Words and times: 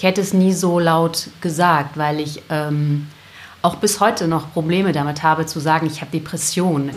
Ich 0.00 0.04
hätte 0.04 0.22
es 0.22 0.32
nie 0.32 0.54
so 0.54 0.78
laut 0.78 1.28
gesagt, 1.42 1.98
weil 1.98 2.20
ich 2.20 2.42
ähm, 2.48 3.08
auch 3.60 3.74
bis 3.74 4.00
heute 4.00 4.28
noch 4.28 4.50
Probleme 4.50 4.92
damit 4.92 5.22
habe 5.22 5.44
zu 5.44 5.60
sagen, 5.60 5.86
ich 5.86 6.00
habe 6.00 6.10
Depressionen. 6.10 6.92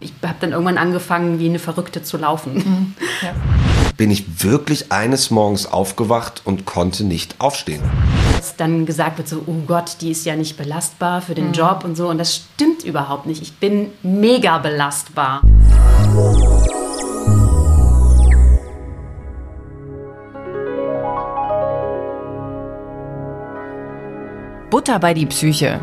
Ich 0.00 0.14
habe 0.22 0.36
dann 0.40 0.52
irgendwann 0.52 0.78
angefangen, 0.78 1.38
wie 1.38 1.50
eine 1.50 1.58
Verrückte 1.58 2.02
zu 2.02 2.16
laufen. 2.16 2.54
Mhm. 2.54 2.94
Ja. 3.22 3.34
Bin 3.98 4.10
ich 4.10 4.42
wirklich 4.42 4.90
eines 4.90 5.30
Morgens 5.30 5.66
aufgewacht 5.66 6.40
und 6.44 6.64
konnte 6.64 7.04
nicht 7.04 7.34
aufstehen. 7.40 7.82
Dass 8.38 8.56
dann 8.56 8.86
gesagt 8.86 9.18
wird 9.18 9.28
so, 9.28 9.42
oh 9.46 9.62
Gott, 9.66 9.98
die 10.00 10.10
ist 10.10 10.24
ja 10.24 10.34
nicht 10.34 10.56
belastbar 10.56 11.20
für 11.20 11.34
den 11.34 11.48
mhm. 11.48 11.52
Job 11.52 11.84
und 11.84 11.94
so. 11.94 12.08
Und 12.08 12.16
das 12.16 12.36
stimmt 12.36 12.84
überhaupt 12.84 13.26
nicht. 13.26 13.42
Ich 13.42 13.52
bin 13.52 13.90
mega 14.02 14.56
belastbar. 14.56 15.42
Butter 24.86 25.00
bei 25.00 25.14
die 25.14 25.26
Psyche. 25.26 25.80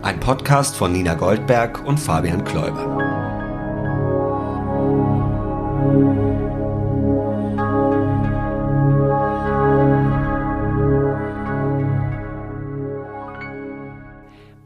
Ein 0.00 0.18
Podcast 0.20 0.74
von 0.74 0.90
Nina 0.90 1.12
Goldberg 1.12 1.86
und 1.86 2.00
Fabian 2.00 2.42
Kläuber. 2.44 2.96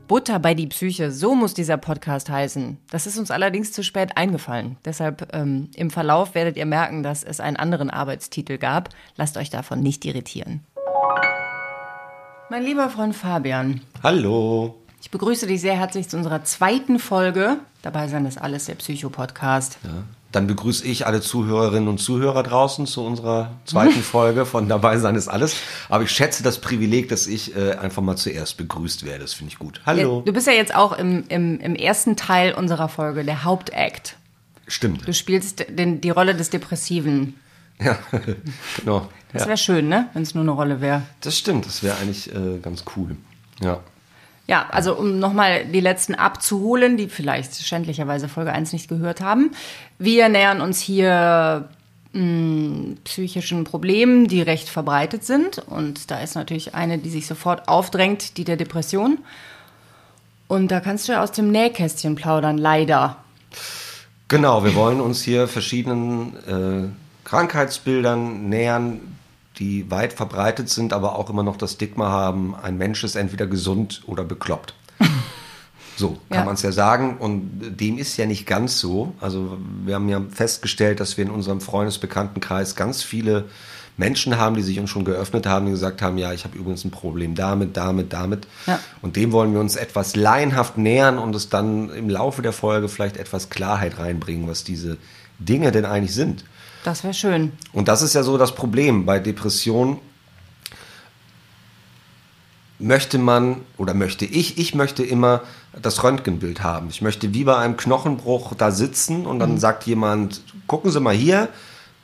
Butter 0.07 0.39
bei 0.39 0.55
die 0.55 0.69
Psyche, 0.69 1.11
so 1.11 1.35
muss 1.35 1.53
dieser 1.53 1.77
Podcast 1.77 2.31
heißen. 2.31 2.79
Das 2.91 3.09
ist 3.09 3.19
uns 3.19 3.33
allerdings 3.33 3.73
zu 3.73 3.83
spät 3.83 4.17
eingefallen. 4.17 4.77
Deshalb 4.85 5.29
ähm, 5.35 5.71
im 5.75 5.91
Verlauf 5.91 6.37
werdet 6.37 6.57
ihr 6.57 6.67
merken, 6.67 7.03
dass 7.03 7.25
es 7.25 7.41
einen 7.41 7.57
anderen 7.57 7.91
Arbeitstitel 7.91 8.59
gab. 8.59 8.91
Lasst 9.17 9.37
euch 9.37 9.51
davon 9.51 9.81
nicht 9.81 10.05
irritieren. 10.05 10.65
Mein 12.51 12.65
lieber 12.65 12.91
Freund 12.91 13.15
Fabian. 13.15 13.81
Hallo. 14.03 14.75
Ich 15.01 15.13
begrüße 15.13 15.47
dich 15.47 15.61
sehr 15.61 15.77
herzlich 15.77 16.09
zu 16.09 16.17
unserer 16.17 16.43
zweiten 16.43 16.99
Folge. 16.99 17.59
Dabei 17.83 18.09
sein 18.09 18.27
ist 18.27 18.39
alles 18.39 18.65
der 18.65 18.75
Psycho-Podcast. 18.75 19.79
Ja. 19.85 19.91
Dann 20.33 20.49
begrüße 20.49 20.85
ich 20.85 21.07
alle 21.07 21.21
Zuhörerinnen 21.21 21.89
und 21.89 21.99
Zuhörer 21.99 22.43
draußen 22.43 22.87
zu 22.87 23.05
unserer 23.05 23.53
zweiten 23.67 24.03
Folge 24.03 24.47
von 24.47 24.69
Dabei 24.69 24.99
sein 24.99 25.15
ist 25.15 25.29
alles. 25.29 25.55
Aber 25.89 26.03
ich 26.03 26.11
schätze 26.11 26.43
das 26.43 26.61
Privileg, 26.61 27.09
dass 27.09 27.29
ich 27.29 27.55
äh, 27.55 27.75
einfach 27.75 28.03
mal 28.03 28.17
zuerst 28.17 28.57
begrüßt 28.57 29.05
werde. 29.05 29.21
Das 29.21 29.33
finde 29.33 29.53
ich 29.53 29.59
gut. 29.61 29.81
Hallo. 29.87 30.19
Ja, 30.19 30.25
du 30.25 30.33
bist 30.33 30.49
ja 30.49 30.53
jetzt 30.53 30.75
auch 30.75 30.99
im, 30.99 31.23
im, 31.29 31.61
im 31.61 31.77
ersten 31.77 32.17
Teil 32.17 32.55
unserer 32.55 32.89
Folge, 32.89 33.23
der 33.23 33.45
Hauptakt. 33.45 34.17
Stimmt. 34.67 35.07
Du 35.07 35.15
spielst 35.15 35.67
den, 35.69 36.01
die 36.01 36.11
Rolle 36.11 36.35
des 36.35 36.51
Depressiven. 36.51 37.37
Ja, 37.85 37.99
genau. 38.79 39.09
Das 39.33 39.47
wäre 39.47 39.57
schön, 39.57 39.89
ne? 39.89 40.09
Wenn 40.13 40.23
es 40.23 40.35
nur 40.35 40.43
eine 40.43 40.51
Rolle 40.51 40.81
wäre. 40.81 41.03
Das 41.21 41.39
stimmt, 41.39 41.67
das 41.67 41.83
wäre 41.83 41.97
eigentlich 41.99 42.35
äh, 42.35 42.59
ganz 42.61 42.85
cool. 42.97 43.17
Ja. 43.61 43.81
Ja, 44.47 44.67
also 44.71 44.97
um 44.97 45.21
nochmal 45.21 45.65
die 45.67 45.81
letzten 45.81 46.17
abzuholen, 46.17 46.97
die 46.97 47.09
vielleicht 47.09 47.55
schändlicherweise 47.55 48.29
Folge 48.29 48.53
1 48.53 48.73
nicht 48.73 48.89
gehört 48.89 49.21
haben. 49.21 49.53
Wir 49.99 50.29
nähern 50.29 50.61
uns 50.61 50.81
hier 50.81 51.69
mh, 52.13 52.21
hm, 52.21 52.97
psychischen 53.05 53.63
Problemen, 53.63 54.27
die 54.27 54.43
recht 54.43 54.69
verbreitet 54.69 55.25
sind. 55.25 55.59
Und 55.59 56.11
da 56.11 56.21
ist 56.21 56.35
natürlich 56.35 56.75
eine, 56.75 56.99
die 56.99 57.11
sich 57.11 57.29
sofort 57.29 57.69
aufdrängt, 57.69 58.37
die 58.39 58.45
der 58.45 58.57
Depression. 58.57 59.19
Und 60.49 60.73
da 60.73 60.81
kannst 60.81 61.07
du 61.07 61.13
ja 61.13 61.23
aus 61.23 61.31
dem 61.31 61.53
Nähkästchen 61.53 62.17
plaudern, 62.17 62.59
leider. 62.59 63.19
Genau, 64.27 64.65
wir 64.65 64.75
wollen 64.75 65.01
uns 65.01 65.23
hier 65.23 65.47
verschiedenen 65.47 66.35
äh, 66.49 66.89
Krankheitsbildern 67.31 68.49
nähern, 68.49 69.17
die 69.59 69.89
weit 69.89 70.13
verbreitet 70.13 70.69
sind, 70.69 70.93
aber 70.93 71.17
auch 71.17 71.31
immer 71.31 71.45
noch 71.45 71.57
das 71.57 71.75
Stigma 71.75 72.11
haben, 72.11 72.57
ein 72.57 72.77
Mensch 72.77 73.05
ist 73.05 73.15
entweder 73.15 73.47
gesund 73.47 74.03
oder 74.07 74.25
bekloppt. 74.25 74.75
So 75.97 76.17
kann 76.31 76.39
ja. 76.39 76.45
man 76.47 76.55
es 76.55 76.63
ja 76.63 76.73
sagen. 76.73 77.19
Und 77.19 77.79
dem 77.79 77.99
ist 77.99 78.17
ja 78.17 78.25
nicht 78.25 78.47
ganz 78.47 78.79
so. 78.79 79.13
Also 79.21 79.59
wir 79.85 79.97
haben 79.97 80.09
ja 80.09 80.23
festgestellt, 80.31 80.99
dass 80.99 81.19
wir 81.19 81.27
in 81.27 81.31
unserem 81.31 81.61
Freundesbekanntenkreis 81.61 82.75
ganz 82.75 83.03
viele 83.03 83.51
Menschen 83.99 84.39
haben, 84.39 84.57
die 84.57 84.63
sich 84.63 84.81
uns 84.81 84.89
schon 84.89 85.05
geöffnet 85.05 85.45
haben, 85.45 85.67
die 85.67 85.73
gesagt 85.73 86.01
haben, 86.01 86.17
ja, 86.17 86.33
ich 86.33 86.45
habe 86.45 86.57
übrigens 86.57 86.87
ein 86.87 86.91
Problem 86.91 87.35
damit, 87.35 87.77
damit, 87.77 88.15
damit. 88.15 88.47
Ja. 88.67 88.79
Und 89.03 89.17
dem 89.17 89.31
wollen 89.33 89.53
wir 89.53 89.61
uns 89.61 89.77
etwas 89.77 90.17
laienhaft 90.17 90.79
nähern 90.79 91.19
und 91.19 91.35
es 91.35 91.51
dann 91.51 91.91
im 91.91 92.09
Laufe 92.09 92.41
der 92.41 92.55
Folge 92.55 92.89
vielleicht 92.89 93.19
etwas 93.19 93.51
Klarheit 93.51 93.99
reinbringen, 93.99 94.49
was 94.49 94.65
diese 94.65 94.97
Dinge 95.41 95.73
denn 95.73 95.85
eigentlich 95.85 96.15
sind. 96.15 96.45
Das 96.85 97.03
wäre 97.03 97.15
schön. 97.15 97.53
Und 97.73 97.89
das 97.89 98.03
ist 98.03 98.15
ja 98.15 98.23
so 98.23 98.39
das 98.39 98.55
Problem 98.55 99.05
bei 99.05 99.19
Depressionen. 99.19 99.99
Möchte 102.79 103.19
man 103.19 103.57
oder 103.77 103.93
möchte 103.93 104.25
ich, 104.25 104.57
ich 104.57 104.75
möchte 104.75 105.03
immer 105.03 105.43
das 105.81 106.03
Röntgenbild 106.03 106.63
haben. 106.63 106.89
Ich 106.89 107.03
möchte 107.03 107.35
wie 107.35 107.45
bei 107.45 107.57
einem 107.57 107.77
Knochenbruch 107.77 108.55
da 108.55 108.71
sitzen 108.71 109.27
und 109.27 109.39
dann 109.39 109.53
mhm. 109.53 109.59
sagt 109.59 109.87
jemand, 109.87 110.43
gucken 110.67 110.91
Sie 110.91 111.01
mal 111.01 111.15
hier, 111.15 111.49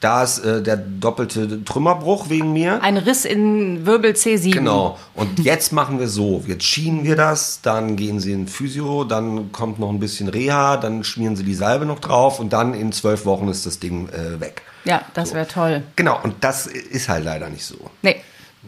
da 0.01 0.23
ist 0.23 0.41
äh, 0.41 0.63
der 0.63 0.77
doppelte 0.77 1.65
Trümmerbruch 1.65 2.29
wegen 2.29 2.53
mir. 2.53 2.83
Ein 2.83 2.99
Riss 2.99 3.25
in 3.25 3.87
Wirbel 3.87 4.13
C7. 4.13 4.53
Genau. 4.53 4.99
Und 5.15 5.39
jetzt 5.39 5.73
machen 5.73 5.99
wir 5.99 6.09
so. 6.09 6.45
Jetzt 6.47 6.65
schienen 6.65 7.05
wir 7.05 7.17
das, 7.17 7.61
dann 7.63 7.97
gehen 7.97 8.21
sie 8.21 8.33
in 8.33 8.47
Physio, 8.47 9.05
dann 9.05 9.53
kommt 9.53 9.79
noch 9.79 9.89
ein 9.89 9.99
bisschen 9.99 10.29
Reha, 10.29 10.77
dann 10.77 11.03
schmieren 11.03 11.35
sie 11.35 11.45
die 11.45 11.55
Salbe 11.55 11.87
noch 11.87 12.01
drauf 12.01 12.41
und 12.41 12.53
dann 12.53 12.75
in 12.75 12.93
zwölf 12.93 13.25
Wochen 13.25 13.49
ist 13.49 13.65
das 13.65 13.79
Ding 13.79 14.09
äh, 14.11 14.39
weg. 14.39 14.63
Ja, 14.85 15.03
das 15.15 15.35
wäre 15.35 15.49
toll. 15.49 15.83
Genau, 15.97 16.21
und 16.23 16.37
das 16.41 16.67
ist 16.67 17.09
halt 17.09 17.25
leider 17.25 17.49
nicht 17.49 17.65
so. 17.65 17.77
Nee. 18.03 18.17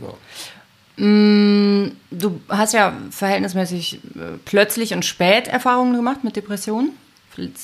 Ja. 0.00 1.04
Mm, 1.04 1.92
du 2.10 2.40
hast 2.48 2.72
ja 2.72 2.92
verhältnismäßig 3.10 4.00
äh, 4.16 4.38
plötzlich 4.44 4.94
und 4.94 5.04
spät 5.04 5.46
Erfahrungen 5.46 5.94
gemacht 5.94 6.24
mit 6.24 6.36
Depressionen. 6.36 6.90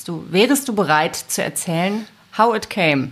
Du, 0.05 0.23
wärest 0.29 0.69
du 0.69 0.73
bereit 0.73 1.17
zu 1.17 1.43
erzählen, 1.43 2.07
how 2.37 2.55
it 2.55 2.69
came? 2.69 3.11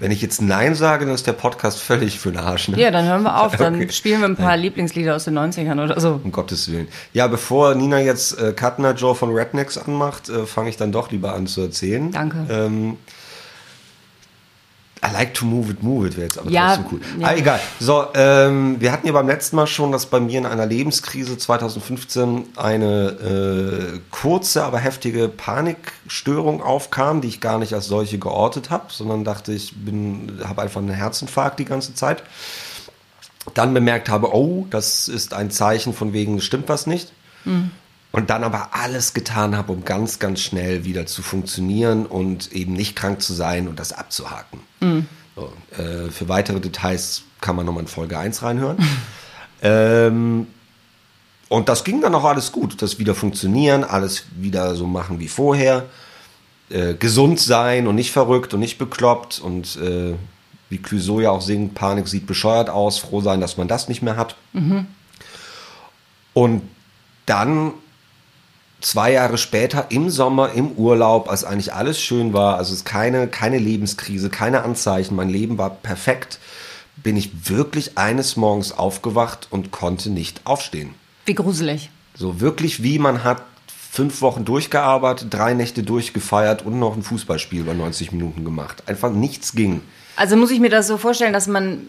Wenn 0.00 0.10
ich 0.10 0.22
jetzt 0.22 0.40
Nein 0.40 0.74
sage, 0.74 1.04
dann 1.04 1.14
ist 1.14 1.26
der 1.26 1.34
Podcast 1.34 1.78
völlig 1.78 2.18
für 2.18 2.32
den 2.32 2.40
Arsch. 2.40 2.68
Ne? 2.68 2.80
Ja, 2.80 2.90
dann 2.90 3.06
hören 3.06 3.22
wir 3.22 3.40
auf. 3.40 3.54
Dann 3.56 3.74
okay. 3.82 3.92
spielen 3.92 4.20
wir 4.20 4.28
ein 4.28 4.36
paar 4.36 4.46
Nein. 4.46 4.60
Lieblingslieder 4.60 5.14
aus 5.14 5.24
den 5.24 5.38
90ern 5.38 5.82
oder 5.84 6.00
so. 6.00 6.20
Um 6.24 6.32
Gottes 6.32 6.72
Willen. 6.72 6.88
Ja, 7.12 7.26
bevor 7.26 7.74
Nina 7.74 8.00
jetzt 8.00 8.40
äh, 8.40 8.52
Katna 8.52 8.92
Joe 8.92 9.14
von 9.14 9.30
Rednecks 9.30 9.76
anmacht, 9.76 10.30
äh, 10.30 10.46
fange 10.46 10.70
ich 10.70 10.78
dann 10.78 10.90
doch 10.90 11.10
lieber 11.10 11.34
an 11.34 11.46
zu 11.46 11.60
erzählen. 11.60 12.10
Danke. 12.10 12.46
Ähm, 12.50 12.96
I 15.02 15.10
like 15.12 15.32
to 15.34 15.46
move 15.46 15.70
it, 15.70 15.82
move 15.82 16.06
it 16.06 16.16
wäre 16.16 16.26
jetzt 16.26 16.38
aber 16.38 16.50
ja, 16.50 16.76
trotzdem 16.76 16.92
cool. 16.92 17.00
Ja. 17.20 17.28
Ah, 17.28 17.34
egal. 17.34 17.60
So, 17.78 18.06
ähm, 18.14 18.76
wir 18.80 18.92
hatten 18.92 19.06
ja 19.06 19.14
beim 19.14 19.26
letzten 19.26 19.56
Mal 19.56 19.66
schon, 19.66 19.92
dass 19.92 20.06
bei 20.06 20.20
mir 20.20 20.38
in 20.38 20.44
einer 20.44 20.66
Lebenskrise 20.66 21.38
2015 21.38 22.48
eine 22.56 23.06
äh, 23.94 24.00
kurze, 24.10 24.62
aber 24.62 24.78
heftige 24.78 25.28
Panikstörung 25.28 26.62
aufkam, 26.62 27.22
die 27.22 27.28
ich 27.28 27.40
gar 27.40 27.58
nicht 27.58 27.72
als 27.72 27.86
solche 27.86 28.18
geortet 28.18 28.68
habe, 28.68 28.86
sondern 28.88 29.24
dachte, 29.24 29.52
ich 29.52 29.74
bin, 29.74 30.40
habe 30.44 30.60
einfach 30.60 30.82
einen 30.82 30.90
Herzinfarkt 30.90 31.58
die 31.58 31.64
ganze 31.64 31.94
Zeit. 31.94 32.22
Dann 33.54 33.72
bemerkt 33.72 34.10
habe, 34.10 34.34
oh, 34.34 34.66
das 34.68 35.08
ist 35.08 35.32
ein 35.32 35.50
Zeichen 35.50 35.94
von 35.94 36.12
wegen, 36.12 36.42
stimmt 36.42 36.68
was 36.68 36.86
nicht. 36.86 37.10
Mhm. 37.46 37.70
Und 38.12 38.30
dann 38.30 38.42
aber 38.42 38.70
alles 38.72 39.14
getan 39.14 39.56
habe, 39.56 39.72
um 39.72 39.84
ganz, 39.84 40.18
ganz 40.18 40.40
schnell 40.40 40.84
wieder 40.84 41.06
zu 41.06 41.22
funktionieren 41.22 42.06
und 42.06 42.52
eben 42.52 42.72
nicht 42.72 42.96
krank 42.96 43.22
zu 43.22 43.32
sein 43.34 43.68
und 43.68 43.78
das 43.78 43.92
abzuhaken. 43.92 44.60
Mhm. 44.80 45.06
So, 45.36 45.52
äh, 45.80 46.10
für 46.10 46.28
weitere 46.28 46.60
Details 46.60 47.22
kann 47.40 47.54
man 47.54 47.66
nochmal 47.66 47.82
in 47.82 47.88
Folge 47.88 48.18
1 48.18 48.42
reinhören. 48.42 48.78
ähm, 49.62 50.48
und 51.48 51.68
das 51.68 51.84
ging 51.84 52.00
dann 52.00 52.14
auch 52.14 52.24
alles 52.24 52.50
gut. 52.50 52.82
Das 52.82 52.98
wieder 52.98 53.14
funktionieren, 53.14 53.84
alles 53.84 54.24
wieder 54.36 54.74
so 54.74 54.86
machen 54.86 55.20
wie 55.20 55.28
vorher. 55.28 55.86
Äh, 56.70 56.94
gesund 56.94 57.40
sein 57.40 57.88
und 57.88 57.96
nicht 57.96 58.12
verrückt 58.12 58.54
und 58.54 58.60
nicht 58.60 58.78
bekloppt 58.78 59.40
und 59.40 59.76
äh, 59.76 60.14
wie 60.68 60.78
Clouseau 60.78 61.18
ja 61.18 61.30
auch 61.30 61.42
singt, 61.42 61.74
Panik 61.74 62.06
sieht 62.06 62.28
bescheuert 62.28 62.70
aus, 62.70 62.98
froh 62.98 63.20
sein, 63.20 63.40
dass 63.40 63.56
man 63.56 63.66
das 63.66 63.88
nicht 63.88 64.02
mehr 64.02 64.16
hat. 64.16 64.36
Mhm. 64.52 64.86
Und 66.32 66.62
dann 67.26 67.72
zwei 68.80 69.12
Jahre 69.12 69.38
später 69.38 69.86
im 69.90 70.10
Sommer, 70.10 70.52
im 70.52 70.72
Urlaub, 70.72 71.28
als 71.28 71.44
eigentlich 71.44 71.74
alles 71.74 72.00
schön 72.00 72.32
war, 72.32 72.56
also 72.56 72.72
es 72.72 72.80
ist 72.80 72.84
keine, 72.84 73.28
keine 73.28 73.58
Lebenskrise, 73.58 74.30
keine 74.30 74.62
Anzeichen, 74.62 75.16
mein 75.16 75.28
Leben 75.28 75.58
war 75.58 75.70
perfekt, 75.70 76.38
bin 76.96 77.16
ich 77.16 77.48
wirklich 77.48 77.96
eines 77.98 78.36
Morgens 78.36 78.72
aufgewacht 78.72 79.48
und 79.50 79.70
konnte 79.70 80.10
nicht 80.10 80.42
aufstehen. 80.44 80.94
Wie 81.26 81.34
gruselig. 81.34 81.90
So 82.14 82.40
wirklich 82.40 82.82
wie 82.82 82.98
man 82.98 83.24
hat 83.24 83.42
fünf 83.66 84.20
Wochen 84.20 84.44
durchgearbeitet, 84.44 85.28
drei 85.30 85.54
Nächte 85.54 85.82
durchgefeiert 85.82 86.64
und 86.64 86.78
noch 86.78 86.96
ein 86.96 87.02
Fußballspiel 87.02 87.60
über 87.60 87.74
90 87.74 88.12
Minuten 88.12 88.44
gemacht. 88.44 88.84
Einfach 88.86 89.10
nichts 89.10 89.54
ging. 89.54 89.82
Also 90.16 90.36
muss 90.36 90.50
ich 90.50 90.60
mir 90.60 90.70
das 90.70 90.86
so 90.86 90.96
vorstellen, 90.96 91.32
dass 91.32 91.48
man 91.48 91.88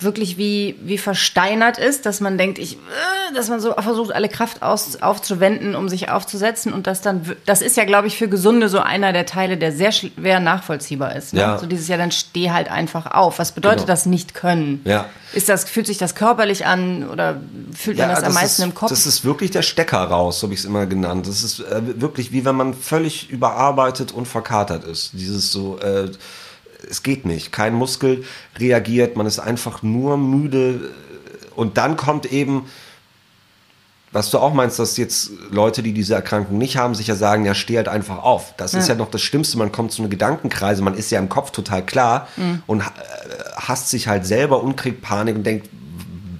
wirklich 0.00 0.38
wie, 0.38 0.76
wie 0.82 0.98
versteinert 0.98 1.78
ist, 1.78 2.06
dass 2.06 2.20
man 2.20 2.38
denkt, 2.38 2.58
ich, 2.58 2.74
äh, 2.74 3.34
dass 3.34 3.48
man 3.48 3.60
so 3.60 3.72
versucht, 3.72 4.12
alle 4.12 4.28
Kraft 4.28 4.62
aus, 4.62 5.02
aufzuwenden, 5.02 5.74
um 5.74 5.88
sich 5.88 6.10
aufzusetzen 6.10 6.72
und 6.72 6.86
das 6.86 7.00
dann, 7.00 7.36
das 7.46 7.62
ist 7.62 7.76
ja, 7.76 7.84
glaube 7.84 8.06
ich, 8.06 8.16
für 8.16 8.28
Gesunde 8.28 8.68
so 8.68 8.78
einer 8.78 9.12
der 9.12 9.26
Teile, 9.26 9.56
der 9.56 9.72
sehr 9.72 9.92
schwer 9.92 10.40
nachvollziehbar 10.40 11.16
ist. 11.16 11.34
Ne? 11.34 11.40
Ja. 11.40 11.58
So 11.58 11.66
dieses 11.66 11.88
Jahr, 11.88 11.98
dann 11.98 12.12
steh 12.12 12.50
halt 12.50 12.70
einfach 12.70 13.06
auf. 13.06 13.38
Was 13.38 13.52
bedeutet 13.52 13.78
genau. 13.78 13.88
das 13.88 14.06
nicht 14.06 14.34
können? 14.34 14.82
Ja. 14.84 15.06
Ist 15.32 15.48
das, 15.48 15.64
fühlt 15.64 15.86
sich 15.86 15.98
das 15.98 16.14
körperlich 16.14 16.64
an 16.64 17.08
oder 17.08 17.40
fühlt 17.76 17.98
man 17.98 18.08
das, 18.08 18.20
das 18.20 18.28
am 18.28 18.34
meisten 18.34 18.62
ist, 18.62 18.68
im 18.68 18.74
Kopf? 18.74 18.90
Das 18.90 19.06
ist 19.06 19.24
wirklich 19.24 19.50
der 19.50 19.62
Stecker 19.62 20.04
raus, 20.04 20.40
so 20.40 20.46
habe 20.46 20.54
ich 20.54 20.60
es 20.60 20.66
immer 20.66 20.86
genannt. 20.86 21.26
Das 21.26 21.42
ist 21.42 21.60
äh, 21.60 22.00
wirklich 22.00 22.32
wie 22.32 22.44
wenn 22.44 22.56
man 22.56 22.72
völlig 22.72 23.30
überarbeitet 23.30 24.12
und 24.12 24.26
verkatert 24.26 24.84
ist. 24.84 25.10
Dieses 25.12 25.52
so, 25.52 25.78
äh, 25.80 26.10
es 26.88 27.02
geht 27.02 27.24
nicht. 27.24 27.52
Kein 27.52 27.74
Muskel 27.74 28.24
reagiert, 28.58 29.16
man 29.16 29.26
ist 29.26 29.38
einfach 29.38 29.82
nur 29.82 30.16
müde. 30.16 30.92
Und 31.54 31.76
dann 31.76 31.96
kommt 31.96 32.26
eben, 32.32 32.66
was 34.12 34.30
du 34.30 34.38
auch 34.38 34.54
meinst, 34.54 34.78
dass 34.78 34.96
jetzt 34.96 35.30
Leute, 35.50 35.82
die 35.82 35.92
diese 35.92 36.14
Erkrankung 36.14 36.58
nicht 36.58 36.76
haben, 36.76 36.94
sich 36.94 37.08
ja 37.08 37.14
sagen, 37.14 37.44
ja, 37.44 37.54
steh 37.54 37.76
halt 37.76 37.88
einfach 37.88 38.22
auf. 38.22 38.54
Das 38.56 38.72
ja. 38.72 38.78
ist 38.78 38.88
ja 38.88 38.94
noch 38.94 39.10
das 39.10 39.20
Schlimmste. 39.20 39.58
Man 39.58 39.72
kommt 39.72 39.92
zu 39.92 40.02
einer 40.02 40.08
Gedankenkreise, 40.08 40.82
man 40.82 40.94
ist 40.94 41.10
ja 41.10 41.18
im 41.18 41.28
Kopf 41.28 41.50
total 41.50 41.84
klar 41.84 42.28
mhm. 42.36 42.62
und 42.66 42.80
äh, 42.80 42.84
hasst 43.56 43.90
sich 43.90 44.08
halt 44.08 44.26
selber 44.26 44.62
und 44.62 44.76
kriegt 44.76 45.02
Panik 45.02 45.36
und 45.36 45.44
denkt, 45.44 45.68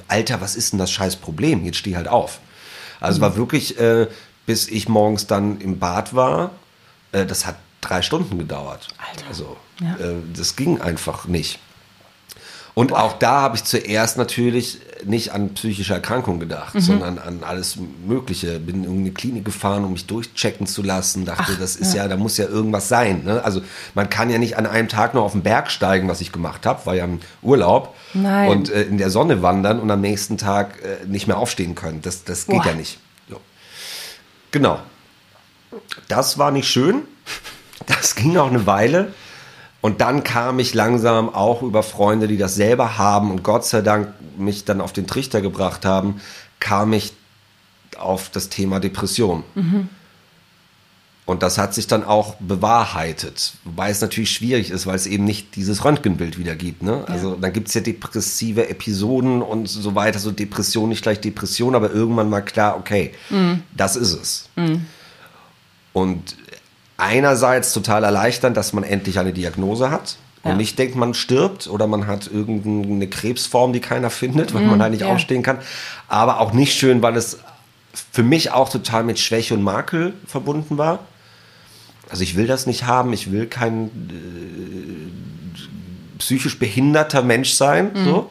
Alter, 0.09 0.41
was 0.41 0.57
ist 0.57 0.73
denn 0.73 0.79
das 0.79 0.91
scheiß 0.91 1.17
Problem? 1.17 1.65
Jetzt 1.65 1.77
steh 1.77 1.97
halt 1.97 2.09
auf. 2.09 2.41
Also 3.01 3.19
mhm. 3.19 3.23
war 3.23 3.37
wirklich, 3.37 3.79
äh, 3.79 4.09
bis 4.47 4.69
ich 4.69 4.89
morgens 4.89 5.27
dann 5.27 5.61
im 5.61 5.79
Bad 5.79 6.15
war, 6.15 6.53
äh, 7.13 7.27
das 7.27 7.47
hat 7.47 7.57
drei 7.81 8.03
Stunden 8.03 8.39
gedauert. 8.39 8.89
Alter. 8.99 9.27
Also 9.29 9.57
ja. 9.81 9.95
äh, 9.97 10.15
das 10.35 10.57
ging 10.57 10.81
einfach 10.81 11.27
nicht. 11.27 11.59
Und 12.79 12.91
Boah. 12.91 13.03
auch 13.03 13.15
da 13.15 13.41
habe 13.41 13.57
ich 13.57 13.65
zuerst 13.65 14.19
natürlich 14.19 14.79
nicht 15.05 15.33
an 15.33 15.53
psychische 15.55 15.95
Erkrankungen 15.95 16.39
gedacht, 16.39 16.77
mhm. 16.77 16.81
sondern 16.81 17.19
an 17.19 17.43
alles 17.43 17.77
Mögliche. 18.07 18.61
Bin 18.61 18.77
in 18.77 18.85
irgendeine 18.85 19.11
Klinik 19.11 19.45
gefahren, 19.45 19.85
um 19.85 19.95
mich 19.95 20.07
durchchecken 20.07 20.65
zu 20.69 20.85
lassen. 20.85 21.25
Dachte, 21.25 21.55
Ach, 21.55 21.59
das 21.59 21.75
ist 21.75 21.95
ja. 21.95 22.05
ja. 22.05 22.09
da 22.09 22.17
muss 22.17 22.37
ja 22.37 22.47
irgendwas 22.47 22.89
sein. 22.89 23.25
Ne? 23.25 23.43
Also 23.43 23.63
man 23.97 24.09
kann 24.09 24.31
ja 24.31 24.39
nicht 24.39 24.57
an 24.57 24.65
einem 24.65 24.87
Tag 24.87 25.13
nur 25.15 25.25
auf 25.25 25.33
den 25.33 25.43
Berg 25.43 25.73
steigen, 25.73 26.07
was 26.07 26.21
ich 26.21 26.31
gemacht 26.31 26.67
habe, 26.67 26.87
war 26.87 26.95
ja 26.95 27.05
im 27.05 27.19
Urlaub 27.43 27.97
Nein. 28.15 28.49
und 28.49 28.71
äh, 28.71 28.83
in 28.83 28.99
der 28.99 29.11
Sonne 29.11 29.43
wandern 29.43 29.81
und 29.81 29.91
am 29.91 30.01
nächsten 30.01 30.39
Tag 30.39 30.81
äh, 30.81 31.05
nicht 31.05 31.27
mehr 31.27 31.39
aufstehen 31.39 31.75
können. 31.75 32.01
Das, 32.03 32.23
das 32.23 32.47
geht 32.47 32.65
ja 32.65 32.75
nicht. 32.75 33.01
So. 33.29 33.41
Genau. 34.53 34.79
Das 36.07 36.39
war 36.39 36.53
nicht 36.53 36.69
schön. 36.69 37.03
Das 37.89 38.15
ging 38.15 38.37
auch 38.37 38.51
eine 38.51 38.67
Weile. 38.67 39.13
Und 39.81 40.01
dann 40.01 40.25
kam 40.25 40.59
ich 40.59 40.75
langsam 40.75 41.33
auch 41.33 41.63
über 41.63 41.83
Freunde, 41.83 42.29
die 42.29 42.37
das 42.37 42.55
selber 42.55 42.99
haben 42.99 43.31
und 43.31 43.45
Gott 43.45 43.65
sei 43.65 43.81
Dank 43.81 44.13
mich 44.37 44.65
dann 44.65 44.81
auf 44.81 44.93
den 44.93 45.07
Trichter 45.07 45.41
gebracht 45.41 45.85
haben, 45.85 46.21
kam 46.59 46.93
ich 46.93 47.13
auf 47.97 48.29
das 48.31 48.49
Thema 48.49 48.81
Depression. 48.81 49.45
Mhm. 49.55 49.89
Und 51.27 51.43
das 51.43 51.59
hat 51.59 51.75
sich 51.75 51.87
dann 51.87 52.05
auch 52.05 52.37
bewahrheitet. 52.37 53.53
Wobei 53.65 53.91
es 53.91 54.01
natürlich 54.01 54.31
schwierig 54.31 54.71
ist, 54.71 54.87
weil 54.87 54.97
es 54.97 55.07
eben 55.07 55.25
nicht 55.25 55.57
dieses 55.57 55.85
Röntgenbild 55.85 56.39
wieder 56.39 56.57
gibt. 56.57 56.83
Ne? 56.83 57.05
Ja. 57.07 57.13
Also 57.13 57.37
dann 57.37 57.53
gibt 57.53 57.69
es 57.69 57.75
ja 57.75 57.83
depressive 57.83 58.71
Episoden 58.71 59.43
und 59.43 59.69
so 59.69 59.95
weiter. 59.95 60.21
So 60.21 60.31
Depression 60.31 60.89
nicht 60.89 61.03
gleich 61.03 61.21
Depression, 61.21 61.75
aber 61.75 61.91
irgendwann 61.93 62.31
mal 62.31 62.41
klar, 62.41 62.79
okay, 62.79 63.13
mhm. 63.29 63.63
das 63.77 63.95
ist 63.95 64.15
es. 64.15 64.49
Mhm. 64.57 64.87
Und 65.93 66.37
einerseits 66.99 67.73
total 67.73 68.05
erleichternd, 68.05 68.57
dass 68.57 68.75
man 68.75 68.85
endlich 68.85 69.19
eine 69.19 69.33
Diagnose 69.33 69.91
hat. 69.91 70.17
Und 70.43 70.53
ja. 70.53 70.57
nicht 70.57 70.79
denkt, 70.79 70.95
man 70.95 71.15
stirbt 71.15 71.67
oder 71.67 71.87
man 71.87 72.07
hat 72.07 72.31
irgendeine 72.31 73.09
Krebsform, 73.09 73.73
die 73.73 73.81
keiner 73.81 74.11
findet, 74.11 74.55
weil 74.55 74.63
mm, 74.63 74.71
man 74.71 74.83
halt 74.83 74.93
nicht 74.93 75.01
ja. 75.01 75.09
aufstehen 75.09 75.43
kann. 75.43 75.59
Aber 76.07 76.41
auch 76.41 76.53
nicht 76.53 76.79
schön, 76.79 77.03
weil 77.03 77.17
es 77.17 77.39
für 78.13 78.23
mich 78.23 78.53
auch 78.53 78.69
total 78.69 79.03
mit 79.03 79.19
Schwäche 79.19 79.55
und 79.55 79.63
Makel 79.63 80.13
verbunden 80.27 80.79
war. 80.79 81.01
Also 82.09 82.23
ich 82.23 82.37
will 82.37 82.47
das 82.47 82.67
nicht 82.67 82.87
haben, 82.87 83.13
ich 83.13 83.33
will 83.33 83.47
kein 83.47 83.87
äh, 83.87 86.19
psychisch 86.19 86.59
behinderter 86.59 87.23
Mensch 87.23 87.51
sein. 87.51 87.91
Mm. 87.93 88.05
So. 88.05 88.31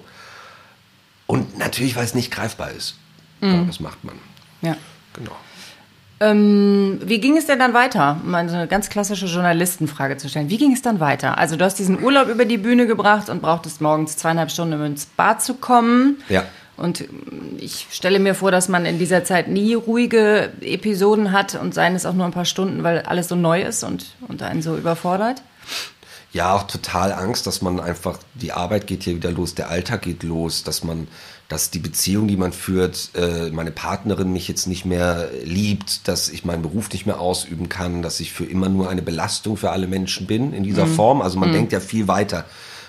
Und 1.25 1.57
natürlich, 1.57 1.97
weil 1.97 2.05
es 2.05 2.15
nicht 2.15 2.31
greifbar 2.31 2.71
ist. 2.71 2.95
Mm. 3.41 3.45
Ja, 3.45 3.61
das 3.63 3.79
macht 3.81 4.03
man. 4.03 4.15
Ja. 4.61 4.77
Genau. 5.13 5.35
Ähm, 6.19 6.99
wie 7.03 7.19
ging 7.19 7.37
es 7.37 7.45
denn 7.45 7.59
dann 7.59 7.73
weiter? 7.73 8.19
Um 8.23 8.33
eine 8.33 8.67
ganz 8.67 8.89
klassische 8.89 9.27
Journalistenfrage 9.27 10.17
zu 10.17 10.29
stellen. 10.29 10.49
Wie 10.49 10.57
ging 10.57 10.73
es 10.73 10.81
dann 10.81 10.99
weiter? 10.99 11.37
Also 11.37 11.57
du 11.57 11.65
hast 11.65 11.77
diesen 11.77 12.01
Urlaub 12.01 12.27
über 12.27 12.45
die 12.45 12.57
Bühne 12.57 12.87
gebracht 12.87 13.29
und 13.29 13.41
brauchtest 13.41 13.81
morgens 13.81 14.17
zweieinhalb 14.17 14.49
Stunden, 14.49 14.73
um 14.73 14.85
ins 14.85 15.05
Bad 15.05 15.43
zu 15.43 15.53
kommen. 15.55 16.17
Ja. 16.29 16.43
Und 16.75 17.05
ich 17.57 17.87
stelle 17.89 18.19
mir 18.19 18.35
vor, 18.35 18.51
dass 18.51 18.69
man 18.69 18.85
in 18.85 18.99
dieser 18.99 19.23
Zeit 19.23 19.47
nie 19.47 19.73
ruhige 19.73 20.51
Episoden 20.61 21.31
hat 21.31 21.55
und 21.55 21.73
seien 21.73 21.95
es 21.95 22.05
auch 22.05 22.13
nur 22.13 22.25
ein 22.25 22.31
paar 22.31 22.45
Stunden, 22.45 22.83
weil 22.83 23.01
alles 23.01 23.27
so 23.27 23.35
neu 23.35 23.63
ist 23.63 23.83
und, 23.83 24.15
und 24.27 24.43
einen 24.43 24.61
so 24.61 24.75
überfordert. 24.77 25.41
Ja, 26.33 26.53
auch 26.53 26.63
total 26.63 27.13
Angst, 27.13 27.47
dass 27.47 27.63
man 27.63 27.79
einfach, 27.79 28.19
die 28.35 28.51
Arbeit 28.51 28.85
geht 28.85 29.03
hier 29.03 29.15
wieder 29.15 29.31
los, 29.31 29.55
der 29.55 29.69
Alltag 29.69 30.03
geht 30.03 30.21
los, 30.21 30.63
dass 30.63 30.83
man 30.83 31.07
dass 31.47 31.71
die 31.71 31.79
Beziehung, 31.79 32.27
die 32.27 32.35
man 32.35 32.51
führt, 32.51 33.11
äh, 33.15 33.49
meine 33.51 33.71
Partnerin 33.71 34.33
mich 34.33 34.47
jetzt 34.47 34.67
nicht 34.67 34.85
mehr 34.85 35.29
liebt, 35.43 36.07
dass 36.07 36.27
ich 36.27 36.43
meinen 36.43 36.61
Beruf 36.61 36.91
nicht 36.91 37.05
mehr 37.05 37.21
ausüben 37.21 37.69
kann, 37.69 38.01
dass 38.01 38.19
ich 38.19 38.33
für 38.33 38.43
immer 38.43 38.67
nur 38.67 38.89
eine 38.89 39.01
Belastung 39.01 39.55
für 39.55 39.71
alle 39.71 39.87
Menschen 39.87 40.27
bin 40.27 40.51
in 40.51 40.63
dieser 40.63 40.85
mhm. 40.85 40.95
Form. 40.95 41.21
Also 41.21 41.39
man 41.39 41.49
mhm. 41.49 41.53
denkt 41.53 41.73
ja 41.73 41.79
viel 41.79 42.07
weiter. 42.07 42.45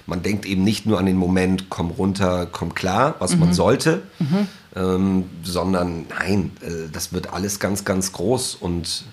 Man 0.06 0.22
denkt 0.22 0.44
eben 0.46 0.64
nicht 0.64 0.86
nur 0.86 0.98
an 0.98 1.06
den 1.06 1.16
Moment, 1.16 1.66
komm 1.68 1.90
runter, 1.90 2.46
komm 2.50 2.74
klar, 2.74 3.14
was 3.20 3.34
mhm. 3.34 3.40
man 3.40 3.52
sollte, 3.52 4.02
mhm. 4.18 4.48
ähm, 4.74 5.24
sondern 5.44 6.06
nein, 6.08 6.50
äh, 6.62 6.90
das 6.90 7.12
wird 7.12 7.32
alles 7.32 7.60
ganz, 7.60 7.84
ganz 7.84 8.12
groß 8.12 8.56
und 8.56 9.04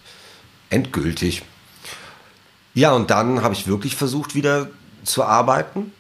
endgültig. 0.72 1.44
Ja, 2.74 2.94
und 2.94 3.12
dann 3.12 3.44
habe 3.44 3.54
ich 3.54 3.68
wirklich 3.68 3.96
versucht, 3.96 4.34
wieder 4.34 4.70
zu 5.04 5.24
arbeiten. 5.24 5.92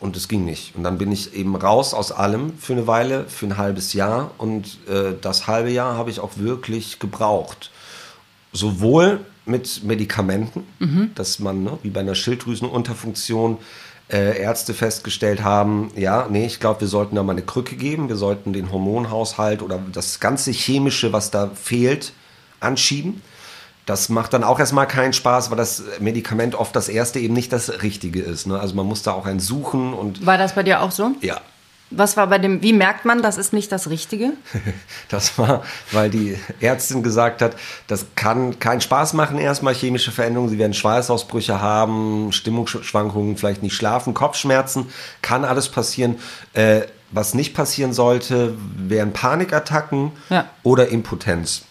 Und 0.00 0.16
es 0.16 0.28
ging 0.28 0.44
nicht. 0.44 0.76
Und 0.76 0.84
dann 0.84 0.96
bin 0.96 1.10
ich 1.10 1.34
eben 1.34 1.56
raus 1.56 1.92
aus 1.92 2.12
allem 2.12 2.56
für 2.58 2.72
eine 2.72 2.86
Weile, 2.86 3.24
für 3.28 3.46
ein 3.46 3.56
halbes 3.56 3.92
Jahr. 3.94 4.30
Und 4.38 4.78
äh, 4.88 5.14
das 5.20 5.46
halbe 5.48 5.70
Jahr 5.70 5.96
habe 5.96 6.10
ich 6.10 6.20
auch 6.20 6.36
wirklich 6.36 7.00
gebraucht. 7.00 7.70
Sowohl 8.52 9.20
mit 9.44 9.82
Medikamenten, 9.82 10.64
mhm. 10.78 11.10
dass 11.14 11.40
man, 11.40 11.64
ne, 11.64 11.78
wie 11.82 11.90
bei 11.90 12.00
einer 12.00 12.14
Schilddrüsenunterfunktion, 12.14 13.58
äh, 14.10 14.40
Ärzte 14.40 14.72
festgestellt 14.72 15.42
haben, 15.42 15.90
ja, 15.96 16.28
nee, 16.30 16.46
ich 16.46 16.60
glaube, 16.60 16.82
wir 16.82 16.88
sollten 16.88 17.16
da 17.16 17.22
mal 17.22 17.32
eine 17.32 17.42
Krücke 17.42 17.76
geben. 17.76 18.08
Wir 18.08 18.16
sollten 18.16 18.52
den 18.52 18.72
Hormonhaushalt 18.72 19.62
oder 19.62 19.80
das 19.92 20.20
ganze 20.20 20.52
Chemische, 20.52 21.12
was 21.12 21.30
da 21.30 21.50
fehlt, 21.54 22.12
anschieben. 22.60 23.20
Das 23.88 24.10
macht 24.10 24.34
dann 24.34 24.44
auch 24.44 24.60
erstmal 24.60 24.86
keinen 24.86 25.14
Spaß, 25.14 25.48
weil 25.50 25.56
das 25.56 25.82
Medikament 25.98 26.54
oft 26.54 26.76
das 26.76 26.90
erste 26.90 27.20
eben 27.20 27.32
nicht 27.32 27.54
das 27.54 27.80
Richtige 27.82 28.20
ist. 28.20 28.46
Ne? 28.46 28.60
Also 28.60 28.74
man 28.74 28.84
muss 28.84 29.02
da 29.02 29.12
auch 29.12 29.24
ein 29.24 29.40
suchen 29.40 29.94
und. 29.94 30.26
War 30.26 30.36
das 30.36 30.54
bei 30.54 30.62
dir 30.62 30.82
auch 30.82 30.90
so? 30.90 31.12
Ja. 31.22 31.40
Was 31.90 32.18
war 32.18 32.26
bei 32.26 32.36
dem, 32.36 32.62
wie 32.62 32.74
merkt 32.74 33.06
man, 33.06 33.22
das 33.22 33.38
ist 33.38 33.54
nicht 33.54 33.72
das 33.72 33.88
Richtige? 33.88 34.34
das 35.08 35.38
war, 35.38 35.62
weil 35.90 36.10
die 36.10 36.38
Ärztin 36.60 37.02
gesagt 37.02 37.40
hat, 37.40 37.56
das 37.86 38.04
kann 38.14 38.58
keinen 38.58 38.82
Spaß 38.82 39.14
machen, 39.14 39.38
erstmal 39.38 39.72
chemische 39.72 40.12
Veränderungen. 40.12 40.50
Sie 40.50 40.58
werden 40.58 40.74
Schweißausbrüche 40.74 41.62
haben, 41.62 42.30
Stimmungsschwankungen, 42.30 43.38
vielleicht 43.38 43.62
nicht 43.62 43.74
schlafen, 43.74 44.12
Kopfschmerzen, 44.12 44.92
kann 45.22 45.46
alles 45.46 45.70
passieren. 45.70 46.16
Äh, 46.52 46.82
was 47.10 47.32
nicht 47.32 47.54
passieren 47.54 47.94
sollte, 47.94 48.54
wären 48.76 49.14
Panikattacken 49.14 50.12
ja. 50.28 50.44
oder 50.62 50.88
Impotenz. 50.88 51.62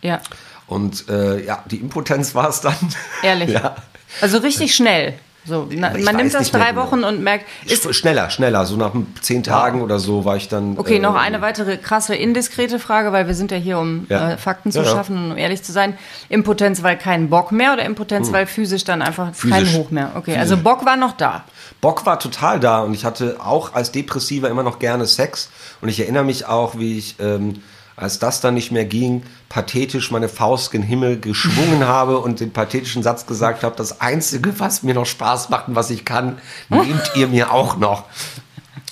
Ja. 0.00 0.22
Und 0.66 1.08
äh, 1.08 1.44
ja, 1.44 1.62
die 1.70 1.76
Impotenz 1.76 2.34
war 2.34 2.48
es 2.48 2.60
dann. 2.60 2.76
Ehrlich? 3.22 3.50
ja. 3.52 3.76
Also 4.20 4.38
richtig 4.38 4.74
schnell. 4.74 5.14
So, 5.46 5.68
na, 5.70 5.92
man 5.98 6.16
nimmt 6.16 6.34
das 6.34 6.50
drei 6.50 6.74
Wochen 6.74 7.04
und 7.04 7.22
merkt. 7.22 7.44
Ist 7.66 7.94
schneller, 7.94 8.30
schneller. 8.30 8.66
So 8.66 8.76
nach 8.76 8.92
zehn 9.20 9.44
Tagen 9.44 9.78
ja. 9.78 9.84
oder 9.84 10.00
so 10.00 10.24
war 10.24 10.36
ich 10.36 10.48
dann. 10.48 10.76
Okay, 10.76 10.96
äh, 10.96 10.98
noch 10.98 11.14
eine 11.14 11.40
weitere 11.40 11.76
krasse 11.76 12.16
indiskrete 12.16 12.80
Frage, 12.80 13.12
weil 13.12 13.28
wir 13.28 13.34
sind 13.34 13.52
ja 13.52 13.56
hier, 13.56 13.78
um 13.78 14.06
ja. 14.08 14.32
Äh, 14.32 14.38
Fakten 14.38 14.72
zu 14.72 14.80
ja, 14.80 14.84
schaffen 14.84 15.16
und 15.16 15.30
um 15.32 15.38
ehrlich 15.38 15.62
zu 15.62 15.70
sein. 15.70 15.96
Impotenz, 16.28 16.82
weil 16.82 16.98
kein 16.98 17.30
Bock 17.30 17.52
mehr 17.52 17.74
oder 17.74 17.84
Impotenz, 17.84 18.26
hm. 18.26 18.34
weil 18.34 18.46
physisch 18.46 18.82
dann 18.82 19.02
einfach 19.02 19.34
physisch. 19.34 19.72
kein 19.72 19.72
Hoch 19.74 19.90
mehr? 19.90 20.10
Okay, 20.16 20.32
physisch. 20.32 20.40
also 20.40 20.56
Bock 20.56 20.84
war 20.84 20.96
noch 20.96 21.12
da. 21.12 21.44
Bock 21.80 22.06
war 22.06 22.18
total 22.18 22.58
da 22.58 22.80
und 22.80 22.94
ich 22.94 23.04
hatte 23.04 23.36
auch 23.38 23.74
als 23.74 23.92
Depressiver 23.92 24.50
immer 24.50 24.64
noch 24.64 24.80
gerne 24.80 25.06
Sex 25.06 25.50
und 25.80 25.88
ich 25.88 26.00
erinnere 26.00 26.24
mich 26.24 26.46
auch, 26.46 26.76
wie 26.78 26.98
ich. 26.98 27.16
Ähm, 27.20 27.62
als 27.96 28.18
das 28.18 28.40
dann 28.40 28.54
nicht 28.54 28.72
mehr 28.72 28.84
ging, 28.84 29.22
pathetisch 29.48 30.10
meine 30.10 30.28
Faust 30.28 30.70
gen 30.70 30.82
Himmel 30.82 31.18
geschwungen 31.18 31.84
habe 31.86 32.18
und 32.18 32.40
den 32.40 32.52
pathetischen 32.52 33.02
Satz 33.02 33.26
gesagt 33.26 33.64
habe, 33.64 33.74
das 33.76 34.00
Einzige, 34.00 34.60
was 34.60 34.82
mir 34.82 34.94
noch 34.94 35.06
Spaß 35.06 35.48
macht 35.48 35.68
und 35.68 35.74
was 35.74 35.90
ich 35.90 36.04
kann, 36.04 36.38
nehmt 36.68 37.12
ihr 37.14 37.28
mir 37.28 37.52
auch 37.52 37.76
noch. 37.76 38.04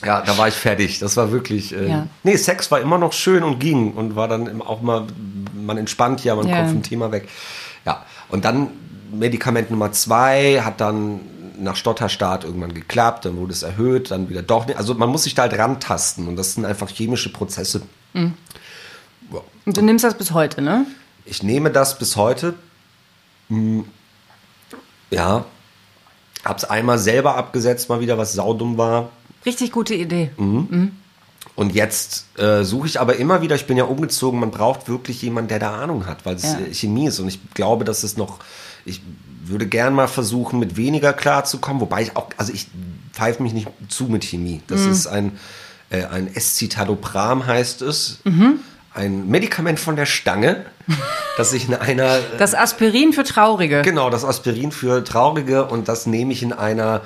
Ja, 0.04 0.20
da 0.20 0.36
war 0.36 0.48
ich 0.48 0.54
fertig. 0.54 0.98
Das 0.98 1.16
war 1.16 1.32
wirklich. 1.32 1.74
Äh, 1.74 1.88
ja. 1.88 2.06
Nee, 2.22 2.36
Sex 2.36 2.70
war 2.70 2.80
immer 2.80 2.98
noch 2.98 3.12
schön 3.12 3.42
und 3.42 3.58
ging 3.58 3.92
und 3.92 4.16
war 4.16 4.28
dann 4.28 4.60
auch 4.62 4.82
mal, 4.82 5.06
man 5.54 5.78
entspannt 5.78 6.24
ja, 6.24 6.34
man 6.34 6.48
ja. 6.48 6.56
kommt 6.56 6.70
vom 6.70 6.82
Thema 6.82 7.12
weg. 7.12 7.28
Ja, 7.86 8.04
und 8.28 8.44
dann 8.44 8.68
Medikament 9.12 9.70
Nummer 9.70 9.92
zwei 9.92 10.60
hat 10.62 10.80
dann 10.80 11.20
nach 11.58 11.76
Stotterstart 11.76 12.44
irgendwann 12.44 12.74
geklappt, 12.74 13.24
dann 13.24 13.36
wurde 13.36 13.52
es 13.52 13.62
erhöht, 13.62 14.10
dann 14.10 14.28
wieder 14.28 14.42
doch 14.42 14.66
nicht. 14.66 14.76
Also 14.76 14.94
man 14.94 15.08
muss 15.08 15.22
sich 15.24 15.34
da 15.34 15.42
halt 15.42 15.56
rantasten 15.56 16.26
und 16.28 16.36
das 16.36 16.54
sind 16.54 16.64
einfach 16.64 16.88
chemische 16.88 17.32
Prozesse. 17.32 17.82
Mhm. 18.12 18.34
Und 19.66 19.76
du 19.76 19.82
nimmst 19.82 20.04
das 20.04 20.16
bis 20.16 20.32
heute, 20.32 20.62
ne? 20.62 20.86
Ich 21.24 21.42
nehme 21.42 21.70
das 21.70 21.98
bis 21.98 22.16
heute. 22.16 22.54
Hm, 23.48 23.84
ja, 25.10 25.44
hab's 26.44 26.64
einmal 26.64 26.98
selber 26.98 27.36
abgesetzt, 27.36 27.88
mal 27.88 28.00
wieder, 28.00 28.18
was 28.18 28.34
saudumm 28.34 28.76
war. 28.76 29.10
Richtig 29.46 29.72
gute 29.72 29.94
Idee. 29.94 30.30
Mhm. 30.36 30.66
Mhm. 30.70 30.92
Und 31.56 31.74
jetzt 31.74 32.26
äh, 32.38 32.64
suche 32.64 32.86
ich 32.86 33.00
aber 33.00 33.16
immer 33.16 33.40
wieder, 33.40 33.54
ich 33.54 33.66
bin 33.66 33.76
ja 33.76 33.84
umgezogen, 33.84 34.40
man 34.40 34.50
braucht 34.50 34.88
wirklich 34.88 35.22
jemanden, 35.22 35.48
der 35.48 35.60
da 35.60 35.80
Ahnung 35.80 36.06
hat, 36.06 36.26
weil 36.26 36.34
es 36.34 36.42
ja. 36.42 36.58
Chemie 36.72 37.06
ist. 37.06 37.20
Und 37.20 37.28
ich 37.28 37.38
glaube, 37.54 37.84
dass 37.84 38.02
es 38.02 38.16
noch, 38.16 38.40
ich 38.84 39.02
würde 39.44 39.66
gern 39.66 39.94
mal 39.94 40.08
versuchen, 40.08 40.58
mit 40.58 40.76
weniger 40.76 41.12
klarzukommen, 41.12 41.80
wobei 41.80 42.02
ich 42.02 42.16
auch, 42.16 42.28
also 42.38 42.52
ich 42.52 42.68
pfeife 43.12 43.42
mich 43.42 43.52
nicht 43.52 43.68
zu 43.88 44.04
mit 44.04 44.24
Chemie. 44.24 44.62
Das 44.66 44.80
mhm. 44.80 44.92
ist 44.92 45.06
ein, 45.06 45.38
äh, 45.90 46.04
ein 46.06 46.34
Escitalopram 46.34 47.46
heißt 47.46 47.82
es. 47.82 48.18
Mhm. 48.24 48.60
Ein 48.94 49.28
Medikament 49.28 49.80
von 49.80 49.96
der 49.96 50.06
Stange, 50.06 50.64
das 51.36 51.52
ich 51.52 51.68
in 51.68 51.74
einer. 51.74 52.20
Das 52.38 52.54
Aspirin 52.54 53.12
für 53.12 53.24
Traurige. 53.24 53.82
Genau, 53.82 54.08
das 54.08 54.24
Aspirin 54.24 54.70
für 54.70 55.02
Traurige 55.02 55.64
und 55.64 55.88
das 55.88 56.06
nehme 56.06 56.32
ich 56.32 56.42
in 56.42 56.52
einer 56.52 57.02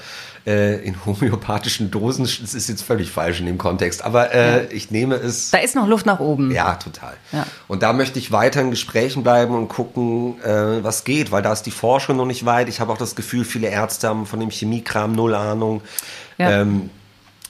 äh, 0.49 0.83
in 0.85 1.04
homöopathischen 1.04 1.90
Dosen. 1.90 2.25
Das 2.25 2.54
ist 2.54 2.68
jetzt 2.68 2.83
völlig 2.83 3.11
falsch 3.11 3.40
in 3.40 3.47
dem 3.47 3.59
Kontext, 3.59 4.04
aber 4.04 4.33
äh, 4.35 4.64
ja. 4.64 4.71
ich 4.71 4.90
nehme 4.90 5.16
es. 5.16 5.50
Da 5.50 5.59
ist 5.59 5.75
noch 5.75 5.87
Luft 5.87 6.07
nach 6.07 6.21
oben. 6.21 6.50
Ja, 6.50 6.75
total. 6.75 7.14
Ja. 7.33 7.47
Und 7.68 7.83
da 7.83 7.92
möchte 7.92 8.18
ich 8.18 8.33
weiter 8.33 8.61
in 8.61 8.71
Gesprächen 8.71 9.23
bleiben 9.23 9.54
und 9.54 9.68
gucken, 9.68 10.40
äh, 10.42 10.83
was 10.83 11.04
geht, 11.04 11.30
weil 11.33 11.42
da 11.42 11.52
ist 11.52 11.64
die 11.64 11.71
Forschung 11.71 12.16
noch 12.16 12.26
nicht 12.26 12.45
weit. 12.47 12.68
Ich 12.68 12.80
habe 12.80 12.92
auch 12.92 12.99
das 12.99 13.14
Gefühl, 13.14 13.45
viele 13.45 13.68
Ärzte 13.68 14.09
haben 14.09 14.26
von 14.26 14.40
dem 14.40 14.50
Chemiekram 14.50 15.12
null 15.12 15.35
Ahnung. 15.35 15.83
Ja. 16.38 16.62
Ähm, 16.62 16.90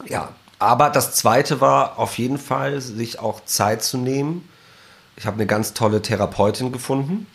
ja. 0.06 0.30
Aber 0.58 0.90
das 0.90 1.14
Zweite 1.14 1.60
war 1.60 1.98
auf 1.98 2.18
jeden 2.18 2.38
Fall, 2.38 2.80
sich 2.80 3.20
auch 3.20 3.44
Zeit 3.44 3.82
zu 3.82 3.96
nehmen. 3.96 4.48
Ich 5.16 5.26
habe 5.26 5.36
eine 5.36 5.46
ganz 5.46 5.74
tolle 5.74 6.02
Therapeutin 6.02 6.72
gefunden 6.72 7.26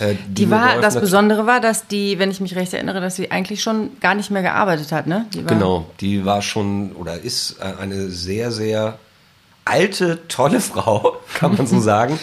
äh, 0.00 0.14
die, 0.14 0.44
die 0.44 0.50
war, 0.50 0.80
das 0.80 0.98
Besondere 1.00 1.46
war, 1.46 1.60
dass 1.60 1.86
die, 1.86 2.18
wenn 2.18 2.30
ich 2.30 2.40
mich 2.40 2.56
recht 2.56 2.72
erinnere, 2.74 3.00
dass 3.00 3.16
sie 3.16 3.30
eigentlich 3.30 3.62
schon 3.62 3.98
gar 4.00 4.14
nicht 4.14 4.30
mehr 4.30 4.42
gearbeitet 4.42 4.92
hat, 4.92 5.06
ne? 5.06 5.26
Die 5.32 5.44
genau, 5.44 5.86
die 6.00 6.24
war 6.24 6.42
schon 6.42 6.92
oder 6.92 7.20
ist 7.20 7.56
äh, 7.60 7.80
eine 7.80 8.08
sehr, 8.10 8.52
sehr 8.52 8.98
alte, 9.64 10.26
tolle 10.28 10.60
Frau, 10.60 11.16
kann 11.34 11.56
man 11.56 11.66
so 11.66 11.80
sagen. 11.80 12.18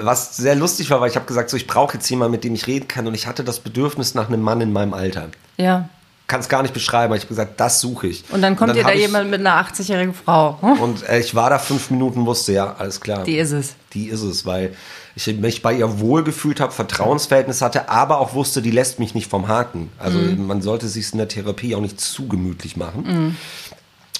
Was 0.00 0.36
sehr 0.36 0.54
lustig 0.54 0.90
war, 0.90 1.00
weil 1.00 1.10
ich 1.10 1.16
habe 1.16 1.26
gesagt, 1.26 1.50
so 1.50 1.56
ich 1.56 1.66
brauche 1.66 1.94
jetzt 1.94 2.08
jemanden, 2.10 2.32
mit 2.32 2.44
dem 2.44 2.54
ich 2.54 2.66
reden 2.66 2.88
kann 2.88 3.06
und 3.06 3.14
ich 3.14 3.26
hatte 3.26 3.42
das 3.42 3.60
Bedürfnis 3.60 4.14
nach 4.14 4.28
einem 4.28 4.42
Mann 4.42 4.60
in 4.60 4.72
meinem 4.72 4.92
Alter. 4.92 5.28
Ja. 5.56 5.88
Kann 6.28 6.40
es 6.40 6.48
gar 6.50 6.62
nicht 6.62 6.74
beschreiben, 6.74 7.06
aber 7.06 7.16
ich 7.16 7.22
habe 7.22 7.30
gesagt, 7.30 7.58
das 7.58 7.80
suche 7.80 8.06
ich. 8.06 8.22
Und 8.30 8.42
dann 8.42 8.54
kommt 8.54 8.76
dir 8.76 8.84
da 8.84 8.92
jemand 8.92 9.30
mit 9.30 9.40
einer 9.40 9.60
80-jährigen 9.64 10.12
Frau. 10.12 10.58
Und 10.80 11.08
äh, 11.08 11.18
ich 11.20 11.34
war 11.34 11.48
da 11.48 11.58
fünf 11.58 11.90
Minuten, 11.90 12.26
wusste 12.26 12.52
ja, 12.52 12.76
alles 12.78 13.00
klar. 13.00 13.24
Die 13.24 13.38
ist 13.38 13.52
es. 13.52 13.74
Die 13.94 14.08
ist 14.08 14.20
es, 14.20 14.44
weil 14.44 14.76
ich 15.16 15.26
mich 15.38 15.62
bei 15.62 15.72
ihr 15.72 16.00
wohlgefühlt 16.00 16.60
habe, 16.60 16.72
Vertrauensverhältnis 16.72 17.62
hatte, 17.62 17.88
aber 17.88 18.20
auch 18.20 18.34
wusste, 18.34 18.62
die 18.62 18.70
lässt 18.70 18.98
mich 18.98 19.14
nicht 19.14 19.28
vom 19.28 19.48
Haken. 19.48 19.90
Also 19.98 20.18
mhm. 20.18 20.46
man 20.46 20.62
sollte 20.62 20.86
sich 20.86 21.10
in 21.12 21.18
der 21.18 21.28
Therapie 21.28 21.74
auch 21.74 21.80
nicht 21.80 21.98
zu 21.98 22.28
gemütlich 22.28 22.76
machen. 22.76 23.36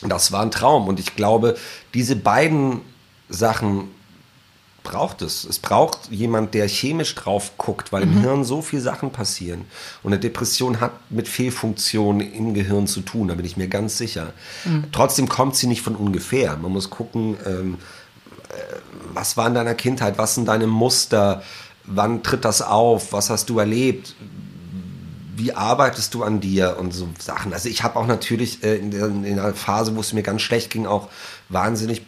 Mhm. 0.03 0.09
Das 0.09 0.33
war 0.33 0.43
ein 0.43 0.51
Traum 0.51 0.89
und 0.89 0.99
ich 0.99 1.15
glaube, 1.15 1.57
diese 1.93 2.17
beiden 2.17 2.81
Sachen 3.29 3.89
braucht 4.89 5.23
es. 5.23 5.45
Es 5.45 5.59
braucht 5.59 6.11
jemand, 6.11 6.55
der 6.55 6.67
chemisch 6.67 7.15
drauf 7.15 7.53
guckt, 7.59 7.93
weil 7.93 8.07
mhm. 8.07 8.13
im 8.13 8.21
Hirn 8.23 8.45
so 8.45 8.63
viele 8.63 8.83
Sachen 8.83 9.11
passieren. 9.11 9.67
Und 10.03 10.13
eine 10.13 10.21
Depression 10.21 10.81
hat 10.81 10.93
mit 11.11 11.29
Fehlfunktionen 11.29 12.33
im 12.33 12.55
Gehirn 12.55 12.87
zu 12.87 13.03
tun, 13.03 13.29
da 13.29 13.35
bin 13.35 13.45
ich 13.45 13.57
mir 13.57 13.69
ganz 13.69 13.99
sicher. 13.99 14.33
Mhm. 14.65 14.85
Trotzdem 14.91 15.29
kommt 15.29 15.57
sie 15.57 15.67
nicht 15.67 15.83
von 15.83 15.95
ungefähr. 15.95 16.57
Man 16.57 16.73
muss 16.73 16.89
gucken, 16.91 17.37
ähm, 17.47 17.79
was 19.13 19.37
war 19.37 19.47
in 19.47 19.55
deiner 19.55 19.75
Kindheit, 19.75 20.17
was 20.17 20.35
sind 20.35 20.49
deine 20.49 20.67
Muster, 20.67 21.43
wann 21.85 22.23
tritt 22.23 22.45
das 22.45 22.63
auf, 22.63 23.13
was 23.13 23.31
hast 23.31 23.51
du 23.51 23.59
erlebt, 23.59 24.15
wie 25.37 25.53
arbeitest 25.53 26.15
du 26.15 26.25
an 26.25 26.41
dir 26.41 26.77
und 26.81 26.93
so 26.93 27.09
Sachen. 27.19 27.53
Also 27.53 27.69
ich 27.69 27.83
habe 27.83 27.97
auch 27.97 28.07
natürlich 28.07 28.65
äh, 28.65 28.77
in, 28.77 28.91
der, 28.91 29.07
in 29.07 29.37
der 29.37 29.55
Phase, 29.55 29.95
wo 29.95 30.01
es 30.01 30.13
mir 30.13 30.23
ganz 30.23 30.43
schlecht 30.43 30.71
ging, 30.71 30.87
auch 30.87 31.09
wahnsinnig 31.49 32.03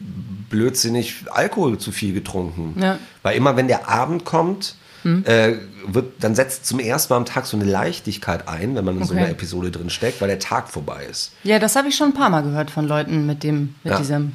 blödsinnig 0.51 1.25
Alkohol 1.31 1.79
zu 1.79 1.93
viel 1.93 2.13
getrunken. 2.13 2.79
Ja. 2.81 2.99
Weil 3.23 3.37
immer 3.37 3.57
wenn 3.57 3.69
der 3.69 3.89
Abend 3.89 4.27
kommt, 4.27 4.75
hm. 5.03 5.25
äh, 5.25 5.55
wird, 5.87 6.23
dann 6.23 6.35
setzt 6.35 6.67
zum 6.67 6.79
ersten 6.79 7.13
Mal 7.13 7.17
am 7.19 7.25
Tag 7.25 7.47
so 7.47 7.57
eine 7.57 7.65
Leichtigkeit 7.65 8.47
ein, 8.49 8.77
wenn 8.77 8.85
man 8.85 8.97
in 8.97 9.03
okay. 9.03 9.09
so 9.09 9.15
einer 9.15 9.31
Episode 9.31 9.71
drin 9.71 9.89
steckt, 9.89 10.21
weil 10.21 10.29
der 10.29 10.39
Tag 10.39 10.69
vorbei 10.69 11.07
ist. 11.11 11.33
Ja, 11.43 11.59
das 11.59 11.77
habe 11.77 11.89
ich 11.89 11.97
schon 11.97 12.09
ein 12.09 12.15
paar 12.15 12.29
Mal 12.29 12.43
gehört 12.43 12.71
von 12.71 12.87
Leuten 12.87 13.25
mit 13.25 13.43
dem, 13.43 13.75
mit 13.83 13.93
ja. 13.93 13.99
diesem 13.99 14.33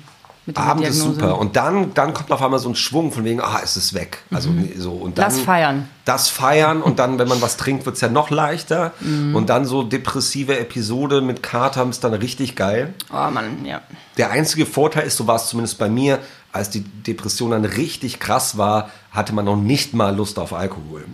Abend 0.54 0.86
ist 0.86 1.00
super. 1.00 1.40
Und 1.40 1.56
dann, 1.56 1.94
dann 1.96 2.14
kommt 2.14 2.32
auf 2.32 2.42
einmal 2.42 2.60
so 2.60 2.70
ein 2.70 2.76
Schwung 2.76 3.12
von 3.12 3.24
wegen, 3.24 3.42
ah, 3.42 3.62
es 3.64 3.78
ist 3.78 3.96
weg. 3.96 4.20
Also 4.32 4.50
mhm. 4.50 4.70
so 4.78 4.92
und 4.92 5.18
dann, 5.18 5.26
das 5.26 5.40
feiern. 5.40 5.90
Das 6.06 6.30
feiern 6.30 6.84
und 6.84 7.00
dann, 7.00 7.18
wenn 7.18 7.28
man 7.28 7.42
was 7.42 7.58
trinkt, 7.58 7.86
wird 7.86 7.96
es 7.96 8.02
ja 8.02 8.10
noch 8.10 8.30
leichter. 8.30 8.94
Mhm. 9.00 9.36
Und 9.36 9.50
dann 9.50 9.66
so 9.66 9.82
depressive 9.82 10.60
Episode 10.60 11.22
mit 11.22 11.42
Kater 11.42 11.88
ist 11.90 12.04
dann 12.04 12.14
richtig 12.14 12.56
geil. 12.56 12.94
Oh 13.12 13.32
Mann, 13.32 13.66
ja. 13.66 13.82
Der 14.18 14.30
einzige 14.30 14.68
Vorteil 14.68 15.08
ist, 15.08 15.18
so 15.18 15.26
war 15.26 15.38
es 15.38 15.48
zumindest 15.48 15.80
bei 15.80 15.90
mir, 15.90 16.20
als 16.52 16.70
die 16.70 16.82
Depression 16.82 17.52
dann 17.52 17.66
richtig 17.66 18.20
krass 18.20 18.58
war, 18.58 18.92
hatte 19.12 19.34
man 19.34 19.46
noch 19.46 19.58
nicht 19.58 19.94
mal 19.94 20.16
Lust 20.16 20.38
auf 20.38 20.54
Alkohol. 20.54 21.06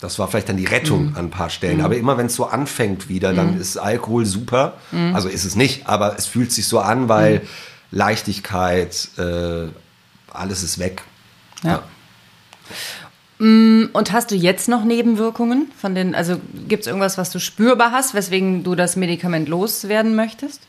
Das 0.00 0.18
war 0.18 0.28
vielleicht 0.28 0.48
dann 0.48 0.56
die 0.56 0.64
Rettung 0.64 1.10
mhm. 1.10 1.16
an 1.16 1.26
ein 1.26 1.30
paar 1.30 1.50
Stellen. 1.50 1.78
Mhm. 1.78 1.84
Aber 1.84 1.96
immer 1.96 2.16
wenn 2.16 2.26
es 2.26 2.34
so 2.34 2.46
anfängt 2.46 3.08
wieder, 3.08 3.34
dann 3.34 3.54
mhm. 3.54 3.60
ist 3.60 3.76
Alkohol 3.76 4.24
super. 4.24 4.74
Mhm. 4.92 5.14
Also 5.14 5.28
ist 5.28 5.44
es 5.44 5.56
nicht, 5.56 5.86
aber 5.86 6.16
es 6.16 6.26
fühlt 6.26 6.52
sich 6.52 6.66
so 6.66 6.80
an, 6.80 7.08
weil 7.08 7.40
mhm. 7.40 7.48
Leichtigkeit, 7.90 9.08
äh, 9.18 9.68
alles 10.32 10.62
ist 10.62 10.78
weg. 10.78 11.02
Ja. 11.62 11.70
ja. 11.70 13.44
Mm, 13.44 13.88
und 13.92 14.12
hast 14.12 14.30
du 14.30 14.34
jetzt 14.34 14.68
noch 14.68 14.84
Nebenwirkungen 14.84 15.72
von 15.76 15.94
den, 15.94 16.14
also 16.14 16.36
gibt 16.68 16.82
es 16.82 16.86
irgendwas, 16.86 17.18
was 17.18 17.30
du 17.30 17.40
spürbar 17.40 17.90
hast, 17.90 18.14
weswegen 18.14 18.62
du 18.62 18.74
das 18.74 18.96
Medikament 18.96 19.48
loswerden 19.48 20.14
möchtest? 20.14 20.62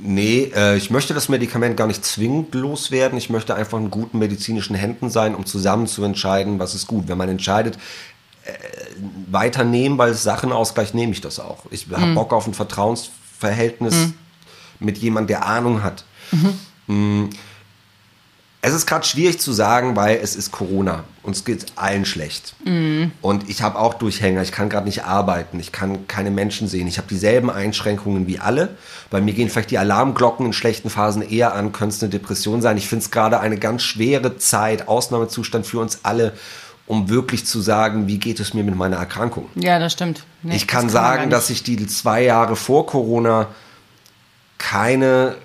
Nee, 0.00 0.52
äh, 0.54 0.76
ich 0.76 0.90
möchte 0.90 1.12
das 1.12 1.28
Medikament 1.28 1.76
gar 1.76 1.88
nicht 1.88 2.04
zwingend 2.04 2.54
loswerden. 2.54 3.18
Ich 3.18 3.30
möchte 3.30 3.56
einfach 3.56 3.78
in 3.78 3.90
guten 3.90 4.20
medizinischen 4.20 4.76
Händen 4.76 5.10
sein, 5.10 5.34
um 5.34 5.44
zusammen 5.44 5.88
zu 5.88 6.04
entscheiden, 6.04 6.60
was 6.60 6.76
ist 6.76 6.86
gut. 6.86 7.08
Wenn 7.08 7.18
man 7.18 7.28
entscheidet, 7.28 7.76
äh, 8.44 8.52
weiternehmen, 9.28 9.98
weil 9.98 10.12
es 10.12 10.22
Sachenausgleich, 10.22 10.94
nehme 10.94 11.10
ich 11.10 11.20
das 11.20 11.40
auch. 11.40 11.64
Ich 11.72 11.88
habe 11.90 12.06
mhm. 12.06 12.14
Bock 12.14 12.32
auf 12.32 12.46
ein 12.46 12.54
Vertrauensverhältnis. 12.54 13.94
Mhm 13.94 14.14
mit 14.80 14.98
jemandem, 14.98 15.28
der 15.28 15.46
Ahnung 15.46 15.82
hat. 15.82 16.04
Mhm. 16.86 17.30
Es 18.60 18.74
ist 18.74 18.86
gerade 18.86 19.06
schwierig 19.06 19.38
zu 19.38 19.52
sagen, 19.52 19.94
weil 19.94 20.18
es 20.20 20.34
ist 20.34 20.50
Corona. 20.50 21.04
Uns 21.22 21.44
geht 21.44 21.66
allen 21.76 22.04
schlecht. 22.04 22.56
Mhm. 22.64 23.12
Und 23.20 23.48
ich 23.48 23.62
habe 23.62 23.78
auch 23.78 23.94
Durchhänger. 23.94 24.42
Ich 24.42 24.50
kann 24.50 24.68
gerade 24.68 24.86
nicht 24.86 25.04
arbeiten. 25.04 25.60
Ich 25.60 25.70
kann 25.70 26.08
keine 26.08 26.32
Menschen 26.32 26.66
sehen. 26.66 26.88
Ich 26.88 26.98
habe 26.98 27.06
dieselben 27.08 27.50
Einschränkungen 27.50 28.26
wie 28.26 28.40
alle. 28.40 28.76
Bei 29.10 29.20
mir 29.20 29.32
gehen 29.32 29.48
vielleicht 29.48 29.70
die 29.70 29.78
Alarmglocken 29.78 30.44
in 30.44 30.52
schlechten 30.52 30.90
Phasen 30.90 31.22
eher 31.22 31.54
an. 31.54 31.70
Könnte 31.70 31.94
es 31.94 32.02
eine 32.02 32.10
Depression 32.10 32.60
sein. 32.60 32.76
Ich 32.76 32.88
finde 32.88 33.04
es 33.04 33.12
gerade 33.12 33.38
eine 33.38 33.58
ganz 33.58 33.84
schwere 33.84 34.38
Zeit, 34.38 34.88
Ausnahmezustand 34.88 35.64
für 35.64 35.78
uns 35.78 36.00
alle, 36.02 36.32
um 36.86 37.08
wirklich 37.08 37.46
zu 37.46 37.60
sagen, 37.60 38.08
wie 38.08 38.18
geht 38.18 38.40
es 38.40 38.54
mir 38.54 38.64
mit 38.64 38.74
meiner 38.74 38.96
Erkrankung. 38.96 39.48
Ja, 39.54 39.78
das 39.78 39.92
stimmt. 39.92 40.24
Nee, 40.42 40.56
ich 40.56 40.66
kann, 40.66 40.82
kann 40.82 40.90
sagen, 40.90 41.30
dass 41.30 41.48
ich 41.50 41.62
die 41.62 41.86
zwei 41.86 42.24
Jahre 42.24 42.56
vor 42.56 42.86
Corona 42.86 43.46
keine, 44.58 45.36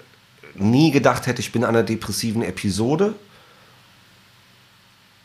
nie 0.55 0.91
gedacht 0.91 1.27
hätte, 1.27 1.41
ich 1.41 1.51
bin 1.51 1.61
in 1.61 1.67
einer 1.67 1.83
depressiven 1.83 2.43
Episode. 2.43 3.15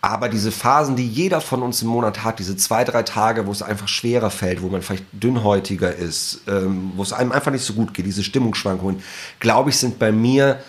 Aber 0.00 0.28
diese 0.28 0.52
Phasen, 0.52 0.94
die 0.94 1.08
jeder 1.08 1.40
von 1.40 1.62
uns 1.62 1.82
im 1.82 1.88
Monat 1.88 2.22
hat, 2.22 2.38
diese 2.38 2.56
zwei, 2.56 2.84
drei 2.84 3.02
Tage, 3.02 3.46
wo 3.46 3.50
es 3.50 3.62
einfach 3.62 3.88
schwerer 3.88 4.30
fällt, 4.30 4.62
wo 4.62 4.68
man 4.68 4.80
vielleicht 4.80 5.04
dünnhäutiger 5.12 5.92
ist, 5.92 6.42
ähm, 6.46 6.92
wo 6.94 7.02
es 7.02 7.12
einem 7.12 7.32
einfach 7.32 7.50
nicht 7.50 7.64
so 7.64 7.72
gut 7.72 7.94
geht, 7.94 8.06
diese 8.06 8.22
Stimmungsschwankungen, 8.22 9.02
glaube 9.40 9.70
ich, 9.70 9.76
sind 9.76 9.98
bei 9.98 10.12
mir 10.12 10.62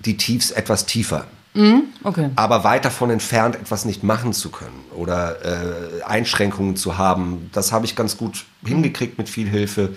die 0.00 0.18
Tiefs 0.18 0.50
etwas 0.50 0.84
tiefer. 0.84 1.26
Mm, 1.54 1.84
okay. 2.04 2.28
Aber 2.36 2.64
weit 2.64 2.84
davon 2.84 3.08
entfernt, 3.08 3.56
etwas 3.56 3.86
nicht 3.86 4.02
machen 4.02 4.34
zu 4.34 4.50
können 4.50 4.84
oder 4.94 5.38
äh, 5.42 6.02
Einschränkungen 6.02 6.76
zu 6.76 6.98
haben, 6.98 7.48
das 7.54 7.72
habe 7.72 7.86
ich 7.86 7.96
ganz 7.96 8.18
gut 8.18 8.44
hingekriegt 8.62 9.16
mit 9.16 9.30
viel 9.30 9.48
Hilfe 9.48 9.96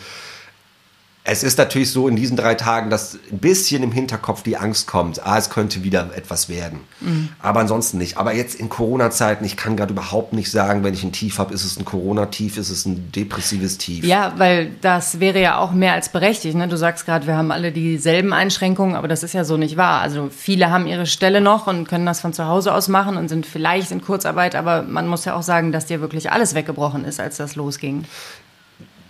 es 1.32 1.44
ist 1.44 1.58
natürlich 1.58 1.92
so 1.92 2.08
in 2.08 2.16
diesen 2.16 2.36
drei 2.36 2.56
Tagen, 2.56 2.90
dass 2.90 3.18
ein 3.32 3.38
bisschen 3.38 3.84
im 3.84 3.92
Hinterkopf 3.92 4.42
die 4.42 4.58
Angst 4.58 4.88
kommt, 4.88 5.26
ah, 5.26 5.38
es 5.38 5.50
könnte 5.50 5.84
wieder 5.84 6.10
etwas 6.16 6.50
werden. 6.50 6.80
Mhm. 7.02 7.30
Aber 7.40 7.60
ansonsten 7.60 7.98
nicht. 8.00 8.18
Aber 8.18 8.34
jetzt 8.34 8.56
in 8.56 8.70
Corona-Zeiten, 8.70 9.46
ich 9.46 9.56
kann 9.56 9.78
gerade 9.78 9.94
überhaupt 9.94 10.34
nicht 10.34 10.50
sagen, 10.50 10.84
wenn 10.84 10.94
ich 10.94 11.04
ein 11.04 11.12
Tief 11.12 11.38
habe, 11.38 11.54
ist 11.54 11.64
es 11.64 11.78
ein 11.78 11.86
Corona-Tief, 11.86 12.58
ist 12.58 12.70
es 12.70 12.86
ein 12.86 13.12
depressives 13.12 13.78
Tief. 13.78 14.04
Ja, 14.06 14.34
weil 14.38 14.72
das 14.82 15.20
wäre 15.20 15.40
ja 15.40 15.58
auch 15.58 15.72
mehr 15.72 15.94
als 15.94 16.10
berechtigt. 16.10 16.56
Ne? 16.56 16.68
Du 16.68 16.78
sagst 16.78 17.06
gerade, 17.06 17.28
wir 17.28 17.38
haben 17.38 17.52
alle 17.52 17.72
dieselben 17.72 18.34
Einschränkungen, 18.34 18.96
aber 18.96 19.08
das 19.08 19.24
ist 19.24 19.34
ja 19.34 19.44
so 19.44 19.58
nicht 19.58 19.78
wahr. 19.78 20.02
Also 20.02 20.30
viele 20.36 20.72
haben 20.72 20.88
ihre 20.88 21.06
Stelle 21.06 21.42
noch 21.42 21.68
und 21.68 21.88
können 21.88 22.06
das 22.06 22.22
von 22.22 22.34
zu 22.34 22.48
Hause 22.48 22.74
aus 22.74 22.88
machen 22.88 23.18
und 23.18 23.30
sind 23.30 23.46
vielleicht 23.46 23.92
in 23.92 24.02
Kurzarbeit, 24.02 24.56
aber 24.56 24.82
man 24.82 25.08
muss 25.08 25.26
ja 25.26 25.36
auch 25.36 25.44
sagen, 25.44 25.72
dass 25.72 25.86
dir 25.86 26.02
wirklich 26.02 26.32
alles 26.32 26.56
weggebrochen 26.56 27.06
ist, 27.06 27.20
als 27.20 27.38
das 27.38 27.56
losging 27.56 28.06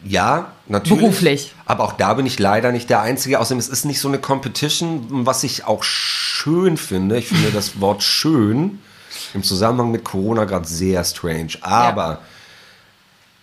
Ja, 0.04 0.54
natürlich. 0.68 1.00
Beruflich. 1.00 1.56
Aber 1.66 1.84
auch 1.84 1.94
da 1.94 2.14
bin 2.14 2.26
ich 2.26 2.40
leider 2.40 2.72
nicht 2.72 2.90
der 2.90 3.02
Einzige. 3.02 3.40
Außerdem, 3.40 3.60
es 3.60 3.68
ist 3.68 3.86
nicht 3.86 4.00
so 4.00 4.08
eine 4.08 4.20
Competition, 4.20 5.26
was 5.26 5.44
ich 5.44 5.66
auch 5.66 5.84
schön 5.84 6.78
finde. 6.78 7.18
Ich 7.18 7.28
finde 7.28 7.52
das 7.52 7.82
Wort 7.82 8.04
schön 8.04 8.80
im 9.34 9.44
Zusammenhang 9.44 9.92
mit 9.92 10.04
Corona 10.04 10.46
gerade 10.46 10.68
sehr 10.68 11.04
strange. 11.04 11.54
Aber 11.62 12.08
ja. 12.08 12.20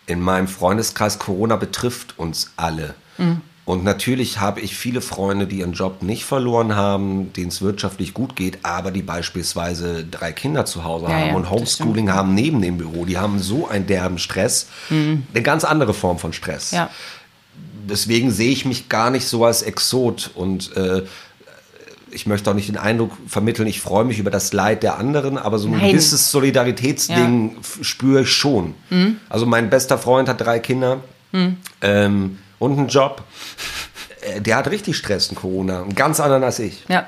in 0.07 0.21
meinem 0.21 0.49
Freundeskreis, 0.49 1.19
Corona 1.19 1.57
betrifft 1.57 2.19
uns 2.19 2.53
alle. 2.57 2.95
Mhm. 3.19 3.43
Und 3.67 3.83
natürlich 3.83 4.39
habe 4.39 4.61
ich 4.61 4.77
viele 4.77 5.01
Freunde, 5.01 5.49
die 5.49 5.59
ihren 5.59 5.73
Job 5.73 6.01
nicht 6.01 6.25
verloren 6.25 6.77
haben, 6.77 7.33
denen 7.33 7.49
es 7.49 7.61
wirtschaftlich 7.61 8.15
gut 8.15 8.37
geht, 8.37 8.61
aber 8.63 8.93
die 8.93 9.03
beispielsweise 9.03 10.05
drei 10.09 10.31
Kinder 10.31 10.65
zu 10.65 10.85
Hause 10.85 11.07
ja, 11.07 11.11
haben 11.11 11.29
ja, 11.31 11.35
und 11.35 11.51
Homeschooling 11.51 12.13
haben 12.13 12.33
neben 12.33 12.63
dem 12.63 12.79
Büro. 12.79 13.05
Die 13.07 13.19
haben 13.19 13.41
so 13.41 13.67
einen 13.67 13.89
derben 13.89 14.19
Stress, 14.19 14.69
mhm. 14.89 15.25
eine 15.35 15.43
ganz 15.43 15.65
andere 15.65 15.95
Form 15.95 16.21
von 16.21 16.33
Stress. 16.33 16.71
Ja. 16.71 16.91
Deswegen 17.91 18.31
sehe 18.31 18.53
ich 18.53 18.67
mich 18.67 18.89
gar 18.89 19.11
nicht 19.11 19.27
so 19.27 19.45
als 19.45 19.63
Exot 19.63 20.31
und 20.37 20.77
äh, 20.77 21.03
ich 22.13 22.29
möchte 22.29 22.49
auch 22.49 22.55
nicht 22.55 22.69
den 22.69 22.77
Eindruck 22.77 23.11
vermitteln, 23.27 23.67
ich 23.67 23.81
freue 23.81 24.05
mich 24.05 24.21
über 24.21 24.31
das 24.31 24.53
Leid 24.53 24.85
der 24.85 24.97
anderen, 24.97 25.39
aber 25.39 25.59
so 25.59 25.67
ein 25.67 25.79
Nein. 25.79 25.91
gewisses 25.91 26.31
Solidaritätsding 26.31 27.57
ja. 27.57 27.85
spüre 27.85 28.23
ich 28.23 28.31
schon. 28.31 28.75
Mhm. 28.91 29.17
Also 29.29 29.45
mein 29.45 29.71
bester 29.71 29.99
Freund 29.99 30.29
hat 30.29 30.41
drei 30.41 30.61
Kinder. 30.61 31.01
Mhm. 31.33 31.57
Ähm, 31.83 32.39
und 32.59 32.79
einen 32.79 32.89
Job. 32.89 33.23
Äh, 34.21 34.41
der 34.41 34.57
hat 34.57 34.71
richtig 34.71 34.97
Stress 34.97 35.29
in 35.29 35.37
Corona. 35.37 35.83
Einen 35.83 35.95
ganz 35.95 36.21
anderen 36.21 36.45
als 36.45 36.59
ich. 36.59 36.85
Ja. 36.89 37.07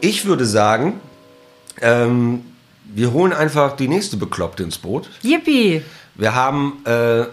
Ich 0.00 0.24
würde 0.24 0.46
sagen, 0.46 1.00
ähm, 1.80 2.44
wir 2.84 3.12
holen 3.12 3.32
einfach 3.32 3.76
die 3.76 3.88
nächste 3.88 4.16
Bekloppte 4.16 4.62
ins 4.62 4.78
Boot. 4.78 5.10
Yippie! 5.22 5.82
Wir 6.14 6.34
haben 6.34 6.82
äh, 6.84 7.24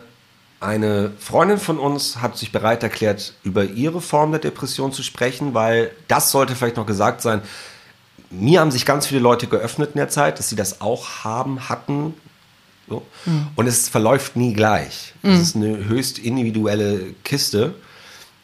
eine 0.59 1.11
Freundin 1.19 1.57
von 1.57 1.77
uns 1.77 2.21
hat 2.21 2.37
sich 2.37 2.51
bereit 2.51 2.83
erklärt, 2.83 3.33
über 3.43 3.65
ihre 3.65 4.01
Form 4.01 4.31
der 4.31 4.39
Depression 4.39 4.91
zu 4.91 5.03
sprechen, 5.03 5.53
weil 5.53 5.91
das 6.07 6.31
sollte 6.31 6.55
vielleicht 6.55 6.77
noch 6.77 6.85
gesagt 6.85 7.21
sein. 7.21 7.41
Mir 8.29 8.61
haben 8.61 8.71
sich 8.71 8.85
ganz 8.85 9.07
viele 9.07 9.19
Leute 9.19 9.47
geöffnet 9.47 9.91
in 9.93 9.97
der 9.97 10.09
Zeit, 10.09 10.39
dass 10.39 10.49
sie 10.49 10.55
das 10.55 10.81
auch 10.81 11.23
haben, 11.23 11.69
hatten, 11.69 12.15
so. 12.87 13.03
Mhm. 13.25 13.47
Und 13.55 13.67
es 13.67 13.89
verläuft 13.89 14.35
nie 14.35 14.53
gleich. 14.53 15.13
Es 15.23 15.29
mhm. 15.29 15.41
ist 15.41 15.55
eine 15.55 15.85
höchst 15.85 16.19
individuelle 16.19 17.13
Kiste. 17.23 17.75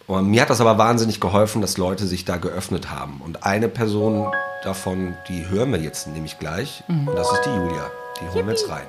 Und 0.08 0.28
mir 0.28 0.42
hat 0.42 0.50
das 0.50 0.62
aber 0.62 0.78
wahnsinnig 0.78 1.20
geholfen, 1.20 1.62
dass 1.62 1.78
Leute 1.78 2.08
sich 2.08 2.26
da 2.26 2.38
geöffnet 2.38 2.90
haben. 2.90 3.22
Und 3.24 3.44
eine 3.44 3.70
Person 3.70 4.32
davon, 4.64 5.16
die 5.28 5.48
hören 5.48 5.72
wir 5.72 5.80
jetzt 5.80 6.08
nämlich 6.08 6.40
gleich. 6.40 6.84
Mhm. 6.88 7.08
Und 7.08 7.16
das 7.16 7.32
ist 7.32 7.46
die 7.46 7.50
Julia. 7.50 7.92
Die 8.22 8.28
holen 8.34 8.48
wir 8.48 8.54
jetzt 8.54 8.70
rein. 8.70 8.88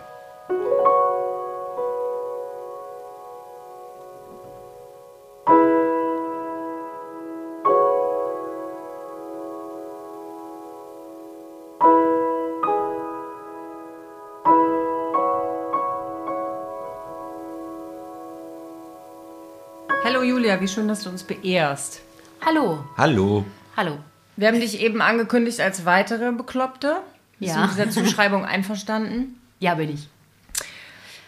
Wie 20.61 20.67
schön, 20.69 20.89
dass 20.89 21.03
du 21.03 21.11
uns 21.11 21.23
beehrst. 21.23 22.01
Hallo. 22.41 22.83
Hallo. 22.97 23.45
Hallo. 23.77 23.99
Wir 24.37 24.49
haben 24.49 24.59
dich 24.59 24.81
eben 24.81 25.03
angekündigt 25.03 25.61
als 25.61 25.85
weitere 25.85 26.33
Bekloppte. 26.33 27.03
Bist 27.39 27.55
ja. 27.55 27.57
du 27.57 27.69
mit 27.69 27.71
dieser 27.73 27.91
Zuschreibung 27.91 28.45
einverstanden? 28.45 29.37
Ja, 29.63 29.75
bin 29.75 29.91
ich. 29.93 30.09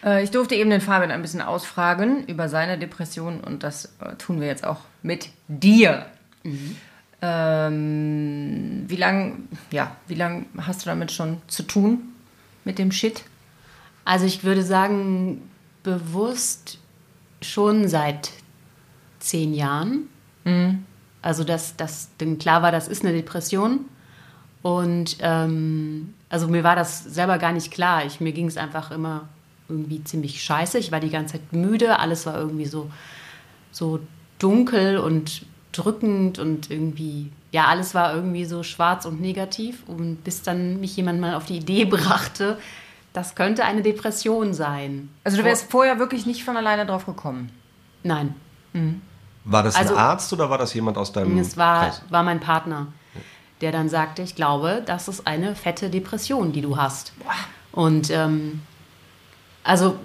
Äh, 0.03 0.23
ich 0.23 0.31
durfte 0.31 0.55
eben 0.55 0.71
den 0.71 0.81
Fabian 0.81 1.11
ein 1.11 1.21
bisschen 1.21 1.39
ausfragen 1.43 2.25
über 2.25 2.49
seine 2.49 2.79
Depression 2.79 3.41
und 3.41 3.61
das 3.61 3.93
äh, 3.99 4.15
tun 4.15 4.41
wir 4.41 4.47
jetzt 4.47 4.65
auch 4.65 4.79
mit 5.03 5.29
dir. 5.47 6.07
Mhm. 6.41 6.75
Ähm, 7.21 8.85
wie 8.87 8.95
lange 8.95 9.33
ja, 9.69 9.95
lang 10.09 10.47
hast 10.57 10.81
du 10.81 10.85
damit 10.87 11.11
schon 11.11 11.43
zu 11.45 11.61
tun, 11.61 12.15
mit 12.63 12.79
dem 12.79 12.91
Shit? 12.91 13.23
Also 14.03 14.25
ich 14.25 14.43
würde 14.43 14.63
sagen, 14.63 15.47
bewusst 15.83 16.79
schon 17.43 17.87
seit 17.87 18.31
zehn 19.23 19.53
Jahren. 19.53 20.09
Mhm. 20.43 20.85
Also, 21.21 21.43
dass 21.43 21.75
das 21.77 22.09
denn 22.19 22.37
klar 22.37 22.61
war, 22.61 22.71
das 22.71 22.87
ist 22.87 23.03
eine 23.03 23.13
Depression. 23.13 23.85
Und 24.61 25.17
ähm, 25.19 26.13
also 26.29 26.47
mir 26.47 26.63
war 26.63 26.75
das 26.75 27.03
selber 27.03 27.37
gar 27.37 27.51
nicht 27.51 27.71
klar. 27.71 28.05
Ich, 28.05 28.19
mir 28.19 28.31
ging 28.31 28.47
es 28.47 28.57
einfach 28.57 28.91
immer 28.91 29.27
irgendwie 29.69 30.03
ziemlich 30.03 30.41
scheiße. 30.43 30.77
Ich 30.79 30.91
war 30.91 30.99
die 30.99 31.09
ganze 31.09 31.33
Zeit 31.33 31.53
müde, 31.53 31.99
alles 31.99 32.25
war 32.25 32.37
irgendwie 32.37 32.65
so, 32.65 32.89
so 33.71 33.99
dunkel 34.39 34.97
und 34.97 35.45
drückend 35.73 36.39
und 36.39 36.69
irgendwie, 36.71 37.31
ja, 37.51 37.65
alles 37.65 37.93
war 37.93 38.13
irgendwie 38.13 38.45
so 38.45 38.63
schwarz 38.63 39.05
und 39.05 39.21
negativ. 39.21 39.83
Und 39.87 40.23
bis 40.23 40.43
dann 40.43 40.79
mich 40.79 40.95
jemand 40.95 41.19
mal 41.19 41.35
auf 41.35 41.45
die 41.45 41.57
Idee 41.57 41.85
brachte, 41.89 42.57
das 43.11 43.35
könnte 43.35 43.65
eine 43.65 43.81
Depression 43.81 44.53
sein. 44.53 45.09
Also 45.23 45.37
du 45.37 45.43
wärst 45.43 45.69
vorher 45.69 45.99
wirklich 45.99 46.25
nicht 46.25 46.43
von 46.43 46.57
alleine 46.57 46.85
drauf 46.85 47.05
gekommen? 47.05 47.51
Nein. 48.03 48.33
Mhm. 48.73 49.01
War 49.45 49.63
das 49.63 49.75
also, 49.75 49.93
ein 49.93 49.99
Arzt 49.99 50.31
oder 50.33 50.49
war 50.49 50.57
das 50.57 50.73
jemand 50.73 50.97
aus 50.97 51.11
deinem 51.11 51.37
Es 51.37 51.57
war, 51.57 51.81
Kreis? 51.81 52.01
war 52.09 52.23
mein 52.23 52.39
Partner, 52.39 52.87
der 53.61 53.71
dann 53.71 53.89
sagte, 53.89 54.21
ich 54.21 54.35
glaube, 54.35 54.81
das 54.85 55.07
ist 55.07 55.27
eine 55.27 55.55
fette 55.55 55.89
Depression, 55.89 56.53
die 56.53 56.61
du 56.61 56.77
hast. 56.77 57.13
Und 57.71 58.09
ähm, 58.09 58.61
also 59.63 59.97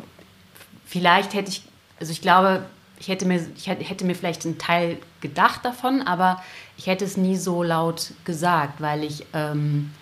vielleicht 0.86 1.34
hätte 1.34 1.50
ich, 1.50 1.62
also 2.00 2.10
ich 2.10 2.20
glaube, 2.20 2.64
ich 2.98 3.08
hätte, 3.08 3.26
mir, 3.26 3.46
ich 3.54 3.68
hätte 3.68 4.04
mir 4.04 4.14
vielleicht 4.14 4.44
einen 4.44 4.58
Teil 4.58 4.98
gedacht 5.20 5.64
davon, 5.64 6.02
aber 6.02 6.42
ich 6.76 6.86
hätte 6.86 7.04
es 7.04 7.16
nie 7.16 7.36
so 7.36 7.62
laut 7.62 8.12
gesagt, 8.24 8.80
weil 8.80 9.04
ich 9.04 9.24
ähm, 9.34 9.92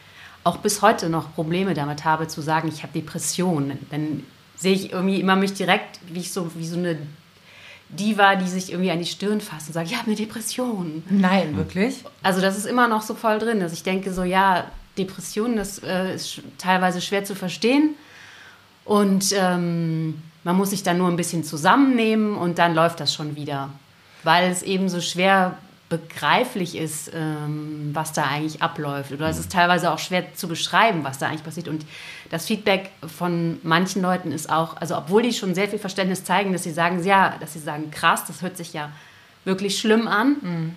auch 0.45 0.59
bis 0.59 0.81
heute 0.81 1.11
noch 1.11 1.35
Probleme 1.35 1.75
damit 1.75 2.05
habe 2.05 2.29
zu 2.29 2.41
sagen, 2.41 2.69
ich 2.69 2.83
habe 2.83 2.93
Depressionen. 2.93 3.87
Dann 3.91 4.23
sehe 4.57 4.73
ich 4.73 4.93
irgendwie 4.93 5.21
immer 5.21 5.37
mich 5.37 5.53
direkt, 5.53 6.01
wie 6.07 6.21
ich 6.21 6.33
so, 6.33 6.51
wie 6.55 6.67
so 6.67 6.79
eine 6.79 6.97
die 7.89 8.19
war, 8.19 8.37
die 8.37 8.49
sich 8.49 8.71
irgendwie 8.71 8.91
an 8.91 8.99
die 8.99 9.07
Stirn 9.07 9.41
fasst 9.41 9.69
und 9.69 9.75
sagt, 9.75 9.91
ich 9.91 9.97
habe 9.97 10.07
eine 10.07 10.17
Depression. 10.17 11.05
Nein, 11.09 11.57
wirklich? 11.57 12.05
Also 12.23 12.41
das 12.41 12.57
ist 12.57 12.67
immer 12.67 12.89
noch 12.89 13.03
so 13.03 13.15
voll 13.15 13.39
drin, 13.39 13.61
dass 13.61 13.73
ich 13.73 13.83
denke 13.83 14.13
so, 14.13 14.23
ja, 14.23 14.65
Depression, 14.99 15.57
das 15.57 15.79
äh, 15.81 16.15
ist 16.15 16.41
teilweise 16.59 17.01
schwer 17.01 17.25
zu 17.25 17.35
verstehen 17.35 17.95
und 18.85 19.33
ähm, 19.37 20.23
man 20.43 20.57
muss 20.57 20.71
sich 20.71 20.83
dann 20.83 20.99
nur 20.99 21.09
ein 21.09 21.17
bisschen 21.17 21.45
zusammennehmen 21.45 22.37
und 22.37 22.59
dann 22.59 22.75
läuft 22.75 23.01
das 23.01 23.13
schon 23.13 23.37
wieder, 23.37 23.71
weil 24.23 24.51
es 24.51 24.63
eben 24.63 24.89
so 24.89 25.01
schwer 25.01 25.59
begreiflich 25.89 26.77
ist, 26.77 27.13
ähm, 27.15 27.91
was 27.93 28.13
da 28.13 28.25
eigentlich 28.25 28.61
abläuft. 28.61 29.13
Oder 29.13 29.29
es 29.29 29.39
ist 29.39 29.53
teilweise 29.53 29.93
auch 29.93 29.99
schwer 30.01 30.35
zu 30.35 30.49
beschreiben, 30.49 31.05
was 31.05 31.19
da 31.19 31.29
eigentlich 31.29 31.45
passiert. 31.45 31.69
Und 31.69 31.87
das 32.31 32.47
Feedback 32.47 32.91
von 33.07 33.61
manchen 33.63 34.03
Leuten 34.03 34.33
ist 34.33 34.51
auch, 34.51 34.77
also 34.79 34.97
obwohl 34.97 35.23
die 35.23 35.33
schon 35.33 35.55
sehr 35.55 35.69
viel 35.69 35.79
Verständnis 35.79 36.25
zeigen, 36.25 36.53
dass 36.53 36.65
sie 36.65 36.73
sagen, 36.73 37.05
ja, 37.05 37.37
dass 37.39 37.53
sie 37.53 37.61
sagen, 37.61 37.91
krass, 37.93 38.25
das 38.27 38.43
hört 38.43 38.57
sich 38.57 38.73
ja 38.73 38.91
wirklich 39.45 39.79
schlimm 39.79 40.09
an. 40.09 40.37
Mhm. 40.41 40.75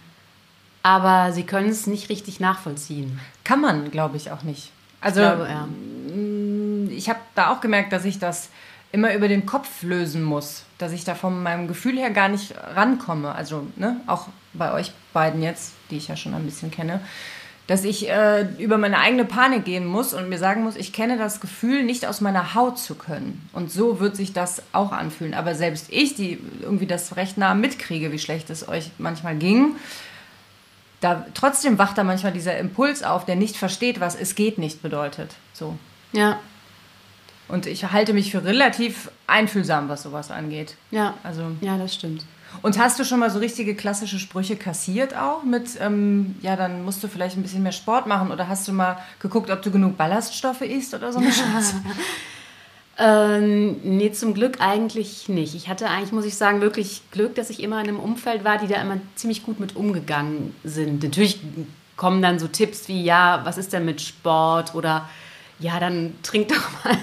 Aber 0.83 1.33
sie 1.33 1.43
können 1.43 1.69
es 1.69 1.87
nicht 1.87 2.09
richtig 2.09 2.39
nachvollziehen. 2.39 3.19
Kann 3.43 3.61
man, 3.61 3.91
glaube 3.91 4.15
ich, 4.15 4.31
auch 4.31 4.43
nicht. 4.43 4.71
Also, 5.01 5.21
ich, 5.21 5.27
ja. 5.27 5.67
Mm, 6.13 6.89
ich 6.91 7.09
habe 7.09 7.19
da 7.35 7.51
auch 7.51 7.61
gemerkt, 7.61 7.91
dass 7.93 8.05
ich 8.05 8.19
das 8.19 8.49
immer 8.91 9.13
über 9.13 9.27
den 9.27 9.45
Kopf 9.45 9.83
lösen 9.83 10.23
muss, 10.23 10.63
dass 10.77 10.91
ich 10.91 11.03
da 11.03 11.15
von 11.15 11.43
meinem 11.43 11.67
Gefühl 11.67 11.97
her 11.97 12.09
gar 12.09 12.29
nicht 12.29 12.55
rankomme. 12.75 13.33
Also 13.33 13.67
ne, 13.75 14.01
auch 14.07 14.27
bei 14.53 14.73
euch 14.73 14.91
beiden 15.13 15.43
jetzt, 15.43 15.73
die 15.91 15.97
ich 15.97 16.07
ja 16.07 16.15
schon 16.15 16.33
ein 16.33 16.45
bisschen 16.45 16.71
kenne, 16.71 17.01
dass 17.67 17.83
ich 17.83 18.09
äh, 18.09 18.47
über 18.57 18.79
meine 18.79 18.97
eigene 18.97 19.25
Panik 19.25 19.63
gehen 19.63 19.85
muss 19.85 20.15
und 20.15 20.27
mir 20.27 20.39
sagen 20.39 20.63
muss, 20.63 20.75
ich 20.75 20.91
kenne 20.91 21.19
das 21.19 21.39
Gefühl, 21.39 21.83
nicht 21.83 22.07
aus 22.07 22.19
meiner 22.19 22.55
Haut 22.55 22.79
zu 22.79 22.95
können. 22.95 23.47
Und 23.53 23.71
so 23.71 23.99
wird 23.99 24.15
sich 24.15 24.33
das 24.33 24.63
auch 24.71 24.91
anfühlen. 24.91 25.35
Aber 25.35 25.53
selbst 25.53 25.85
ich, 25.89 26.15
die 26.15 26.39
irgendwie 26.61 26.87
das 26.87 27.15
recht 27.15 27.37
nah 27.37 27.53
mitkriege, 27.53 28.11
wie 28.11 28.17
schlecht 28.17 28.49
es 28.49 28.67
euch 28.67 28.89
manchmal 28.97 29.35
ging, 29.35 29.75
da 30.99 31.27
trotzdem 31.35 31.77
wacht 31.77 31.95
da 31.99 32.03
manchmal 32.03 32.33
dieser 32.33 32.57
Impuls 32.57 33.03
auf, 33.03 33.25
der 33.25 33.35
nicht 33.35 33.55
versteht, 33.55 33.99
was 33.99 34.15
es 34.15 34.33
geht 34.33 34.57
nicht 34.57 34.81
bedeutet. 34.81 35.35
So. 35.53 35.77
Ja. 36.11 36.39
Und 37.49 37.65
ich 37.65 37.91
halte 37.91 38.13
mich 38.13 38.31
für 38.31 38.43
relativ 38.45 39.11
einfühlsam, 39.27 39.89
was 39.89 40.03
sowas 40.03 40.31
angeht. 40.31 40.75
Ja. 40.91 41.15
Also. 41.23 41.43
Ja, 41.61 41.77
das 41.77 41.95
stimmt. 41.95 42.23
Und 42.61 42.77
hast 42.79 42.99
du 42.99 43.03
schon 43.03 43.19
mal 43.19 43.29
so 43.29 43.39
richtige 43.39 43.75
klassische 43.75 44.19
Sprüche 44.19 44.55
kassiert 44.55 45.15
auch 45.15 45.43
mit, 45.43 45.69
ähm, 45.79 46.35
ja, 46.41 46.55
dann 46.55 46.83
musst 46.83 47.03
du 47.03 47.07
vielleicht 47.07 47.37
ein 47.37 47.43
bisschen 47.43 47.63
mehr 47.63 47.71
Sport 47.71 48.07
machen 48.07 48.31
oder 48.31 48.47
hast 48.47 48.67
du 48.67 48.73
mal 48.73 48.97
geguckt, 49.19 49.49
ob 49.51 49.61
du 49.61 49.71
genug 49.71 49.97
Ballaststoffe 49.97 50.61
isst 50.61 50.93
oder 50.93 51.11
so 51.11 51.19
eine 51.19 51.31
Scheiße? 51.31 51.75
ähm, 52.97 53.77
nee, 53.83 54.11
zum 54.11 54.33
Glück 54.33 54.59
eigentlich 54.59 55.29
nicht. 55.29 55.55
Ich 55.55 55.69
hatte 55.69 55.89
eigentlich, 55.89 56.11
muss 56.11 56.25
ich 56.25 56.35
sagen, 56.35 56.59
wirklich 56.59 57.03
Glück, 57.11 57.35
dass 57.35 57.49
ich 57.49 57.61
immer 57.61 57.79
in 57.81 57.87
einem 57.87 57.99
Umfeld 57.99 58.43
war, 58.43 58.57
die 58.57 58.67
da 58.67 58.81
immer 58.81 58.97
ziemlich 59.15 59.43
gut 59.43 59.59
mit 59.59 59.75
umgegangen 59.75 60.55
sind. 60.63 61.03
Natürlich 61.03 61.39
kommen 61.95 62.21
dann 62.21 62.39
so 62.39 62.47
Tipps 62.47 62.87
wie, 62.87 63.03
ja, 63.03 63.41
was 63.43 63.57
ist 63.57 63.73
denn 63.73 63.85
mit 63.85 64.01
Sport 64.01 64.73
oder 64.73 65.07
ja, 65.59 65.79
dann 65.79 66.15
trink 66.23 66.49
doch 66.49 66.83
mal, 66.85 66.97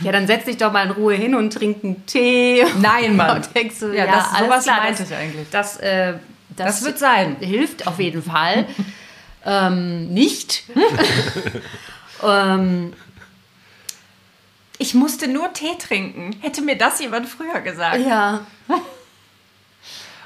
ja, 0.00 0.12
dann 0.12 0.26
setz 0.26 0.44
dich 0.44 0.58
doch 0.58 0.70
mal 0.72 0.84
in 0.86 0.92
Ruhe 0.92 1.14
hin 1.14 1.34
und 1.34 1.52
trink 1.52 1.82
einen 1.82 2.04
Tee. 2.06 2.64
Nein, 2.80 3.16
Mann. 3.16 3.36
Und 3.36 3.54
denkst 3.54 3.76
du, 3.80 3.86
ja, 3.88 4.04
ja, 4.04 4.12
das, 4.12 4.32
alles 4.34 4.46
sowas 4.46 4.64
klar, 4.64 4.80
meinte 4.80 5.02
das, 5.02 5.10
ich 5.10 5.16
eigentlich. 5.16 5.46
Das, 5.50 5.76
äh, 5.78 6.14
das, 6.56 6.66
Das 6.80 6.84
wird 6.84 6.98
sein. 6.98 7.36
Hilft 7.40 7.86
auf 7.86 7.98
jeden 7.98 8.22
Fall. 8.22 8.66
ähm, 9.46 10.08
nicht. 10.12 10.64
ähm, 12.22 12.92
Ich 14.78 14.94
musste 14.94 15.28
nur 15.28 15.52
Tee 15.52 15.76
trinken. 15.78 16.36
Hätte 16.40 16.60
mir 16.60 16.76
das 16.76 17.00
jemand 17.00 17.28
früher 17.28 17.60
gesagt. 17.60 18.04
ja. 18.06 18.40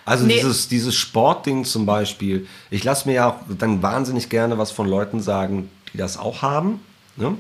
Also 0.05 0.25
Nee. 0.25 0.35
dieses, 0.35 0.68
dieses 0.68 0.94
Sportding 0.94 1.64
zum 1.64 1.85
Beispiel, 1.85 2.46
ich 2.70 2.85
lasse 2.85 3.09
mir 3.09 3.14
ja 3.14 3.29
auch 3.29 3.37
dann 3.59 3.83
wahnsinnig 3.83 4.29
gerne 4.29 4.57
was 4.57 4.70
von 4.70 4.87
Leuten 4.88 5.20
sagen, 5.20 5.68
die 5.92 5.99
das 5.99 6.16
auch 6.16 6.42
haben. 6.42 6.81
Ne? 7.16 7.37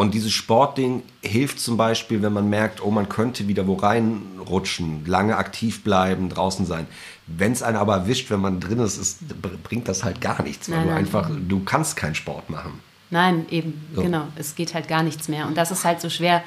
Und 0.00 0.14
dieses 0.14 0.32
Sportding 0.32 1.02
hilft 1.20 1.60
zum 1.60 1.76
Beispiel, 1.76 2.22
wenn 2.22 2.32
man 2.32 2.48
merkt, 2.48 2.82
oh, 2.82 2.90
man 2.90 3.10
könnte 3.10 3.46
wieder 3.48 3.66
wo 3.66 3.74
reinrutschen, 3.74 5.04
lange 5.04 5.36
aktiv 5.36 5.84
bleiben, 5.84 6.30
draußen 6.30 6.64
sein. 6.64 6.86
Wenn 7.26 7.52
es 7.52 7.62
einen 7.62 7.76
aber 7.76 7.96
erwischt, 7.96 8.30
wenn 8.30 8.40
man 8.40 8.60
drin 8.60 8.78
ist, 8.78 8.96
ist 8.96 9.28
br- 9.42 9.58
bringt 9.62 9.88
das 9.88 10.02
halt 10.02 10.22
gar 10.22 10.42
nichts, 10.42 10.70
weil 10.70 10.78
Nein, 10.78 10.86
du 10.86 10.90
nein. 10.94 10.98
einfach, 11.00 11.30
du 11.48 11.60
kannst 11.64 11.96
keinen 11.96 12.14
Sport 12.14 12.48
machen. 12.48 12.80
Nein, 13.10 13.44
eben, 13.50 13.74
So. 13.94 14.00
genau. 14.02 14.26
Es 14.36 14.54
geht 14.54 14.72
halt 14.72 14.88
gar 14.88 15.02
nichts 15.02 15.28
mehr. 15.28 15.46
Und 15.46 15.56
das 15.58 15.70
ist 15.70 15.84
halt 15.84 16.00
so 16.00 16.08
schwer, 16.08 16.42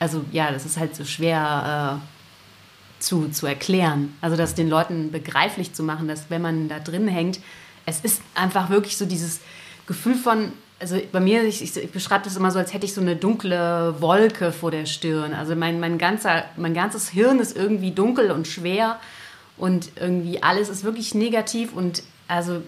also 0.00 0.24
ja, 0.32 0.50
das 0.50 0.66
ist 0.66 0.76
halt 0.76 0.96
so 0.96 1.04
schwer 1.04 2.00
äh, 2.00 3.00
zu, 3.02 3.28
zu 3.28 3.46
erklären. 3.46 4.16
Also 4.20 4.36
das 4.36 4.54
den 4.56 4.68
Leuten 4.68 5.12
begreiflich 5.12 5.74
zu 5.74 5.84
machen, 5.84 6.08
dass 6.08 6.28
wenn 6.28 6.42
man 6.42 6.68
da 6.68 6.80
drin 6.80 7.06
hängt, 7.06 7.38
es 7.86 8.00
ist 8.00 8.20
einfach 8.34 8.68
wirklich 8.68 8.96
so 8.96 9.06
dieses 9.06 9.38
Gefühl 9.86 10.16
von, 10.16 10.52
also 10.84 11.00
bei 11.12 11.20
mir, 11.20 11.44
ich, 11.44 11.62
ich, 11.62 11.90
beschreibe 11.90 12.24
das 12.24 12.36
immer 12.36 12.50
so, 12.50 12.58
als 12.58 12.74
hätte 12.74 12.84
ich 12.84 12.92
so 12.92 13.00
eine 13.00 13.16
dunkle 13.16 13.94
Wolke 14.00 14.52
vor 14.52 14.70
der 14.70 14.84
Stirn. 14.84 15.32
Also 15.32 15.56
mein, 15.56 15.80
mein, 15.80 15.96
ganzer, 15.96 16.44
mein 16.58 16.74
ganzes 16.74 17.08
Hirn 17.08 17.38
ist 17.38 17.56
irgendwie 17.56 17.92
dunkel 17.92 18.30
und 18.30 18.46
schwer 18.46 19.00
und 19.56 19.92
irgendwie 19.98 20.42
alles 20.42 20.68
ist 20.68 20.84
wirklich 20.84 21.14
negativ 21.14 21.72
und 21.72 22.02
also 22.28 22.60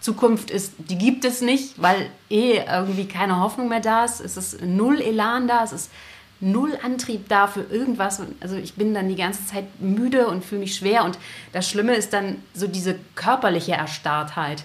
Zukunft 0.00 0.50
ist, 0.50 0.72
die 0.78 0.98
gibt 0.98 1.24
es 1.24 1.42
nicht, 1.42 1.80
weil 1.80 2.10
eh 2.28 2.58
irgendwie 2.58 3.04
keine 3.04 3.38
Hoffnung 3.38 3.68
mehr 3.68 3.78
da 3.78 4.04
ist. 4.04 4.20
Es 4.20 4.36
ist 4.36 4.62
null 4.64 5.00
Elan 5.00 5.46
da, 5.46 5.62
es 5.62 5.72
ist 5.72 5.92
null 6.40 6.76
Antrieb 6.82 7.28
da 7.28 7.46
für 7.46 7.62
irgendwas. 7.62 8.20
Also 8.40 8.56
ich 8.56 8.74
bin 8.74 8.94
dann 8.94 9.08
die 9.08 9.14
ganze 9.14 9.46
Zeit 9.46 9.80
müde 9.80 10.26
und 10.26 10.44
fühle 10.44 10.62
mich 10.62 10.74
schwer. 10.74 11.04
Und 11.04 11.18
das 11.52 11.68
Schlimme 11.70 11.94
ist 11.94 12.12
dann 12.14 12.38
so 12.52 12.66
diese 12.66 12.96
körperliche 13.14 13.72
Erstarrtheit. 13.72 14.64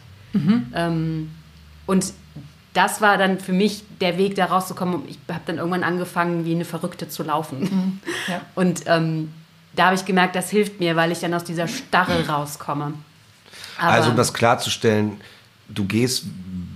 Ähm, 0.73 1.29
und 1.85 2.13
das 2.75 3.01
war 3.01 3.17
dann 3.17 3.39
für 3.39 3.53
mich 3.53 3.83
der 4.01 4.17
Weg, 4.19 4.35
da 4.35 4.45
rauszukommen. 4.45 5.01
Ich 5.07 5.17
habe 5.29 5.41
dann 5.47 5.57
irgendwann 5.57 5.83
angefangen, 5.83 6.45
wie 6.45 6.53
eine 6.53 6.65
Verrückte 6.65 7.07
zu 7.09 7.23
laufen. 7.23 8.01
Ja. 8.27 8.41
Und 8.55 8.83
ähm, 8.85 9.31
da 9.75 9.85
habe 9.87 9.95
ich 9.95 10.05
gemerkt, 10.05 10.35
das 10.35 10.49
hilft 10.51 10.79
mir, 10.79 10.95
weil 10.95 11.11
ich 11.11 11.19
dann 11.19 11.33
aus 11.33 11.43
dieser 11.43 11.67
Starre 11.67 12.27
rauskomme. 12.27 12.93
Aber- 13.79 13.91
also 13.91 14.11
um 14.11 14.15
das 14.17 14.33
klarzustellen, 14.33 15.19
du 15.69 15.85
gehst 15.85 16.25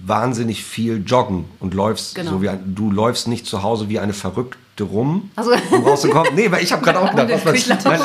wahnsinnig 0.06 0.64
viel 0.64 1.04
joggen 1.06 1.46
und 1.60 1.74
läufst 1.76 2.16
Genau. 2.16 2.32
so 2.32 2.42
wie 2.42 2.50
ein, 2.50 2.74
du 2.76 2.90
läufst 2.92 3.28
nicht 3.28 3.46
zu 3.46 3.62
Hause 3.62 3.90
wie 3.90 4.00
eine 4.00 4.14
Verrückte 4.14 4.58
rum, 4.84 5.32
Also- 5.36 5.52
um 5.72 5.84
rauszukommen. 5.84 6.34
Nee, 6.36 6.52
weil 6.52 6.64
ich 6.64 6.72
habe 6.72 6.84
gerade 6.84 7.00
auch 7.00 7.10
Um 7.12 7.16
gedacht, 7.16 7.46
den 7.46 7.46
was 7.46 7.54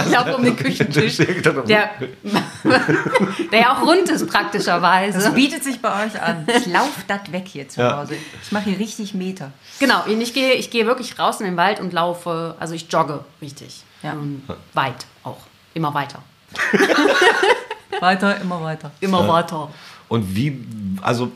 Ich 0.07 0.13
laufe 0.13 0.37
um 0.37 0.45
den 0.45 0.57
Küchentisch. 0.57 1.17
Der, 1.67 1.91
Der, 3.53 3.61
ja 3.61 3.73
auch 3.77 3.87
rund 3.87 4.09
ist 4.09 4.27
praktischerweise. 4.27 5.19
Das 5.19 5.35
bietet 5.35 5.63
sich 5.65 5.81
bei 5.81 6.07
euch 6.07 6.21
an. 6.21 6.47
Ich 6.49 6.67
laufe 6.67 7.01
das 7.07 7.31
weg 7.33 7.45
hier 7.47 7.69
zu 7.69 7.81
Ja. 7.81 7.99
Hause. 7.99 8.17
Ich 8.43 8.53
mache 8.53 8.71
hier 8.71 8.79
richtig 8.79 9.15
Meter. 9.15 9.53
Genau, 9.81 10.05
und 10.07 10.21
ich 10.21 10.33
gehe, 10.35 10.55
ich 10.55 10.71
gehe 10.71 10.87
wirklich 10.87 11.19
raus 11.19 11.41
in 11.41 11.47
den 11.47 11.57
Wald 11.57 11.81
und 11.81 11.93
laufe, 11.93 12.55
also 12.59 12.75
ich 12.75 12.91
jogge 12.91 13.25
richtig. 13.43 13.83
Ja. 14.03 14.13
Und 14.13 14.43
weit 14.75 15.07
auch. 15.23 15.39
Immer 15.75 15.93
weiter. 15.95 16.21
Weiter, 18.01 18.41
immer 18.41 18.61
weiter. 18.63 18.91
Immer 19.01 19.27
weiter. 19.29 19.71
Und 20.09 20.35
wie, 20.35 20.65
also 21.01 21.31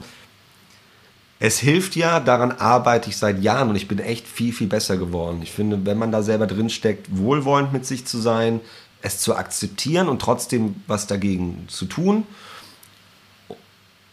es 1.41 1.59
hilft 1.61 1.95
ja, 1.95 2.19
daran 2.19 2.53
arbeite 2.53 3.11
ich 3.11 3.17
seit 3.17 3.41
Jahren 3.43 3.69
und 3.69 3.77
ich 3.77 3.87
bin 3.87 4.01
echt 4.01 4.27
viel, 4.27 4.53
viel 4.53 4.67
besser 4.67 4.97
geworden. 4.97 5.41
Ich 5.43 5.53
finde, 5.53 5.87
wenn 5.87 5.99
man 5.99 6.11
da 6.11 6.23
selber 6.23 6.47
drin 6.47 6.69
steckt, 6.69 7.07
wohlwollend 7.17 7.73
mit 7.73 7.87
sich 7.87 8.07
zu 8.07 8.19
sein, 8.19 8.61
es 9.03 9.21
zu 9.21 9.37
akzeptieren 9.37 10.09
und 10.09 10.21
trotzdem 10.21 10.83
was 10.89 11.07
dagegen 11.07 11.65
zu 11.69 11.87
tun. 11.87 12.27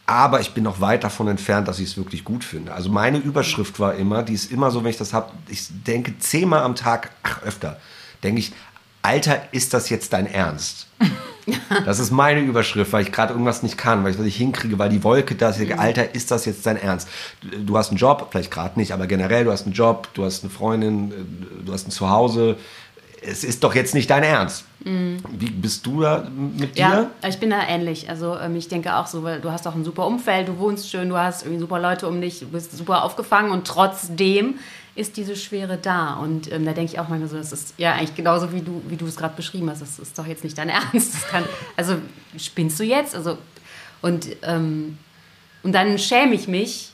Aber 0.05 0.39
ich 0.39 0.53
bin 0.53 0.63
noch 0.63 0.81
weit 0.81 1.03
davon 1.03 1.27
entfernt, 1.27 1.67
dass 1.67 1.79
ich 1.79 1.89
es 1.89 1.97
wirklich 1.97 2.23
gut 2.23 2.43
finde. 2.43 2.73
Also 2.73 2.91
meine 2.91 3.17
Überschrift 3.17 3.79
war 3.79 3.95
immer, 3.95 4.21
die 4.21 4.33
ist 4.33 4.51
immer 4.51 4.69
so, 4.69 4.83
wenn 4.83 4.91
ich 4.91 4.97
das 4.97 5.13
habe, 5.13 5.31
ich 5.47 5.67
denke 5.69 6.19
zehnmal 6.19 6.61
am 6.61 6.75
Tag, 6.75 7.09
ach 7.23 7.41
öfter, 7.41 7.79
denke 8.21 8.39
ich, 8.39 8.53
Alter, 9.01 9.51
ist 9.51 9.73
das 9.73 9.89
jetzt 9.89 10.13
dein 10.13 10.27
Ernst? 10.27 10.87
Das 11.85 11.99
ist 11.99 12.11
meine 12.11 12.41
Überschrift, 12.41 12.93
weil 12.93 13.03
ich 13.03 13.11
gerade 13.11 13.33
irgendwas 13.33 13.63
nicht 13.63 13.77
kann, 13.77 14.03
weil 14.03 14.11
ich 14.11 14.17
was 14.17 14.25
nicht 14.25 14.37
hinkriege, 14.37 14.79
weil 14.79 14.89
die 14.89 15.03
Wolke 15.03 15.35
da 15.35 15.49
ist. 15.49 15.59
Denke, 15.59 15.79
Alter, 15.79 16.15
ist 16.15 16.31
das 16.31 16.45
jetzt 16.45 16.65
dein 16.65 16.77
Ernst? 16.77 17.07
Du 17.41 17.77
hast 17.77 17.89
einen 17.89 17.97
Job, 17.97 18.27
vielleicht 18.31 18.51
gerade 18.51 18.79
nicht, 18.79 18.91
aber 18.91 19.07
generell, 19.07 19.45
du 19.45 19.51
hast 19.51 19.65
einen 19.65 19.73
Job, 19.73 20.09
du 20.13 20.25
hast 20.25 20.43
eine 20.43 20.51
Freundin, 20.51 21.11
du 21.65 21.73
hast 21.73 21.87
ein 21.87 21.91
Zuhause. 21.91 22.57
Es 23.21 23.43
ist 23.43 23.63
doch 23.63 23.73
jetzt 23.73 23.95
nicht 23.95 24.09
dein 24.09 24.23
Ernst. 24.23 24.65
Wie 24.85 25.49
bist 25.49 25.83
du 25.87 26.01
da 26.01 26.27
mit 26.29 26.77
dir? 26.77 26.81
Ja, 26.81 27.09
ich 27.27 27.39
bin 27.39 27.49
da 27.49 27.67
ähnlich. 27.67 28.07
Also 28.07 28.37
ähm, 28.37 28.55
ich 28.55 28.67
denke 28.67 28.95
auch 28.95 29.07
so, 29.07 29.23
weil 29.23 29.41
du 29.41 29.51
hast 29.51 29.67
auch 29.67 29.73
ein 29.73 29.83
super 29.83 30.05
Umfeld, 30.05 30.47
du 30.47 30.59
wohnst 30.59 30.91
schön, 30.91 31.09
du 31.09 31.17
hast 31.17 31.41
irgendwie 31.41 31.59
super 31.59 31.79
Leute 31.79 32.07
um 32.07 32.21
dich, 32.21 32.39
du 32.39 32.47
bist 32.47 32.77
super 32.77 33.03
aufgefangen 33.03 33.51
und 33.51 33.65
trotzdem 33.65 34.59
ist 34.95 35.17
diese 35.17 35.35
Schwere 35.35 35.77
da. 35.77 36.13
Und 36.15 36.51
ähm, 36.51 36.65
da 36.65 36.71
denke 36.73 36.93
ich 36.93 36.99
auch 36.99 37.09
manchmal 37.09 37.29
so, 37.29 37.37
das 37.37 37.51
ist 37.51 37.73
ja 37.77 37.93
eigentlich 37.93 38.15
genauso, 38.15 38.53
wie 38.53 38.61
du, 38.61 38.81
wie 38.87 38.95
du 38.95 39.05
es 39.05 39.15
gerade 39.17 39.35
beschrieben 39.35 39.69
hast. 39.69 39.81
Das 39.81 39.99
ist 39.99 40.17
doch 40.17 40.25
jetzt 40.25 40.43
nicht 40.43 40.57
dein 40.57 40.69
Ernst. 40.93 41.27
Kann, 41.29 41.43
also 41.75 41.97
spinnst 42.37 42.79
du 42.79 42.83
jetzt? 42.83 43.13
Also, 43.15 43.37
und, 44.01 44.27
ähm, 44.43 44.97
und 45.63 45.73
dann 45.73 45.97
schäme 45.99 46.33
ich 46.35 46.47
mich 46.47 46.91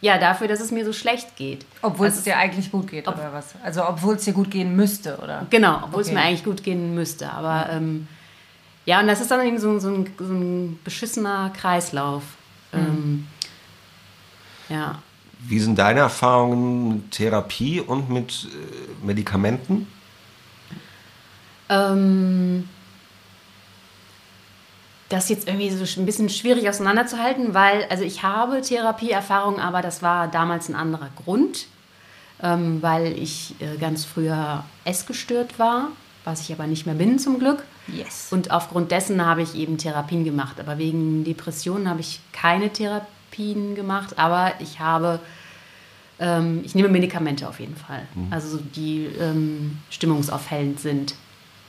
ja 0.00 0.18
dafür, 0.18 0.48
dass 0.48 0.60
es 0.60 0.72
mir 0.72 0.84
so 0.84 0.92
schlecht 0.92 1.36
geht. 1.36 1.64
Obwohl 1.80 2.06
Also 2.06 2.18
es 2.18 2.24
dir 2.24 2.36
eigentlich 2.36 2.72
gut 2.72 2.88
geht, 2.88 3.06
oder 3.06 3.32
was? 3.32 3.54
Also 3.62 3.86
obwohl 3.86 4.16
es 4.16 4.24
dir 4.24 4.32
gut 4.32 4.50
gehen 4.50 4.74
müsste, 4.74 5.16
oder? 5.18 5.46
Genau, 5.50 5.80
obwohl 5.84 6.00
es 6.02 6.08
Okay. 6.08 6.16
mir 6.16 6.22
eigentlich 6.22 6.42
gut 6.42 6.64
gehen 6.64 6.94
müsste. 6.96 7.30
Aber 7.30 7.68
ähm, 7.70 8.08
ja, 8.84 8.98
und 8.98 9.06
das 9.06 9.20
ist 9.20 9.30
dann 9.30 9.46
eben 9.46 9.60
so, 9.60 9.78
so, 9.78 9.90
ein, 9.90 10.10
so 10.18 10.24
ein 10.32 10.80
beschissener 10.82 11.50
Kreislauf. 11.56 12.24
Ähm, 12.72 13.28
ja. 14.68 15.00
Wie 15.44 15.58
sind 15.58 15.78
deine 15.78 16.00
Erfahrungen 16.00 16.88
mit 16.88 17.10
Therapie 17.12 17.80
und 17.80 18.10
mit 18.10 18.46
äh, 18.46 19.04
Medikamenten? 19.04 19.88
Ähm, 21.68 22.68
das 25.08 25.24
ist 25.24 25.30
jetzt 25.30 25.48
irgendwie 25.48 25.70
so 25.70 26.00
ein 26.00 26.06
bisschen 26.06 26.28
schwierig 26.28 26.68
auseinanderzuhalten, 26.68 27.54
weil, 27.54 27.84
also 27.90 28.04
ich 28.04 28.22
habe 28.22 28.60
Therapieerfahrung, 28.60 29.58
aber 29.58 29.82
das 29.82 30.02
war 30.02 30.28
damals 30.28 30.68
ein 30.68 30.74
anderer 30.74 31.10
Grund, 31.22 31.66
ähm, 32.42 32.80
weil 32.80 33.18
ich 33.18 33.54
äh, 33.60 33.76
ganz 33.78 34.04
früher 34.04 34.64
essgestört 34.84 35.58
war, 35.58 35.88
was 36.24 36.40
ich 36.40 36.52
aber 36.52 36.66
nicht 36.66 36.86
mehr 36.86 36.94
bin 36.94 37.18
zum 37.18 37.38
Glück. 37.38 37.64
Yes. 37.88 38.28
Und 38.30 38.50
aufgrund 38.50 38.90
dessen 38.90 39.24
habe 39.24 39.42
ich 39.42 39.54
eben 39.54 39.76
Therapien 39.76 40.24
gemacht. 40.24 40.60
Aber 40.60 40.78
wegen 40.78 41.24
Depressionen 41.24 41.88
habe 41.88 42.00
ich 42.00 42.20
keine 42.32 42.70
Therapien 43.32 43.74
gemacht, 43.74 44.18
aber 44.18 44.52
ich 44.60 44.80
habe, 44.80 45.20
ähm, 46.18 46.60
ich 46.64 46.74
nehme 46.74 46.88
Medikamente 46.88 47.48
auf 47.48 47.60
jeden 47.60 47.76
Fall. 47.76 48.06
Also 48.30 48.56
so 48.56 48.62
die 48.74 49.06
ähm, 49.18 49.78
stimmungsaufhellend 49.90 50.80
sind. 50.80 51.14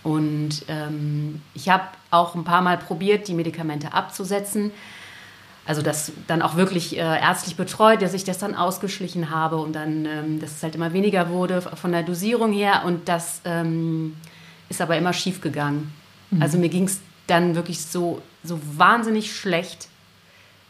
Und 0.03 0.65
ähm, 0.67 1.41
ich 1.53 1.69
habe 1.69 1.83
auch 2.11 2.35
ein 2.35 2.43
paar 2.43 2.61
Mal 2.61 2.77
probiert, 2.77 3.27
die 3.27 3.33
Medikamente 3.33 3.93
abzusetzen. 3.93 4.71
Also 5.65 5.81
das 5.81 6.11
dann 6.27 6.41
auch 6.41 6.57
wirklich 6.57 6.97
äh, 6.97 6.99
ärztlich 6.99 7.55
betreut, 7.55 8.01
dass 8.01 8.13
ich 8.13 8.25
das 8.25 8.37
dann 8.37 8.53
ausgeschlichen 8.53 9.29
habe 9.29 9.55
und 9.57 9.73
dann, 9.73 10.05
ähm, 10.05 10.39
dass 10.41 10.51
es 10.51 10.63
halt 10.63 10.75
immer 10.75 10.91
weniger 10.91 11.29
wurde 11.29 11.61
von 11.61 11.93
der 11.93 12.03
Dosierung 12.03 12.51
her. 12.51 12.83
Und 12.85 13.07
das 13.07 13.39
ähm, 13.45 14.17
ist 14.67 14.81
aber 14.81 14.97
immer 14.97 15.13
schief 15.13 15.39
gegangen. 15.39 15.93
Also 16.41 16.57
mir 16.57 16.69
ging 16.69 16.85
es 16.85 16.99
dann 17.27 17.55
wirklich 17.55 17.85
so, 17.85 18.21
so 18.43 18.59
wahnsinnig 18.75 19.35
schlecht. 19.35 19.87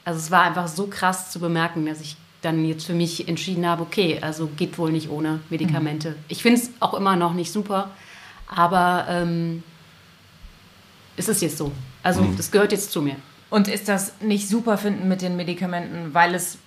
Also 0.05 0.19
es 0.19 0.31
war 0.31 0.43
einfach 0.43 0.67
so 0.67 0.87
krass 0.87 1.31
zu 1.31 1.39
bemerken, 1.39 1.85
dass 1.85 2.01
ich 2.01 2.17
dann 2.41 2.65
jetzt 2.65 2.85
für 2.85 2.93
mich 2.93 3.27
entschieden 3.27 3.65
habe, 3.65 3.83
okay, 3.83 4.19
also 4.21 4.47
geht 4.47 4.77
wohl 4.77 4.91
nicht 4.91 5.09
ohne 5.09 5.39
Medikamente. 5.49 6.15
Ich 6.27 6.41
finde 6.41 6.59
es 6.61 6.69
auch 6.81 6.93
immer 6.93 7.15
noch 7.15 7.33
nicht 7.33 7.51
super, 7.51 7.91
aber 8.47 9.05
ähm, 9.07 9.63
es 11.15 11.29
ist 11.29 11.41
jetzt 11.41 11.57
so. 11.57 11.71
Also 12.01 12.25
das 12.35 12.51
gehört 12.51 12.71
jetzt 12.71 12.91
zu 12.91 13.01
mir. 13.01 13.15
Und 13.49 13.67
ist 13.67 13.87
das 13.87 14.19
nicht 14.19 14.49
super 14.49 14.77
finden 14.77 15.07
mit 15.07 15.21
den 15.21 15.35
Medikamenten, 15.35 16.13
weil 16.13 16.35
es 16.35 16.57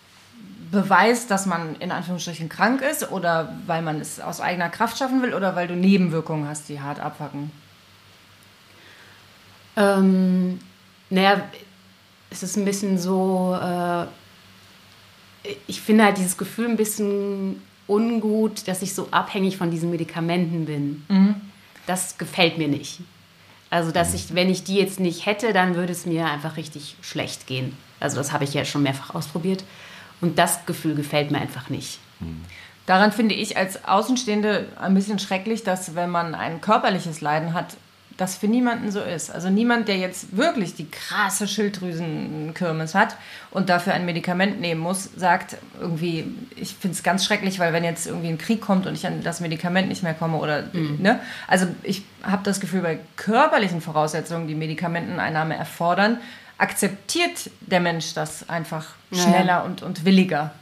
beweist, 0.70 1.30
dass 1.30 1.46
man 1.46 1.76
in 1.76 1.92
Anführungsstrichen 1.92 2.48
krank 2.48 2.80
ist 2.80 3.10
oder 3.10 3.54
weil 3.66 3.82
man 3.82 4.00
es 4.00 4.20
aus 4.20 4.40
eigener 4.40 4.68
Kraft 4.68 4.98
schaffen 4.98 5.22
will 5.22 5.34
oder 5.34 5.56
weil 5.56 5.68
du 5.68 5.74
Nebenwirkungen 5.74 6.48
hast, 6.48 6.68
die 6.68 6.80
hart 6.80 7.00
abfacken? 7.00 7.50
Ähm, 9.76 10.58
naja, 11.10 11.42
es 12.30 12.42
ist 12.42 12.56
ein 12.56 12.64
bisschen 12.64 12.98
so, 12.98 13.56
äh, 13.60 14.06
ich 15.66 15.80
finde 15.80 16.04
halt 16.04 16.18
dieses 16.18 16.36
Gefühl 16.36 16.68
ein 16.68 16.76
bisschen 16.76 17.62
ungut, 17.86 18.66
dass 18.66 18.82
ich 18.82 18.94
so 18.94 19.08
abhängig 19.10 19.56
von 19.56 19.70
diesen 19.70 19.90
Medikamenten 19.90 20.66
bin. 20.66 21.04
Mhm. 21.08 21.34
Das 21.86 22.18
gefällt 22.18 22.58
mir 22.58 22.68
nicht. 22.68 23.00
Also, 23.70 23.90
dass 23.90 24.14
ich, 24.14 24.34
wenn 24.34 24.50
ich 24.50 24.64
die 24.64 24.76
jetzt 24.76 25.00
nicht 25.00 25.26
hätte, 25.26 25.52
dann 25.52 25.74
würde 25.74 25.92
es 25.92 26.06
mir 26.06 26.26
einfach 26.26 26.56
richtig 26.56 26.96
schlecht 27.00 27.46
gehen. 27.46 27.76
Also, 28.00 28.16
das 28.16 28.32
habe 28.32 28.44
ich 28.44 28.54
ja 28.54 28.64
schon 28.64 28.82
mehrfach 28.82 29.14
ausprobiert. 29.14 29.64
Und 30.20 30.38
das 30.38 30.64
Gefühl 30.66 30.94
gefällt 30.94 31.30
mir 31.30 31.38
einfach 31.40 31.68
nicht. 31.68 31.98
Daran 32.86 33.12
finde 33.12 33.34
ich 33.34 33.56
als 33.56 33.84
Außenstehende 33.84 34.68
ein 34.80 34.94
bisschen 34.94 35.18
schrecklich, 35.18 35.64
dass 35.64 35.94
wenn 35.94 36.08
man 36.08 36.34
ein 36.34 36.60
körperliches 36.60 37.20
Leiden 37.20 37.52
hat, 37.52 37.76
das 38.16 38.36
für 38.36 38.48
niemanden 38.48 38.90
so 38.90 39.00
ist. 39.00 39.30
Also 39.30 39.50
niemand, 39.50 39.88
der 39.88 39.96
jetzt 39.98 40.36
wirklich 40.36 40.74
die 40.74 40.88
krasse 40.88 41.46
Schilddrüsenkirmes 41.46 42.94
hat 42.94 43.16
und 43.50 43.68
dafür 43.68 43.92
ein 43.94 44.06
Medikament 44.06 44.60
nehmen 44.60 44.80
muss, 44.80 45.10
sagt 45.16 45.56
irgendwie, 45.80 46.24
ich 46.56 46.74
finde 46.74 46.94
es 46.94 47.02
ganz 47.02 47.24
schrecklich, 47.24 47.58
weil 47.58 47.72
wenn 47.72 47.84
jetzt 47.84 48.06
irgendwie 48.06 48.28
ein 48.28 48.38
Krieg 48.38 48.60
kommt 48.60 48.86
und 48.86 48.94
ich 48.94 49.06
an 49.06 49.22
das 49.22 49.40
Medikament 49.40 49.88
nicht 49.88 50.02
mehr 50.02 50.14
komme 50.14 50.38
oder, 50.38 50.62
mhm. 50.72 50.98
ne? 51.00 51.20
Also 51.46 51.66
ich 51.82 52.04
habe 52.22 52.42
das 52.42 52.60
Gefühl, 52.60 52.80
bei 52.80 52.98
körperlichen 53.16 53.80
Voraussetzungen, 53.80 54.48
die 54.48 54.54
Medikamenteneinnahme 54.54 55.56
erfordern, 55.56 56.18
akzeptiert 56.58 57.50
der 57.60 57.80
Mensch 57.80 58.14
das 58.14 58.48
einfach 58.48 58.86
schneller 59.12 59.46
ja. 59.46 59.60
und, 59.60 59.82
und 59.82 60.04
williger. 60.04 60.52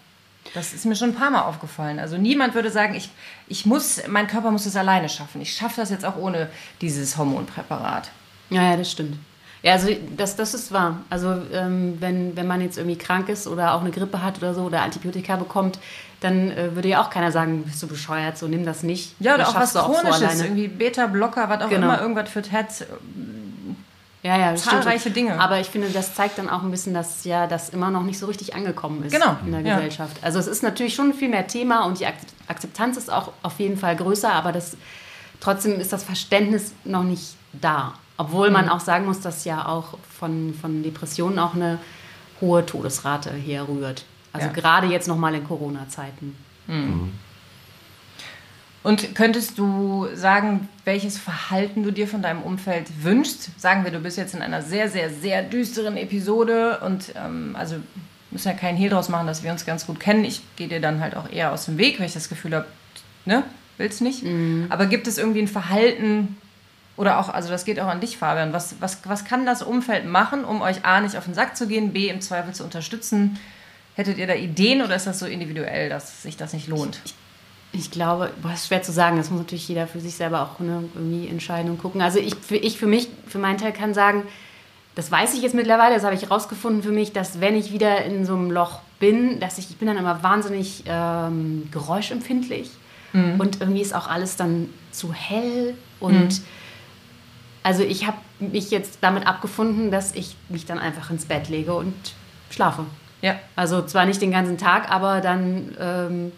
Das 0.55 0.73
ist 0.73 0.87
mir 0.87 0.95
schon 0.95 1.11
ein 1.11 1.15
paar 1.15 1.31
Mal 1.31 1.43
aufgefallen. 1.43 1.99
Also 1.99 2.17
niemand 2.17 2.55
würde 2.55 2.71
sagen, 2.71 2.95
ich, 2.95 3.11
ich 3.49 3.67
muss, 3.67 4.01
mein 4.09 4.29
Körper 4.29 4.51
muss 4.53 4.67
es 4.67 4.77
alleine 4.77 5.09
schaffen. 5.09 5.43
Ich 5.43 5.55
schaffe 5.55 5.81
das 5.81 5.91
jetzt 5.91 6.05
auch 6.05 6.17
ohne 6.17 6.49
dieses 6.81 7.17
Hormonpräparat. 7.17 8.11
Ja, 8.51 8.63
ja, 8.71 8.77
das 8.77 8.91
stimmt. 8.91 9.19
Ja, 9.65 9.73
also 9.73 9.89
das, 10.17 10.37
das 10.37 10.55
ist 10.55 10.73
wahr. 10.73 11.01
Also 11.11 11.35
ähm, 11.53 11.97
wenn, 11.99 12.37
wenn 12.37 12.47
man 12.47 12.61
jetzt 12.61 12.77
irgendwie 12.77 12.99
krank 12.99 13.31
ist 13.31 13.47
oder 13.47 13.75
auch 13.75 13.81
eine 13.81 13.91
Grippe 13.91 14.23
hat 14.23 14.37
oder 14.39 14.55
so 14.55 14.63
oder 14.63 14.83
Antibiotika 14.83 15.37
bekommt, 15.37 15.79
dann 16.21 16.51
äh, 16.51 16.75
würde 16.75 16.89
ja 16.89 17.03
auch 17.03 17.11
keiner 17.11 17.33
sagen, 17.33 17.63
bist 17.65 17.83
du 17.83 17.87
bescheuert, 17.87 18.37
so 18.39 18.47
nimm 18.47 18.65
das 18.65 18.83
nicht. 18.83 19.15
Ja, 19.21 19.35
oder 19.35 19.49
auch 19.49 19.55
was 19.55 19.73
Chronisches, 19.73 20.39
so 20.39 20.45
irgendwie 20.45 20.69
Beta-Blocker, 20.69 21.49
was 21.49 21.63
auch 21.63 21.69
genau. 21.71 21.87
immer, 21.87 22.01
irgendwas 22.01 22.29
für 22.29 22.43
das 22.43 22.51
Herz 22.51 22.85
ja, 24.25 24.39
ja, 24.39 24.55
zahlreiche 24.57 25.01
stimmt. 25.01 25.17
Dinge. 25.17 25.39
Aber 25.39 25.61
ich 25.61 25.67
finde, 25.67 25.91
das 25.91 26.15
zeigt 26.15 26.39
dann 26.39 26.49
auch 26.49 26.63
ein 26.63 26.71
bisschen, 26.71 26.95
dass 26.95 27.25
ja 27.25 27.47
das 27.47 27.69
immer 27.69 27.91
noch 27.91 28.03
nicht 28.03 28.19
so 28.19 28.25
richtig 28.25 28.55
angekommen 28.55 29.05
ist 29.05 29.13
genau. 29.13 29.37
in 29.45 29.53
der 29.53 29.61
ja. 29.61 29.77
Gesellschaft. 29.77 30.17
Also 30.23 30.39
es 30.39 30.47
ist 30.47 30.63
natürlich 30.63 30.95
schon 30.95 31.13
viel 31.13 31.29
mehr 31.29 31.47
Thema 31.47 31.85
und 31.85 32.01
die 32.01 32.07
Akzeptanz 32.49 32.97
ist 32.97 33.13
auch 33.13 33.33
auf 33.43 33.61
jeden 33.61 33.77
Fall 33.77 33.97
größer, 33.97 34.33
aber 34.33 34.51
das, 34.51 34.79
trotzdem 35.41 35.79
ist 35.79 35.93
das 35.93 36.05
Verständnis 36.05 36.73
noch 36.85 37.03
nicht 37.03 37.37
da. 37.53 37.95
Obwohl 38.17 38.51
man 38.51 38.67
mhm. 38.67 38.71
auch 38.71 38.81
sagen 38.81 39.05
muss, 39.05 39.21
dass 39.21 39.45
ja 39.45 39.67
auch 39.67 39.99
von, 40.19 40.55
von 40.59 40.83
Depressionen 40.83 41.39
auch 41.39 41.55
eine 41.55 41.79
hohe 42.41 42.65
Todesrate 42.65 43.31
herrührt. 43.31 44.07
Also 44.33 44.47
ja. 44.47 44.53
gerade 44.55 44.87
jetzt 44.87 45.07
nochmal 45.07 45.35
in 45.35 45.45
Corona-Zeiten. 45.45 46.35
Mhm. 46.67 47.13
Und 48.85 49.15
könntest 49.15 49.57
du 49.57 50.09
sagen, 50.15 50.69
welches 50.85 51.17
Verhalten 51.17 51.83
du 51.85 51.91
dir 51.91 52.07
von 52.07 52.21
deinem 52.21 52.43
Umfeld 52.43 52.87
wünschst? 53.03 53.59
Sagen 53.59 53.83
wir, 53.83 53.91
du 53.91 53.99
bist 53.99 54.19
jetzt 54.19 54.35
in 54.35 54.43
einer 54.43 54.61
sehr, 54.61 54.91
sehr, 54.91 55.09
sehr 55.09 55.43
düsteren 55.43 55.97
Episode 55.97 56.81
und 56.81 57.15
ähm, 57.17 57.57
also 57.59 57.77
müssen 58.31 58.49
ja 58.49 58.55
keinen 58.55 58.77
Hehl 58.77 58.91
draus 58.91 59.09
machen, 59.09 59.27
dass 59.27 59.43
wir 59.43 59.51
uns 59.51 59.65
ganz 59.65 59.87
gut 59.87 60.01
kennen. 60.01 60.23
Ich 60.27 60.43
gehe 60.57 60.69
dir 60.69 60.83
dann 60.83 61.01
halt 61.01 61.17
auch 61.17 61.31
eher 61.31 61.53
aus 61.53 61.65
dem 61.65 61.79
Weg, 61.79 61.99
weil 61.99 62.07
ich 62.07 62.13
das 62.13 62.29
Gefühl 62.29 62.55
habe, 62.55 62.67
ne, 63.25 63.43
willst 63.79 64.03
nicht. 64.03 64.23
Mhm. 64.23 64.67
Aber 64.69 64.85
gibt 64.85 65.07
es 65.07 65.17
irgendwie 65.17 65.41
ein 65.41 65.49
Verhalten 65.49 66.37
oder 66.99 67.19
auch, 67.19 67.31
also 67.31 67.49
das 67.49 67.65
geht 67.65 67.81
auch 67.81 67.89
an 67.89 68.03
dich, 68.03 68.19
Fabian, 68.19 68.53
was, 68.53 68.77
was, 68.81 68.99
was 69.05 69.25
kann 69.25 69.47
das 69.47 69.63
Umfeld 69.63 70.05
machen, 70.05 70.45
um 70.45 70.61
euch 70.61 70.85
A 70.85 71.01
nicht 71.01 71.17
auf 71.17 71.25
den 71.25 71.33
Sack 71.33 71.57
zu 71.57 71.67
gehen, 71.67 71.95
B 71.95 72.11
im 72.11 72.21
Zweifel 72.21 72.53
zu 72.53 72.65
unterstützen? 72.65 73.39
Hättet 73.95 74.19
ihr 74.19 74.27
da 74.27 74.35
Ideen 74.35 74.83
oder 74.83 74.95
ist 74.95 75.07
das 75.07 75.21
so 75.21 75.27
individuell, 75.27 75.89
dass 75.89 76.23
sich 76.23 76.37
das 76.37 76.53
nicht 76.53 76.69
lohnt? 76.69 77.01
Ich, 77.05 77.13
ich 77.13 77.24
glaube, 77.91 78.31
boah, 78.43 78.53
ist 78.53 78.69
schwer 78.69 78.83
zu 78.83 78.93
sagen. 78.93 79.17
Das 79.17 79.31
muss 79.31 79.41
natürlich 79.41 79.69
jeder 79.69 79.87
für 79.87 80.01
sich 80.01 80.15
selber 80.15 80.43
auch 80.43 80.61
ne, 80.61 80.85
irgendwie 80.95 81.29
entscheiden 81.29 81.71
und 81.71 81.79
gucken. 81.79 82.01
Also 82.03 82.19
ich 82.19 82.35
für, 82.37 82.57
ich 82.57 82.79
für 82.79 82.87
mich, 82.87 83.09
für 83.27 83.39
meinen 83.39 83.59
Teil 83.59 83.73
kann 83.73 83.95
sagen, 83.95 84.23
das 84.95 85.11
weiß 85.11 85.35
ich 85.35 85.43
jetzt 85.43 85.55
mittlerweile, 85.55 85.95
das 85.95 86.05
habe 86.05 86.15
ich 86.15 86.23
herausgefunden 86.23 86.83
für 86.83 86.93
mich, 86.93 87.13
dass 87.13 87.41
wenn 87.41 87.57
ich 87.57 87.73
wieder 87.73 88.05
in 88.05 88.25
so 88.25 88.35
einem 88.35 88.51
Loch 88.51 88.81
bin, 89.01 89.41
dass 89.41 89.59
ich, 89.59 89.71
ich 89.71 89.77
bin 89.77 89.89
dann 89.89 89.97
immer 89.97 90.23
wahnsinnig 90.23 90.85
ähm, 90.87 91.69
geräuschempfindlich 91.73 92.71
mhm. 93.13 93.41
und 93.41 93.61
irgendwie 93.61 93.81
ist 93.81 93.95
auch 93.95 94.09
alles 94.09 94.37
dann 94.37 94.69
zu 94.93 95.13
hell 95.13 95.75
und 95.99 96.29
mhm. 96.29 96.45
also 97.65 97.83
ich 97.83 98.07
habe 98.07 98.19
mich 98.39 98.71
jetzt 98.71 98.99
damit 99.01 99.27
abgefunden, 99.27 99.91
dass 99.91 100.15
ich 100.15 100.37
mich 100.49 100.65
dann 100.65 100.79
einfach 100.79 101.11
ins 101.11 101.25
Bett 101.25 101.49
lege 101.49 101.75
und 101.75 101.95
schlafe. 102.51 102.85
Ja. 103.21 103.37
Also 103.57 103.83
zwar 103.83 104.05
nicht 104.05 104.23
den 104.23 104.31
ganzen 104.31 104.59
Tag, 104.59 104.91
aber 104.91 105.21
dann 105.21 105.75
ähm, 105.81 106.33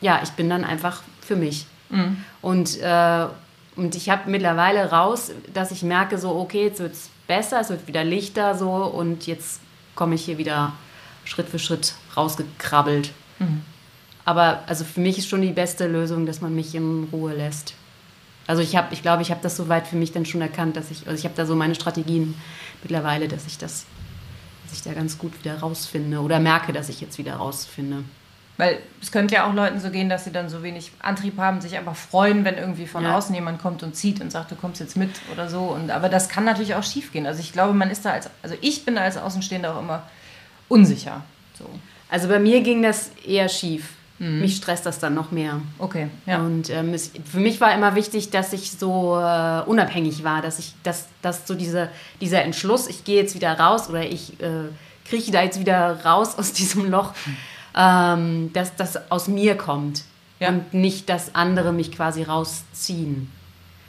ja, 0.00 0.20
ich 0.22 0.30
bin 0.30 0.48
dann 0.48 0.64
einfach 0.64 1.02
für 1.20 1.36
mich. 1.36 1.66
Mhm. 1.90 2.24
Und, 2.42 2.80
äh, 2.80 3.26
und 3.76 3.94
ich 3.94 4.10
habe 4.10 4.30
mittlerweile 4.30 4.90
raus, 4.90 5.32
dass 5.52 5.70
ich 5.70 5.82
merke, 5.82 6.18
so, 6.18 6.34
okay, 6.36 6.64
jetzt 6.64 6.80
wird 6.80 6.92
es 6.92 7.10
besser, 7.26 7.60
es 7.60 7.70
wird 7.70 7.86
wieder 7.86 8.04
lichter 8.04 8.56
so 8.56 8.70
und 8.70 9.26
jetzt 9.26 9.60
komme 9.94 10.14
ich 10.14 10.24
hier 10.24 10.38
wieder 10.38 10.72
Schritt 11.24 11.48
für 11.48 11.58
Schritt 11.58 11.94
rausgekrabbelt. 12.16 13.12
Mhm. 13.38 13.62
Aber 14.24 14.64
also 14.66 14.84
für 14.84 15.00
mich 15.00 15.18
ist 15.18 15.28
schon 15.28 15.42
die 15.42 15.52
beste 15.52 15.86
Lösung, 15.86 16.26
dass 16.26 16.40
man 16.40 16.54
mich 16.54 16.74
in 16.74 17.08
Ruhe 17.12 17.34
lässt. 17.34 17.74
Also 18.46 18.62
ich 18.62 18.74
habe, 18.76 18.92
ich 18.92 19.02
glaube, 19.02 19.22
ich 19.22 19.30
habe 19.30 19.40
das 19.42 19.56
soweit 19.56 19.86
für 19.86 19.96
mich 19.96 20.12
dann 20.12 20.26
schon 20.26 20.40
erkannt, 20.40 20.76
dass 20.76 20.90
ich, 20.90 21.06
also 21.06 21.18
ich 21.18 21.24
habe 21.24 21.34
da 21.36 21.46
so 21.46 21.54
meine 21.54 21.74
Strategien 21.74 22.34
mittlerweile, 22.82 23.28
dass 23.28 23.46
ich 23.46 23.58
das, 23.58 23.86
dass 24.64 24.72
ich 24.72 24.82
da 24.82 24.92
ganz 24.92 25.18
gut 25.18 25.38
wieder 25.38 25.60
rausfinde 25.60 26.20
oder 26.20 26.40
merke, 26.40 26.72
dass 26.72 26.88
ich 26.88 27.00
jetzt 27.00 27.18
wieder 27.18 27.34
rausfinde. 27.36 28.04
Weil 28.60 28.78
es 29.00 29.10
könnte 29.10 29.36
ja 29.36 29.48
auch 29.48 29.54
Leuten 29.54 29.80
so 29.80 29.88
gehen, 29.88 30.10
dass 30.10 30.24
sie 30.24 30.32
dann 30.32 30.50
so 30.50 30.62
wenig 30.62 30.92
Antrieb 30.98 31.38
haben, 31.38 31.62
sich 31.62 31.78
einfach 31.78 31.96
freuen, 31.96 32.44
wenn 32.44 32.58
irgendwie 32.58 32.86
von 32.86 33.04
ja. 33.04 33.16
außen 33.16 33.34
jemand 33.34 33.58
kommt 33.58 33.82
und 33.82 33.96
zieht 33.96 34.20
und 34.20 34.30
sagt, 34.30 34.50
du 34.50 34.54
kommst 34.54 34.80
jetzt 34.80 34.98
mit 34.98 35.08
oder 35.32 35.48
so. 35.48 35.60
Und, 35.60 35.90
aber 35.90 36.10
das 36.10 36.28
kann 36.28 36.44
natürlich 36.44 36.74
auch 36.74 36.82
schief 36.82 37.10
gehen. 37.10 37.26
Also 37.26 37.40
ich 37.40 37.54
glaube, 37.54 37.72
man 37.72 37.90
ist 37.90 38.04
da 38.04 38.10
als, 38.10 38.28
also 38.42 38.54
ich 38.60 38.84
bin 38.84 38.96
da 38.96 39.00
als 39.00 39.16
Außenstehender 39.16 39.74
auch 39.74 39.80
immer 39.80 40.02
unsicher. 40.68 41.22
So. 41.58 41.64
Also 42.10 42.28
bei 42.28 42.38
mir 42.38 42.60
ging 42.60 42.82
das 42.82 43.12
eher 43.26 43.48
schief. 43.48 43.94
Mhm. 44.18 44.40
Mich 44.40 44.56
stresst 44.56 44.84
das 44.84 44.98
dann 44.98 45.14
noch 45.14 45.30
mehr. 45.30 45.62
Okay. 45.78 46.08
Ja. 46.26 46.40
Und 46.40 46.68
ähm, 46.68 46.92
es, 46.92 47.12
für 47.24 47.40
mich 47.40 47.62
war 47.62 47.74
immer 47.74 47.94
wichtig, 47.94 48.28
dass 48.28 48.52
ich 48.52 48.72
so 48.72 49.18
äh, 49.18 49.62
unabhängig 49.62 50.22
war, 50.22 50.42
dass 50.42 50.58
ich, 50.58 50.74
dass, 50.82 51.08
dass 51.22 51.46
so 51.46 51.54
diese, 51.54 51.88
dieser 52.20 52.42
Entschluss, 52.42 52.88
ich 52.88 53.04
gehe 53.04 53.22
jetzt 53.22 53.34
wieder 53.34 53.58
raus 53.58 53.88
oder 53.88 54.04
ich 54.04 54.38
äh, 54.42 54.68
krieche 55.08 55.32
da 55.32 55.42
jetzt 55.42 55.58
wieder 55.58 56.04
raus 56.04 56.36
aus 56.36 56.52
diesem 56.52 56.90
Loch. 56.90 57.14
Mhm 57.24 57.38
ähm, 57.76 58.52
dass 58.52 58.76
das 58.76 59.10
aus 59.10 59.28
mir 59.28 59.56
kommt 59.56 60.04
ja. 60.38 60.48
und 60.48 60.74
nicht, 60.74 61.08
dass 61.08 61.34
andere 61.34 61.72
mich 61.72 61.92
quasi 61.92 62.22
rausziehen. 62.22 63.30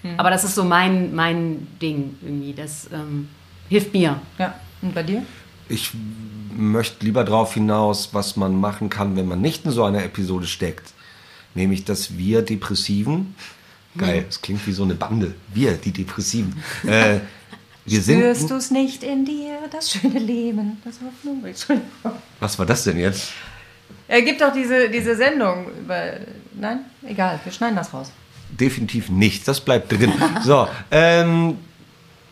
Mhm. 0.04 0.14
Aber 0.18 0.30
das 0.30 0.44
ist 0.44 0.56
so 0.56 0.64
mein, 0.64 1.14
mein 1.16 1.68
Ding 1.82 2.18
irgendwie. 2.22 2.54
Das 2.54 2.90
ähm, 2.94 3.30
hilft 3.70 3.94
mir. 3.94 4.20
Ja. 4.38 4.56
Und 4.82 4.94
bei 4.94 5.04
dir? 5.04 5.24
Ich 5.70 5.92
möchte 6.56 7.06
lieber 7.06 7.24
darauf 7.24 7.54
hinaus, 7.54 8.14
was 8.14 8.36
man 8.36 8.60
machen 8.60 8.90
kann, 8.90 9.16
wenn 9.16 9.28
man 9.28 9.42
nicht 9.42 9.66
in 9.66 9.72
so 9.72 9.84
einer 9.84 10.04
Episode 10.04 10.48
steckt. 10.48 10.94
Nämlich, 11.54 11.86
dass 11.86 12.18
wir 12.18 12.42
Depressiven, 12.42 13.36
geil, 13.98 14.26
es 14.30 14.42
klingt 14.42 14.66
wie 14.68 14.72
so 14.72 14.84
eine 14.84 14.96
Bande, 14.96 15.36
wir, 15.54 15.74
die 15.74 15.92
Depressiven, 15.92 16.62
äh, 16.86 17.20
wir 17.86 18.02
Spürst 18.02 18.50
du 18.50 18.56
es 18.56 18.70
nicht 18.70 19.04
in 19.04 19.26
dir, 19.26 19.58
das 19.72 19.92
schöne 19.92 20.20
Leben, 20.20 20.78
das 20.86 21.00
Hoffnung? 21.02 21.44
Was 22.40 22.60
war 22.60 22.66
das 22.66 22.84
denn 22.84 23.00
jetzt? 23.00 23.32
Er 24.12 24.24
gibt 24.24 24.42
doch 24.42 24.52
diese, 24.52 24.90
diese 24.90 25.16
Sendung 25.16 25.68
über. 25.80 26.18
Nein? 26.54 26.80
Egal, 27.08 27.40
wir 27.46 27.52
schneiden 27.54 27.78
das 27.78 27.94
raus. 27.94 28.12
Definitiv 28.50 29.10
nicht, 29.10 29.48
das 29.48 29.62
bleibt 29.62 29.90
drin. 29.90 30.12
so, 30.44 30.68
ähm, 30.92 31.58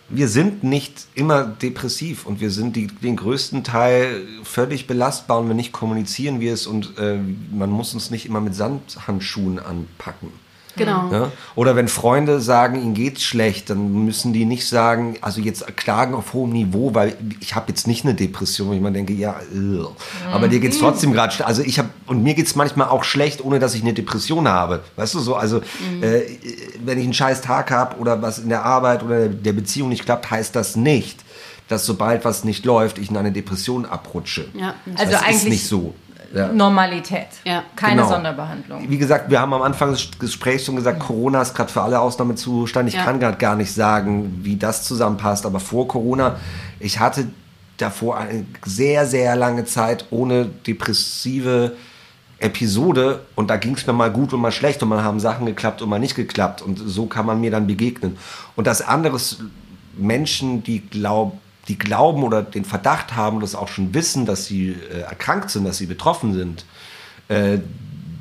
wir 0.10 0.28
sind 0.28 0.62
nicht 0.62 1.08
immer 1.16 1.46
depressiv 1.46 2.26
und 2.26 2.42
wir 2.42 2.52
sind 2.52 2.76
die, 2.76 2.88
den 2.88 3.16
größten 3.16 3.64
Teil 3.64 4.24
völlig 4.44 4.88
belastbar 4.88 5.40
und 5.40 5.48
wenn 5.48 5.56
nicht 5.56 5.72
kommunizieren 5.72 6.42
wir 6.42 6.52
es 6.52 6.68
und 6.68 6.98
äh, 6.98 7.18
man 7.50 7.70
muss 7.70 7.94
uns 7.94 8.12
nicht 8.12 8.26
immer 8.26 8.42
mit 8.42 8.56
Sandhandschuhen 8.56 9.58
anpacken. 9.58 10.34
Genau. 10.76 11.10
Ja? 11.12 11.32
Oder 11.56 11.76
wenn 11.76 11.88
Freunde 11.88 12.40
sagen, 12.40 12.82
ihnen 12.82 12.94
geht's 12.94 13.24
schlecht, 13.24 13.70
dann 13.70 14.06
müssen 14.06 14.34
die 14.34 14.46
nicht 14.46 14.68
sagen, 14.68 15.18
also 15.22 15.42
jetzt 15.42 15.66
klagen 15.78 16.14
auf 16.14 16.34
hohem 16.34 16.52
Niveau, 16.52 16.94
weil 16.94 17.18
ich 17.40 17.56
habe 17.56 17.66
jetzt 17.70 17.88
nicht 17.88 18.06
eine 18.06 18.14
Depression, 18.14 18.70
wo 18.70 18.74
ich 18.74 18.82
mir 18.82 18.92
denke, 18.92 19.14
ja, 19.14 19.36
ugh. 19.54 19.92
aber 20.32 20.48
dir 20.48 20.60
geht's 20.60 20.78
mhm. 20.78 20.84
trotzdem 20.84 21.14
gerade 21.14 21.34
schlecht. 21.34 21.48
Also 21.48 21.62
ich 21.64 21.80
habe 21.80 21.90
und 22.08 22.24
mir 22.24 22.34
geht's 22.34 22.56
manchmal 22.56 22.90
auch 22.90 23.04
schlecht, 23.04 23.44
ohne 23.44 23.60
dass 23.60 23.76
ich 23.76 23.82
eine 23.82 23.94
Depression 23.94 24.48
habe. 24.48 24.84
Weißt 24.96 25.14
du 25.16 25.20
so? 25.20 25.36
Also 25.36 25.58
mhm. 25.58 26.04
äh, 26.04 26.22
wenn 26.84 26.98
ich 26.98 27.04
einen 27.04 27.14
scheiß 27.14 27.42
Tag 27.42 27.72
habe 27.72 27.98
oder 27.98 28.22
was 28.22 28.40
in 28.40 28.50
der 28.50 28.64
Arbeit 28.64 29.04
oder 29.04 29.28
der 29.28 29.54
Beziehung 29.54 29.90
nicht 29.90 30.06
klappt, 30.06 30.30
heißt 30.30 30.56
das 30.56 30.76
nicht, 30.76 31.20
dass 31.68 31.86
sobald 31.86 32.26
was 32.26 32.44
nicht 32.44 32.66
läuft, 32.66 32.98
ich 32.98 33.10
in 33.10 33.18
eine 33.18 33.32
Depression 33.32 33.86
abrutsche. 33.86 34.48
Ja. 34.54 34.76
Also 34.96 35.12
das 35.12 35.24
eigentlich 35.24 35.38
ist 35.38 35.50
nicht 35.50 35.68
so 35.68 35.94
ja. 36.34 36.48
Normalität. 36.48 37.28
Ja. 37.44 37.64
Keine 37.76 38.02
genau. 38.02 38.10
Sonderbehandlung. 38.10 38.90
Wie 38.90 38.98
gesagt, 38.98 39.30
wir 39.30 39.40
haben 39.40 39.54
am 39.54 39.62
Anfang 39.62 39.92
des 39.92 40.10
Gesprächs 40.20 40.66
schon 40.66 40.76
gesagt, 40.76 41.00
Corona 41.00 41.42
ist 41.42 41.56
gerade 41.56 41.72
für 41.72 41.82
alle 41.82 42.00
Ausnahmezustand. 42.00 42.90
Ich 42.90 42.96
ja. 42.96 43.04
kann 43.04 43.20
gerade 43.20 43.38
gar 43.38 43.56
nicht 43.56 43.74
sagen, 43.74 44.40
wie 44.44 44.56
das 44.56 44.84
zusammenpasst. 44.84 45.46
Aber 45.46 45.60
vor 45.60 45.88
Corona, 45.88 46.38
ich 46.80 47.00
hatte 47.00 47.28
davor 47.78 48.18
eine 48.18 48.46
sehr, 48.66 49.06
sehr 49.06 49.36
lange 49.36 49.66
Zeit 49.66 50.06
ohne 50.10 50.46
depressive 50.46 51.74
Episode 52.40 53.26
und 53.36 53.50
da 53.50 53.58
ging 53.58 53.76
es 53.76 53.86
mir 53.86 53.94
mal 53.94 54.12
gut 54.12 54.34
und 54.34 54.40
mal 54.40 54.52
schlecht 54.52 54.82
und 54.82 54.90
mal 54.90 55.04
haben 55.04 55.20
Sachen 55.20 55.46
geklappt 55.46 55.82
und 55.82 55.90
mal 55.90 56.00
nicht 56.00 56.16
geklappt 56.16 56.62
und 56.62 56.78
so 56.78 57.06
kann 57.06 57.26
man 57.26 57.42
mir 57.42 57.52
dann 57.52 57.68
begegnen. 57.68 58.18
Und 58.56 58.66
das 58.66 58.82
andere 58.82 59.18
ist 59.18 59.44
Menschen, 59.98 60.64
die 60.64 60.80
glauben, 60.80 61.40
die 61.70 61.78
glauben 61.78 62.24
oder 62.24 62.42
den 62.42 62.66
Verdacht 62.66 63.16
haben, 63.16 63.40
das 63.40 63.56
auch 63.56 63.68
schon 63.68 63.94
wissen, 63.94 64.26
dass 64.26 64.46
sie 64.46 64.72
äh, 64.72 65.02
erkrankt 65.02 65.52
sind, 65.52 65.64
dass 65.66 65.78
sie 65.78 65.86
betroffen 65.86 66.34
sind, 66.34 66.66
äh, 67.30 67.60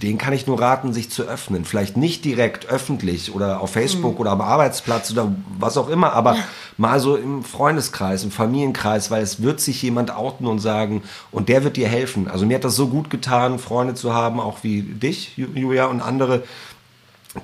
den 0.03 0.17
kann 0.17 0.33
ich 0.33 0.47
nur 0.47 0.61
raten, 0.61 0.93
sich 0.93 1.11
zu 1.11 1.25
öffnen. 1.25 1.65
Vielleicht 1.65 1.97
nicht 1.97 2.25
direkt 2.25 2.67
öffentlich 2.67 3.35
oder 3.35 3.61
auf 3.61 3.73
Facebook 3.73 4.15
mhm. 4.15 4.21
oder 4.21 4.31
am 4.31 4.41
Arbeitsplatz 4.41 5.11
oder 5.11 5.33
was 5.59 5.77
auch 5.77 5.89
immer, 5.89 6.13
aber 6.13 6.35
ja. 6.35 6.45
mal 6.77 7.01
so 7.01 7.17
im 7.17 7.43
Freundeskreis, 7.43 8.23
im 8.23 8.31
Familienkreis, 8.31 9.11
weil 9.11 9.23
es 9.23 9.43
wird 9.43 9.61
sich 9.61 9.83
jemand 9.83 10.15
outen 10.15 10.47
und 10.47 10.61
sagen, 10.61 11.03
und 11.33 11.49
der 11.49 11.65
wird 11.65 11.77
dir 11.77 11.89
helfen. 11.89 12.29
Also 12.29 12.47
mir 12.47 12.57
hat 12.57 12.65
das 12.65 12.77
so 12.77 12.87
gut 12.87 13.11
getan, 13.11 13.59
Freunde 13.59 13.95
zu 13.95 14.15
haben, 14.15 14.39
auch 14.39 14.59
wie 14.63 14.83
dich, 14.83 15.37
Julia, 15.37 15.87
und 15.87 16.01
andere, 16.01 16.45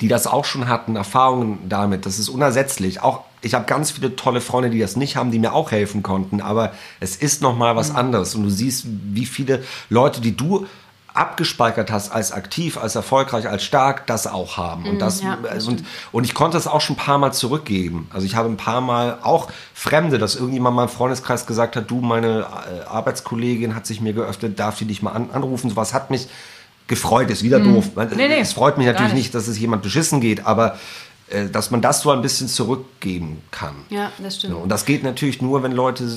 die 0.01 0.09
das 0.09 0.27
auch 0.29 0.45
schon 0.45 0.69
hatten, 0.69 0.95
Erfahrungen 0.95 1.59
damit. 1.69 2.07
Das 2.07 2.19
ist 2.21 2.29
unersetzlich. 2.29 3.03
Auch 3.03 3.23
ich 3.45 3.55
habe 3.55 3.67
ganz 3.67 3.91
viele 3.91 4.17
tolle 4.17 4.41
Freunde, 4.41 4.71
die 4.71 4.81
das 4.81 4.97
nicht 4.97 5.17
haben, 5.17 5.31
die 5.31 5.39
mir 5.39 5.53
auch 5.53 5.71
helfen 5.71 6.03
konnten. 6.03 6.41
Aber 6.41 6.73
es 7.01 7.17
ist 7.17 7.43
noch 7.43 7.57
mal 7.57 7.77
was 7.77 7.91
mhm. 7.91 7.97
anderes. 7.97 8.35
Und 8.35 8.45
du 8.45 8.51
siehst, 8.51 8.87
wie 8.87 9.27
viele 9.27 9.63
Leute, 9.91 10.21
die 10.21 10.37
du 10.37 10.67
abgespeichert 11.15 11.93
hast 11.93 12.11
als 12.11 12.33
aktiv, 12.33 12.77
als 12.77 12.97
erfolgreich, 12.97 13.49
als 13.49 13.63
stark, 13.63 14.07
das 14.09 14.27
auch 14.27 14.57
haben. 14.57 14.85
Und, 14.85 14.95
mhm, 14.95 14.99
das, 14.99 15.23
ja, 15.23 15.39
also, 15.49 15.71
und, 15.71 15.85
und 16.11 16.25
ich 16.25 16.35
konnte 16.35 16.59
es 16.59 16.67
auch 16.67 16.81
schon 16.81 16.97
ein 16.97 16.99
paar 16.99 17.19
Mal 17.19 17.33
zurückgeben. 17.33 18.09
Also 18.13 18.27
ich 18.27 18.35
habe 18.35 18.49
ein 18.49 18.57
paar 18.57 18.81
Mal 18.81 19.19
auch 19.23 19.49
Fremde, 19.75 20.19
dass 20.19 20.35
irgendjemand 20.35 20.75
mal 20.75 20.83
im 20.85 20.89
Freundeskreis 20.89 21.47
gesagt 21.47 21.77
hat, 21.77 21.89
du, 21.89 22.01
meine 22.01 22.41
äh, 22.41 22.89
Arbeitskollegin 22.89 23.77
hat 23.77 23.87
sich 23.87 24.01
mir 24.01 24.13
geöffnet, 24.13 24.59
darf 24.59 24.79
die 24.79 24.87
dich 24.87 25.03
mal 25.03 25.13
an, 25.13 25.31
anrufen? 25.33 25.71
Sowas 25.71 25.95
hat 25.95 26.11
mich 26.11 26.27
gefreut, 26.89 27.31
ist 27.31 27.45
wieder 27.45 27.61
mhm. 27.61 27.75
doof. 27.75 27.91
Nee, 27.95 28.29
nee, 28.29 28.41
es 28.41 28.53
freut 28.53 28.77
mich 28.77 28.87
natürlich 28.89 29.15
nicht. 29.15 29.35
dass 29.35 29.47
es 29.47 29.59
jemand 29.59 29.83
beschissen 29.83 30.21
geht, 30.21 30.45
aber 30.45 30.79
dass 31.53 31.71
man 31.71 31.83
das 31.83 32.03
so 32.03 32.11
ein 32.11 32.23
bisschen 32.23 32.49
zurückgeben 32.49 33.43
kann. 33.51 33.75
Ja, 33.91 34.13
das 34.23 34.37
stimmt. 34.37 34.55
Und 34.55 34.69
das 34.69 34.85
geht 34.85 35.03
natürlich 35.03 35.43
nur, 35.43 35.63
wenn 35.63 35.73
Leute 35.73 36.09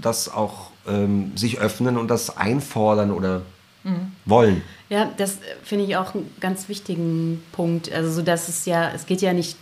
das 0.00 0.32
auch 0.32 0.70
ähm, 0.86 1.36
sich 1.36 1.58
öffnen 1.58 1.96
und 1.96 2.08
das 2.08 2.36
einfordern 2.36 3.10
oder 3.10 3.42
mhm. 3.84 4.12
wollen. 4.24 4.62
Ja, 4.88 5.10
das 5.16 5.38
finde 5.62 5.84
ich 5.84 5.96
auch 5.96 6.14
einen 6.14 6.30
ganz 6.40 6.68
wichtigen 6.68 7.42
Punkt. 7.52 7.92
Also, 7.92 8.10
so 8.10 8.22
dass 8.22 8.48
es 8.48 8.66
ja, 8.66 8.90
es 8.90 9.06
geht 9.06 9.22
ja 9.22 9.32
nicht, 9.32 9.56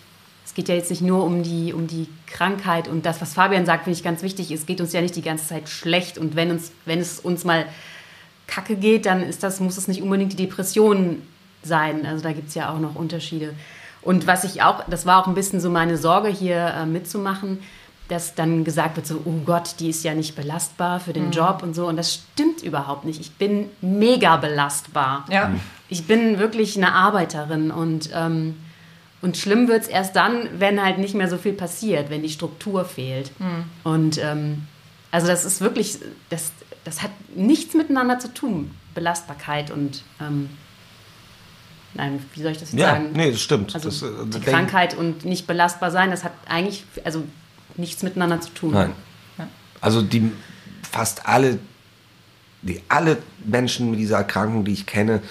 es 0.44 0.54
geht 0.54 0.68
ja 0.68 0.74
jetzt 0.74 0.90
nicht 0.90 1.02
nur 1.02 1.24
um 1.24 1.42
die, 1.42 1.72
um 1.72 1.86
die 1.86 2.08
Krankheit 2.26 2.88
und 2.88 3.06
das, 3.06 3.20
was 3.20 3.34
Fabian 3.34 3.66
sagt, 3.66 3.84
finde 3.84 3.98
ich 3.98 4.04
ganz 4.04 4.22
wichtig. 4.22 4.50
Es 4.50 4.66
geht 4.66 4.80
uns 4.80 4.92
ja 4.92 5.00
nicht 5.00 5.16
die 5.16 5.22
ganze 5.22 5.46
Zeit 5.46 5.68
schlecht 5.68 6.18
und 6.18 6.34
wenn, 6.36 6.50
uns, 6.50 6.72
wenn 6.84 7.00
es 7.00 7.20
uns 7.20 7.44
mal 7.44 7.66
kacke 8.46 8.76
geht, 8.76 9.06
dann 9.06 9.22
ist 9.22 9.42
das, 9.42 9.60
muss 9.60 9.76
es 9.76 9.88
nicht 9.88 10.02
unbedingt 10.02 10.32
die 10.32 10.36
Depression 10.36 11.22
sein. 11.62 12.06
Also, 12.06 12.22
da 12.22 12.32
gibt 12.32 12.48
es 12.48 12.54
ja 12.54 12.72
auch 12.72 12.80
noch 12.80 12.94
Unterschiede. 12.94 13.54
Und 14.02 14.26
was 14.26 14.44
ich 14.44 14.62
auch, 14.62 14.84
das 14.88 15.06
war 15.06 15.22
auch 15.22 15.26
ein 15.26 15.34
bisschen 15.34 15.60
so 15.60 15.70
meine 15.70 15.96
Sorge 15.96 16.28
hier 16.28 16.74
äh, 16.76 16.86
mitzumachen, 16.86 17.60
dass 18.08 18.34
dann 18.34 18.64
gesagt 18.64 18.96
wird, 18.96 19.06
so, 19.06 19.22
oh 19.24 19.40
Gott, 19.44 19.76
die 19.78 19.88
ist 19.88 20.04
ja 20.04 20.14
nicht 20.14 20.34
belastbar 20.34 21.00
für 21.00 21.12
den 21.12 21.26
mhm. 21.26 21.32
Job 21.32 21.62
und 21.62 21.74
so. 21.74 21.86
Und 21.86 21.96
das 21.96 22.12
stimmt 22.12 22.62
überhaupt 22.62 23.04
nicht. 23.04 23.20
Ich 23.20 23.32
bin 23.32 23.70
mega 23.80 24.36
belastbar. 24.36 25.24
Ja. 25.30 25.52
Ich 25.88 26.06
bin 26.06 26.38
wirklich 26.38 26.76
eine 26.76 26.92
Arbeiterin 26.92 27.70
und, 27.70 28.10
ähm, 28.12 28.56
und 29.22 29.36
schlimm 29.36 29.68
wird 29.68 29.82
es 29.82 29.88
erst 29.88 30.16
dann, 30.16 30.48
wenn 30.58 30.82
halt 30.82 30.98
nicht 30.98 31.14
mehr 31.14 31.28
so 31.28 31.38
viel 31.38 31.52
passiert, 31.52 32.10
wenn 32.10 32.22
die 32.22 32.28
Struktur 32.28 32.84
fehlt. 32.84 33.30
Mhm. 33.38 33.64
Und 33.84 34.18
ähm, 34.22 34.66
also 35.10 35.28
das 35.28 35.44
ist 35.44 35.60
wirklich, 35.60 35.98
das, 36.28 36.52
das 36.84 37.02
hat 37.02 37.10
nichts 37.36 37.74
miteinander 37.74 38.18
zu 38.18 38.34
tun, 38.34 38.72
Belastbarkeit 38.94 39.70
und 39.70 40.02
ähm, 40.20 40.50
Nein, 41.94 42.24
wie 42.34 42.42
soll 42.42 42.52
ich 42.52 42.58
das 42.58 42.72
jetzt 42.72 42.80
ja, 42.80 42.92
sagen? 42.92 43.10
Nee, 43.12 43.30
das 43.30 43.40
stimmt. 43.40 43.74
Also 43.74 43.88
das, 43.88 44.02
äh, 44.02 44.26
die 44.26 44.40
Krankheit 44.40 44.96
und 44.96 45.24
nicht 45.24 45.46
belastbar 45.46 45.90
sein, 45.90 46.10
das 46.10 46.24
hat 46.24 46.32
eigentlich, 46.48 46.84
also 47.04 47.24
nichts 47.76 48.02
miteinander 48.02 48.40
zu 48.40 48.50
tun. 48.50 48.72
Nein. 48.72 48.92
Ja. 49.38 49.48
Also 49.80 50.02
die 50.02 50.32
fast 50.90 51.26
alle, 51.26 51.58
die 52.62 52.80
alle 52.88 53.18
Menschen 53.44 53.90
mit 53.90 54.00
dieser 54.00 54.18
Erkrankung, 54.18 54.64
die 54.64 54.72
ich 54.72 54.86
kenne, 54.86 55.22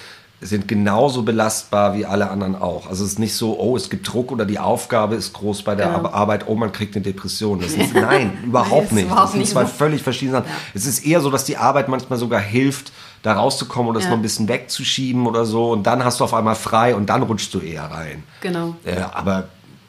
sind 0.44 0.68
genauso 0.68 1.22
belastbar 1.22 1.96
wie 1.96 2.06
alle 2.06 2.32
anderen 2.32 2.56
auch. 2.56 2.90
Also 2.90 3.06
es 3.06 3.12
ist 3.12 3.20
nicht 3.20 3.36
so, 3.36 3.60
oh, 3.60 3.78
es 3.78 3.92
gibt 3.92 4.12
Druck 4.12 4.32
oder 4.32 4.44
die 4.44 4.58
Aufgabe 4.58 5.14
ist 5.14 5.34
groß 5.34 5.62
bei 5.62 5.76
der 5.76 5.88
ja. 5.88 6.12
Arbeit, 6.12 6.48
oh, 6.48 6.56
man 6.56 6.72
kriegt 6.72 6.96
eine 6.96 7.04
Depression. 7.04 7.60
Das 7.60 7.74
ist, 7.74 7.94
nein, 7.94 8.40
überhaupt 8.44 8.92
nicht. 8.92 9.06
Überhaupt 9.06 9.26
das 9.26 9.34
sind 9.34 9.48
zwei 9.48 9.68
völlig 9.68 10.02
verschiedene 10.02 10.40
Sachen. 10.40 10.50
Ja. 10.50 10.56
Es 10.74 10.88
ist 10.88 11.06
eher 11.06 11.22
so, 11.22 11.30
dass 11.30 11.46
die 11.46 11.58
Arbeit 11.58 11.90
manchmal 11.90 12.18
sogar 12.18 12.40
hilft, 12.40 12.92
da 13.22 13.34
rauszukommen 13.34 13.92
oder 13.92 14.00
das 14.00 14.06
ja. 14.06 14.10
mal 14.10 14.18
ein 14.18 14.24
bisschen 14.24 14.48
wegzuschieben 14.48 15.28
oder 15.28 15.46
so 15.46 15.72
und 15.72 15.84
dann 15.84 16.04
hast 16.04 16.20
du 16.20 16.24
auf 16.24 16.34
einmal 16.34 16.56
frei 16.56 16.96
und 16.96 17.08
dann 17.08 17.22
rutschst 17.22 17.54
du 17.54 17.60
eher 17.60 17.84
rein. 17.84 18.24
Genau. 18.42 18.76
Äh, 18.84 19.02
aber 19.14 19.48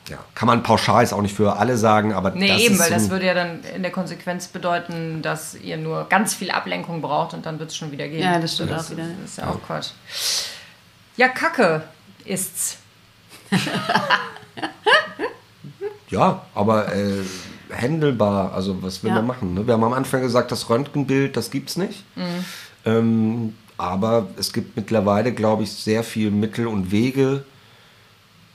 ja, 0.08 0.18
kann 0.34 0.46
man 0.46 0.62
pauschal 0.62 1.02
jetzt 1.02 1.12
auch 1.12 1.22
nicht 1.22 1.34
für 1.36 1.56
alle 1.56 1.76
sagen, 1.76 2.12
aber 2.12 2.32
nee, 2.32 2.48
das 2.48 2.60
eben, 2.60 2.78
weil 2.78 2.88
so 2.88 2.94
das 2.94 3.10
würde 3.10 3.26
ja 3.26 3.34
dann 3.34 3.62
in 3.74 3.82
der 3.82 3.92
Konsequenz 3.92 4.48
bedeuten, 4.48 5.22
dass 5.22 5.54
ihr 5.54 5.76
nur 5.76 6.08
ganz 6.08 6.34
viel 6.34 6.50
Ablenkung 6.50 7.00
braucht 7.00 7.34
und 7.34 7.46
dann 7.46 7.58
wird 7.58 7.70
es 7.70 7.76
schon 7.76 7.92
wieder 7.92 8.08
gehen. 8.08 8.22
Ja, 8.22 8.38
das 8.38 8.54
stimmt 8.54 8.72
das 8.72 8.86
auch 8.86 8.90
wieder. 8.90 9.04
Das 9.20 9.30
ist 9.30 9.38
ja, 9.38 9.44
ja. 9.44 9.50
auch 9.50 9.62
Quatsch. 9.62 9.90
Ja, 11.16 11.28
Kacke 11.28 11.84
ist's. 12.24 12.78
ja, 16.08 16.42
aber 16.54 16.94
äh, 16.94 17.22
händelbar, 17.70 18.52
also 18.52 18.82
was 18.82 19.02
will 19.02 19.10
ja. 19.10 19.16
man 19.16 19.26
machen? 19.26 19.54
Ne? 19.54 19.66
Wir 19.66 19.74
haben 19.74 19.84
am 19.84 19.92
Anfang 19.92 20.22
gesagt, 20.22 20.50
das 20.50 20.68
Röntgenbild, 20.68 21.36
das 21.36 21.50
gibt's 21.50 21.76
nicht. 21.76 22.04
Mhm. 22.16 22.44
Ähm, 22.84 23.54
aber 23.78 24.28
es 24.36 24.52
gibt 24.52 24.76
mittlerweile, 24.76 25.32
glaube 25.32 25.62
ich, 25.62 25.72
sehr 25.72 26.04
viele 26.04 26.30
Mittel 26.30 26.66
und 26.66 26.90
Wege, 26.90 27.44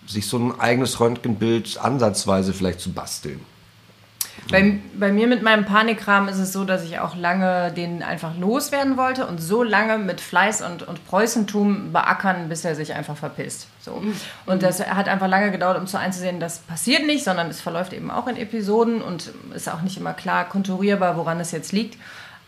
sich 0.07 0.27
so 0.27 0.37
ein 0.37 0.59
eigenes 0.59 0.99
Röntgenbild 0.99 1.77
ansatzweise 1.77 2.53
vielleicht 2.53 2.79
zu 2.79 2.93
basteln. 2.93 3.39
Bei, 4.49 4.79
bei 4.97 5.11
mir 5.11 5.27
mit 5.27 5.41
meinem 5.41 5.65
Panikrahmen 5.65 6.29
ist 6.29 6.37
es 6.37 6.53
so, 6.53 6.63
dass 6.63 6.83
ich 6.83 6.99
auch 6.99 7.15
lange 7.15 7.71
den 7.73 8.01
einfach 8.01 8.37
loswerden 8.37 8.95
wollte 8.95 9.27
und 9.27 9.39
so 9.39 9.61
lange 9.61 9.97
mit 9.97 10.21
Fleiß 10.21 10.61
und, 10.61 10.87
und 10.87 11.05
Preußentum 11.05 11.91
beackern, 11.91 12.47
bis 12.47 12.63
er 12.63 12.75
sich 12.75 12.93
einfach 12.93 13.17
verpisst. 13.17 13.67
So. 13.81 14.01
Und 14.45 14.63
das 14.63 14.79
hat 14.79 15.09
einfach 15.09 15.27
lange 15.27 15.51
gedauert, 15.51 15.77
um 15.77 15.87
zu 15.87 15.99
einzusehen, 15.99 16.39
das 16.39 16.59
passiert 16.59 17.05
nicht, 17.05 17.25
sondern 17.25 17.49
es 17.49 17.59
verläuft 17.59 17.91
eben 17.93 18.09
auch 18.09 18.27
in 18.27 18.37
Episoden 18.37 19.01
und 19.01 19.31
ist 19.53 19.69
auch 19.69 19.81
nicht 19.81 19.97
immer 19.97 20.13
klar 20.13 20.47
konturierbar, 20.47 21.17
woran 21.17 21.39
es 21.39 21.51
jetzt 21.51 21.73
liegt. 21.73 21.97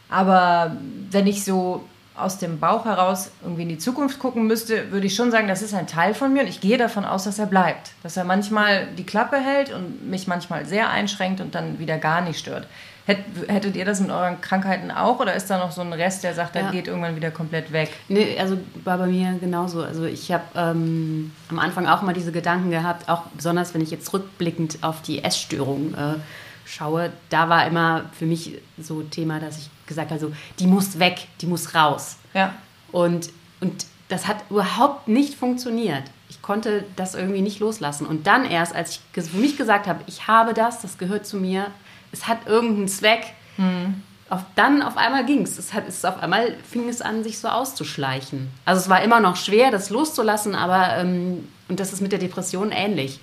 Aber 0.09 0.77
wenn 1.11 1.27
ich 1.27 1.43
so 1.43 1.83
aus 2.21 2.37
dem 2.37 2.59
Bauch 2.59 2.85
heraus 2.85 3.31
irgendwie 3.41 3.63
in 3.63 3.69
die 3.69 3.77
Zukunft 3.77 4.19
gucken 4.19 4.47
müsste, 4.47 4.91
würde 4.91 5.07
ich 5.07 5.15
schon 5.15 5.31
sagen, 5.31 5.47
das 5.47 5.61
ist 5.61 5.73
ein 5.73 5.87
Teil 5.87 6.13
von 6.13 6.33
mir 6.33 6.41
und 6.41 6.47
ich 6.47 6.61
gehe 6.61 6.77
davon 6.77 7.05
aus, 7.05 7.23
dass 7.23 7.39
er 7.39 7.45
bleibt. 7.45 7.91
Dass 8.03 8.17
er 8.17 8.23
manchmal 8.23 8.87
die 8.97 9.05
Klappe 9.05 9.37
hält 9.37 9.73
und 9.73 10.09
mich 10.09 10.27
manchmal 10.27 10.65
sehr 10.65 10.89
einschränkt 10.89 11.41
und 11.41 11.55
dann 11.55 11.79
wieder 11.79 11.97
gar 11.97 12.21
nicht 12.21 12.39
stört. 12.39 12.67
Hättet 13.05 13.75
ihr 13.75 13.85
das 13.85 13.99
mit 14.01 14.11
euren 14.11 14.39
Krankheiten 14.39 14.91
auch 14.91 15.19
oder 15.19 15.33
ist 15.33 15.49
da 15.49 15.57
noch 15.57 15.71
so 15.71 15.81
ein 15.81 15.93
Rest, 15.93 16.23
der 16.23 16.35
sagt, 16.35 16.53
der 16.53 16.63
ja. 16.63 16.71
geht 16.71 16.87
irgendwann 16.87 17.15
wieder 17.15 17.31
komplett 17.31 17.71
weg? 17.71 17.89
Nee, 18.07 18.37
also 18.39 18.59
war 18.83 18.99
bei 18.99 19.07
mir 19.07 19.33
genauso. 19.39 19.81
Also 19.81 20.05
ich 20.05 20.31
habe 20.31 20.43
ähm, 20.55 21.31
am 21.49 21.57
Anfang 21.57 21.87
auch 21.87 22.03
mal 22.03 22.13
diese 22.13 22.31
Gedanken 22.31 22.69
gehabt, 22.69 23.09
auch 23.09 23.23
besonders 23.35 23.73
wenn 23.73 23.81
ich 23.81 23.89
jetzt 23.89 24.13
rückblickend 24.13 24.79
auf 24.81 25.01
die 25.01 25.23
Essstörung 25.23 25.95
äh, 25.95 26.19
schaue, 26.65 27.11
da 27.29 27.49
war 27.49 27.65
immer 27.65 28.05
für 28.11 28.27
mich 28.27 28.59
so 28.77 29.01
Thema, 29.01 29.39
dass 29.39 29.57
ich 29.57 29.69
gesagt 29.89 30.11
habe, 30.11 30.21
so, 30.21 30.31
die 30.59 30.67
muss 30.67 30.99
weg, 30.99 31.27
die 31.41 31.47
muss 31.47 31.75
raus. 31.75 32.15
Ja. 32.33 32.53
Und, 32.93 33.29
und 33.59 33.85
das 34.07 34.27
hat 34.27 34.37
überhaupt 34.49 35.09
nicht 35.09 35.35
funktioniert. 35.35 36.03
Ich 36.29 36.41
konnte 36.41 36.85
das 36.95 37.15
irgendwie 37.15 37.41
nicht 37.41 37.59
loslassen. 37.59 38.07
Und 38.07 38.25
dann 38.25 38.45
erst, 38.45 38.73
als 38.73 39.01
ich 39.13 39.25
für 39.25 39.37
mich 39.37 39.57
gesagt 39.57 39.87
habe, 39.87 39.99
ich 40.07 40.27
habe 40.27 40.53
das, 40.53 40.81
das 40.81 40.97
gehört 40.97 41.25
zu 41.25 41.35
mir, 41.35 41.67
es 42.13 42.27
hat 42.27 42.47
irgendeinen 42.47 42.87
Zweck, 42.87 43.33
mhm. 43.57 44.01
auf, 44.29 44.41
dann 44.55 44.81
auf 44.81 44.95
einmal 44.95 45.25
ging 45.25 45.41
es. 45.41 45.57
Es, 45.57 45.71
es 45.87 46.05
auf 46.05 46.21
einmal 46.21 46.55
fing 46.63 46.87
es 46.87 47.01
an, 47.01 47.23
sich 47.23 47.39
so 47.39 47.49
auszuschleichen. 47.49 48.49
Also 48.63 48.81
es 48.81 48.89
war 48.89 49.03
immer 49.03 49.19
noch 49.19 49.35
schwer, 49.35 49.71
das 49.71 49.89
loszulassen, 49.89 50.55
aber 50.55 50.97
ähm, 50.97 51.47
und 51.67 51.79
das 51.79 51.93
ist 51.93 52.01
mit 52.01 52.11
der 52.11 52.19
Depression 52.19 52.71
ähnlich. 52.71 53.19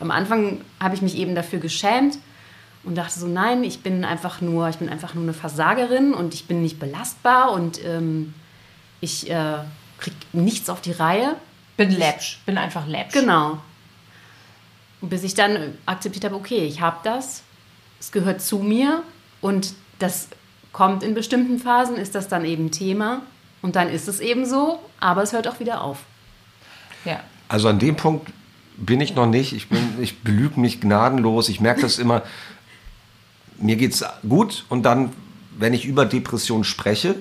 Am 0.00 0.10
Anfang 0.10 0.60
habe 0.80 0.94
ich 0.94 1.02
mich 1.02 1.16
eben 1.16 1.34
dafür 1.34 1.58
geschämt 1.58 2.18
und 2.84 2.96
dachte 2.96 3.18
so, 3.18 3.26
nein, 3.26 3.64
ich 3.64 3.82
bin 3.82 4.04
einfach 4.04 4.40
nur, 4.40 4.68
ich 4.68 4.76
bin 4.76 4.88
einfach 4.88 5.14
nur 5.14 5.22
eine 5.22 5.34
Versagerin 5.34 6.14
und 6.14 6.34
ich 6.34 6.46
bin 6.46 6.62
nicht 6.62 6.78
belastbar 6.80 7.52
und 7.52 7.84
ähm, 7.84 8.34
ich 9.00 9.30
äh, 9.30 9.58
krieg 9.98 10.14
nichts 10.32 10.68
auf 10.68 10.80
die 10.80 10.92
Reihe. 10.92 11.36
Bin 11.76 11.90
läppsch, 11.90 12.40
bin 12.44 12.58
einfach 12.58 12.86
läppsch. 12.86 13.14
Genau. 13.14 13.58
Und 15.00 15.08
bis 15.08 15.22
ich 15.22 15.34
dann 15.34 15.74
akzeptiert 15.86 16.24
habe, 16.24 16.34
okay, 16.34 16.64
ich 16.64 16.80
habe 16.80 16.98
das, 17.04 17.42
es 18.00 18.12
gehört 18.12 18.40
zu 18.40 18.58
mir 18.58 19.02
und 19.40 19.74
das 19.98 20.28
kommt 20.72 21.02
in 21.02 21.14
bestimmten 21.14 21.58
Phasen, 21.58 21.96
ist 21.96 22.14
das 22.14 22.28
dann 22.28 22.44
eben 22.44 22.70
Thema 22.70 23.22
und 23.62 23.76
dann 23.76 23.88
ist 23.88 24.08
es 24.08 24.20
eben 24.20 24.46
so, 24.46 24.80
aber 24.98 25.22
es 25.22 25.32
hört 25.32 25.46
auch 25.46 25.60
wieder 25.60 25.82
auf. 25.82 25.98
Ja. 27.04 27.20
Also 27.48 27.68
an 27.68 27.78
dem 27.78 27.96
Punkt 27.96 28.32
bin 28.76 29.00
ich 29.00 29.14
noch 29.14 29.26
nicht. 29.26 29.52
Ich, 29.52 29.66
ich 30.00 30.20
belüge 30.20 30.58
mich 30.58 30.80
gnadenlos. 30.80 31.48
Ich 31.48 31.60
merke 31.60 31.82
das 31.82 31.98
immer, 31.98 32.22
mir 33.62 33.76
geht 33.76 33.94
es 33.94 34.04
gut 34.28 34.64
und 34.68 34.82
dann 34.82 35.10
wenn 35.58 35.74
ich 35.74 35.84
über 35.84 36.04
Depressionen 36.04 36.64
spreche, 36.64 37.16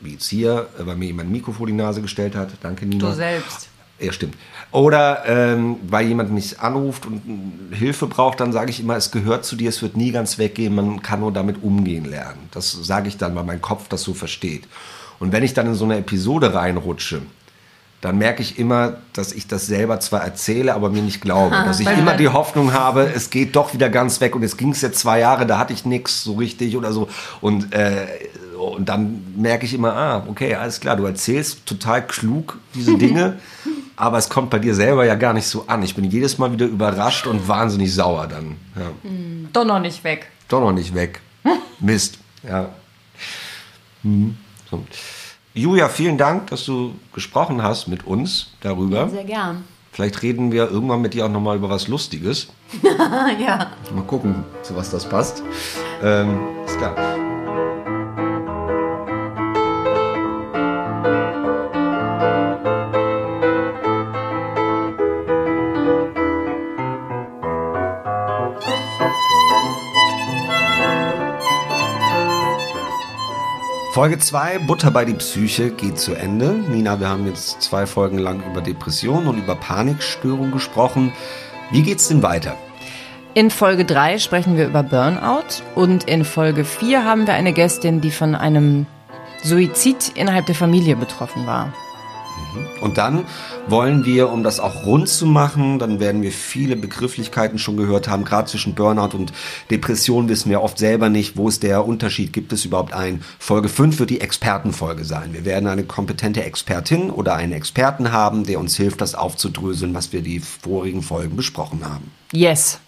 wie 0.00 0.12
jetzt 0.12 0.28
hier, 0.28 0.68
äh, 0.78 0.86
weil 0.86 0.96
mir 0.96 1.06
jemand 1.06 1.28
ein 1.28 1.32
Mikro 1.32 1.52
vor 1.52 1.66
die 1.66 1.72
Nase 1.72 2.02
gestellt 2.02 2.34
hat, 2.34 2.50
danke 2.62 2.86
Nina. 2.86 3.08
Du 3.08 3.14
selbst. 3.14 3.68
Ja, 3.98 4.12
stimmt. 4.12 4.34
Oder 4.72 5.24
ähm, 5.26 5.76
weil 5.88 6.06
jemand 6.06 6.30
mich 6.30 6.60
anruft 6.60 7.06
und 7.06 7.70
Hilfe 7.72 8.06
braucht, 8.06 8.40
dann 8.40 8.52
sage 8.52 8.70
ich 8.70 8.80
immer, 8.80 8.94
es 8.94 9.10
gehört 9.10 9.46
zu 9.46 9.56
dir, 9.56 9.70
es 9.70 9.80
wird 9.80 9.96
nie 9.96 10.12
ganz 10.12 10.36
weggehen, 10.36 10.74
man 10.74 11.00
kann 11.00 11.20
nur 11.20 11.32
damit 11.32 11.62
umgehen 11.62 12.04
lernen. 12.04 12.50
Das 12.50 12.72
sage 12.72 13.08
ich 13.08 13.16
dann, 13.16 13.34
weil 13.34 13.44
mein 13.44 13.62
Kopf 13.62 13.88
das 13.88 14.02
so 14.02 14.12
versteht. 14.12 14.64
Und 15.18 15.32
wenn 15.32 15.42
ich 15.42 15.54
dann 15.54 15.66
in 15.68 15.74
so 15.74 15.86
eine 15.86 15.96
Episode 15.96 16.52
reinrutsche, 16.52 17.22
dann 18.00 18.18
merke 18.18 18.42
ich 18.42 18.58
immer, 18.58 18.98
dass 19.14 19.32
ich 19.32 19.46
das 19.46 19.66
selber 19.66 20.00
zwar 20.00 20.22
erzähle, 20.22 20.74
aber 20.74 20.90
mir 20.90 21.02
nicht 21.02 21.20
glaube. 21.20 21.56
dass 21.56 21.80
ich 21.80 21.88
immer 21.88 22.14
die 22.14 22.28
Hoffnung 22.28 22.72
habe, 22.72 23.10
es 23.14 23.30
geht 23.30 23.56
doch 23.56 23.72
wieder 23.72 23.88
ganz 23.88 24.20
weg. 24.20 24.36
Und 24.36 24.42
jetzt 24.42 24.58
ging 24.58 24.70
es 24.70 24.82
jetzt 24.82 24.98
zwei 24.98 25.20
Jahre, 25.20 25.46
da 25.46 25.58
hatte 25.58 25.72
ich 25.72 25.84
nichts 25.84 26.22
so 26.22 26.34
richtig 26.34 26.76
oder 26.76 26.92
so. 26.92 27.08
Und, 27.40 27.72
äh, 27.72 28.06
und 28.58 28.88
dann 28.88 29.24
merke 29.36 29.64
ich 29.64 29.74
immer, 29.74 29.94
ah, 29.94 30.26
okay, 30.28 30.54
alles 30.54 30.80
klar, 30.80 30.96
du 30.96 31.04
erzählst 31.04 31.64
total 31.66 32.06
klug 32.06 32.58
diese 32.74 32.96
Dinge, 32.98 33.38
aber 33.96 34.18
es 34.18 34.28
kommt 34.28 34.50
bei 34.50 34.58
dir 34.58 34.74
selber 34.74 35.06
ja 35.06 35.14
gar 35.14 35.32
nicht 35.32 35.46
so 35.46 35.64
an. 35.66 35.82
Ich 35.82 35.94
bin 35.94 36.04
jedes 36.04 36.36
Mal 36.36 36.52
wieder 36.52 36.66
überrascht 36.66 37.26
und 37.26 37.48
wahnsinnig 37.48 37.94
sauer 37.94 38.26
dann. 38.26 38.56
Ja. 38.76 38.90
Doch 39.52 39.64
noch 39.64 39.80
nicht 39.80 40.04
weg. 40.04 40.30
Doch 40.48 40.60
noch 40.60 40.72
nicht 40.72 40.94
weg. 40.94 41.20
Mist. 41.80 42.18
Ja. 42.46 42.68
Hm. 44.02 44.36
So. 44.70 44.84
Julia, 45.56 45.88
vielen 45.88 46.18
Dank, 46.18 46.48
dass 46.48 46.66
du 46.66 46.94
gesprochen 47.14 47.62
hast 47.62 47.88
mit 47.88 48.06
uns 48.06 48.48
darüber. 48.60 49.08
Sehr 49.08 49.24
gern. 49.24 49.64
Vielleicht 49.90 50.20
reden 50.20 50.52
wir 50.52 50.70
irgendwann 50.70 51.00
mit 51.00 51.14
dir 51.14 51.24
auch 51.24 51.30
nochmal 51.30 51.56
über 51.56 51.70
was 51.70 51.88
Lustiges. 51.88 52.48
ja. 53.40 53.70
Mal 53.94 54.04
gucken, 54.06 54.44
zu 54.62 54.76
was 54.76 54.90
das 54.90 55.08
passt. 55.08 55.42
Ähm, 56.02 56.38
ist 56.66 56.76
klar. 56.76 56.94
Folge 73.96 74.18
2, 74.18 74.58
Butter 74.58 74.90
bei 74.90 75.06
die 75.06 75.14
Psyche, 75.14 75.70
geht 75.70 75.98
zu 75.98 76.12
Ende. 76.12 76.52
Nina, 76.52 77.00
wir 77.00 77.08
haben 77.08 77.24
jetzt 77.24 77.62
zwei 77.62 77.86
Folgen 77.86 78.18
lang 78.18 78.42
über 78.44 78.60
Depressionen 78.60 79.26
und 79.26 79.38
über 79.38 79.54
Panikstörungen 79.54 80.52
gesprochen. 80.52 81.14
Wie 81.70 81.82
geht's 81.82 82.08
denn 82.08 82.22
weiter? 82.22 82.58
In 83.32 83.50
Folge 83.50 83.86
3 83.86 84.18
sprechen 84.18 84.58
wir 84.58 84.66
über 84.66 84.82
Burnout 84.82 85.62
und 85.74 86.04
in 86.04 86.26
Folge 86.26 86.66
4 86.66 87.04
haben 87.04 87.26
wir 87.26 87.32
eine 87.32 87.54
Gästin, 87.54 88.02
die 88.02 88.10
von 88.10 88.34
einem 88.34 88.84
Suizid 89.42 90.12
innerhalb 90.14 90.44
der 90.44 90.56
Familie 90.56 90.94
betroffen 90.96 91.46
war. 91.46 91.72
Und 92.80 92.98
dann 92.98 93.24
wollen 93.68 94.04
wir, 94.04 94.30
um 94.30 94.42
das 94.42 94.60
auch 94.60 94.86
rund 94.86 95.08
zu 95.08 95.26
machen, 95.26 95.78
dann 95.78 96.00
werden 96.00 96.22
wir 96.22 96.32
viele 96.32 96.76
Begrifflichkeiten 96.76 97.58
schon 97.58 97.76
gehört 97.76 98.08
haben, 98.08 98.24
gerade 98.24 98.48
zwischen 98.48 98.74
Burnout 98.74 99.16
und 99.16 99.32
Depression 99.70 100.28
wissen 100.28 100.50
wir 100.50 100.62
oft 100.62 100.78
selber 100.78 101.08
nicht, 101.08 101.36
wo 101.36 101.48
ist 101.48 101.62
der 101.62 101.86
Unterschied, 101.86 102.32
gibt 102.32 102.52
es 102.52 102.64
überhaupt 102.64 102.92
einen. 102.92 103.22
Folge 103.38 103.68
5 103.68 103.98
wird 103.98 104.10
die 104.10 104.20
Expertenfolge 104.20 105.04
sein. 105.04 105.32
Wir 105.32 105.44
werden 105.44 105.68
eine 105.68 105.84
kompetente 105.84 106.44
Expertin 106.44 107.10
oder 107.10 107.34
einen 107.34 107.52
Experten 107.52 108.12
haben, 108.12 108.44
der 108.44 108.60
uns 108.60 108.76
hilft, 108.76 109.00
das 109.00 109.14
aufzudröseln, 109.14 109.94
was 109.94 110.12
wir 110.12 110.22
die 110.22 110.40
vorigen 110.40 111.02
Folgen 111.02 111.36
besprochen 111.36 111.84
haben. 111.84 112.10
Yes. 112.32 112.78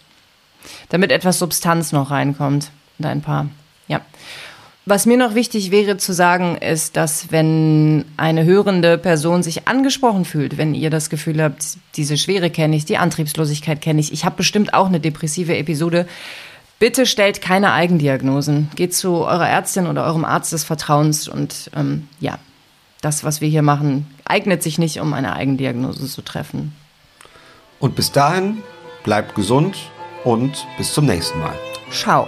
Damit 0.88 1.12
etwas 1.12 1.38
Substanz 1.38 1.92
noch 1.92 2.10
reinkommt 2.10 2.70
und 2.98 3.06
ein 3.06 3.22
paar. 3.22 3.48
Ja. 3.86 4.00
Was 4.90 5.04
mir 5.04 5.18
noch 5.18 5.34
wichtig 5.34 5.70
wäre 5.70 5.98
zu 5.98 6.14
sagen, 6.14 6.56
ist, 6.56 6.96
dass 6.96 7.30
wenn 7.30 8.06
eine 8.16 8.44
hörende 8.44 8.96
Person 8.96 9.42
sich 9.42 9.68
angesprochen 9.68 10.24
fühlt, 10.24 10.56
wenn 10.56 10.74
ihr 10.74 10.88
das 10.88 11.10
Gefühl 11.10 11.42
habt, 11.42 11.62
diese 11.96 12.16
Schwere 12.16 12.48
kenne 12.48 12.74
ich, 12.74 12.86
die 12.86 12.96
Antriebslosigkeit 12.96 13.82
kenne 13.82 14.00
ich, 14.00 14.14
ich 14.14 14.24
habe 14.24 14.36
bestimmt 14.36 14.72
auch 14.72 14.86
eine 14.86 14.98
depressive 14.98 15.54
Episode, 15.58 16.08
bitte 16.78 17.04
stellt 17.04 17.42
keine 17.42 17.72
Eigendiagnosen. 17.72 18.70
Geht 18.76 18.94
zu 18.94 19.26
eurer 19.26 19.46
Ärztin 19.46 19.88
oder 19.88 20.06
eurem 20.06 20.24
Arzt 20.24 20.54
des 20.54 20.64
Vertrauens 20.64 21.28
und 21.28 21.70
ähm, 21.76 22.08
ja, 22.18 22.38
das, 23.02 23.24
was 23.24 23.42
wir 23.42 23.48
hier 23.50 23.60
machen, 23.60 24.06
eignet 24.24 24.62
sich 24.62 24.78
nicht, 24.78 25.00
um 25.00 25.12
eine 25.12 25.34
Eigendiagnose 25.34 26.06
zu 26.06 26.22
treffen. 26.22 26.74
Und 27.78 27.94
bis 27.94 28.10
dahin, 28.10 28.62
bleibt 29.04 29.34
gesund 29.34 29.76
und 30.24 30.66
bis 30.78 30.94
zum 30.94 31.04
nächsten 31.04 31.38
Mal. 31.40 31.52
Ciao. 31.90 32.26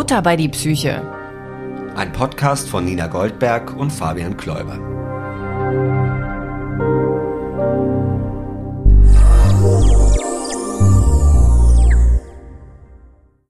Butter 0.00 0.22
bei 0.22 0.34
die 0.34 0.48
Psyche. 0.48 1.02
Ein 1.94 2.10
Podcast 2.10 2.70
von 2.70 2.86
Nina 2.86 3.06
Goldberg 3.06 3.76
und 3.76 3.90
Fabian 3.90 4.34
Kläuber. 4.34 4.99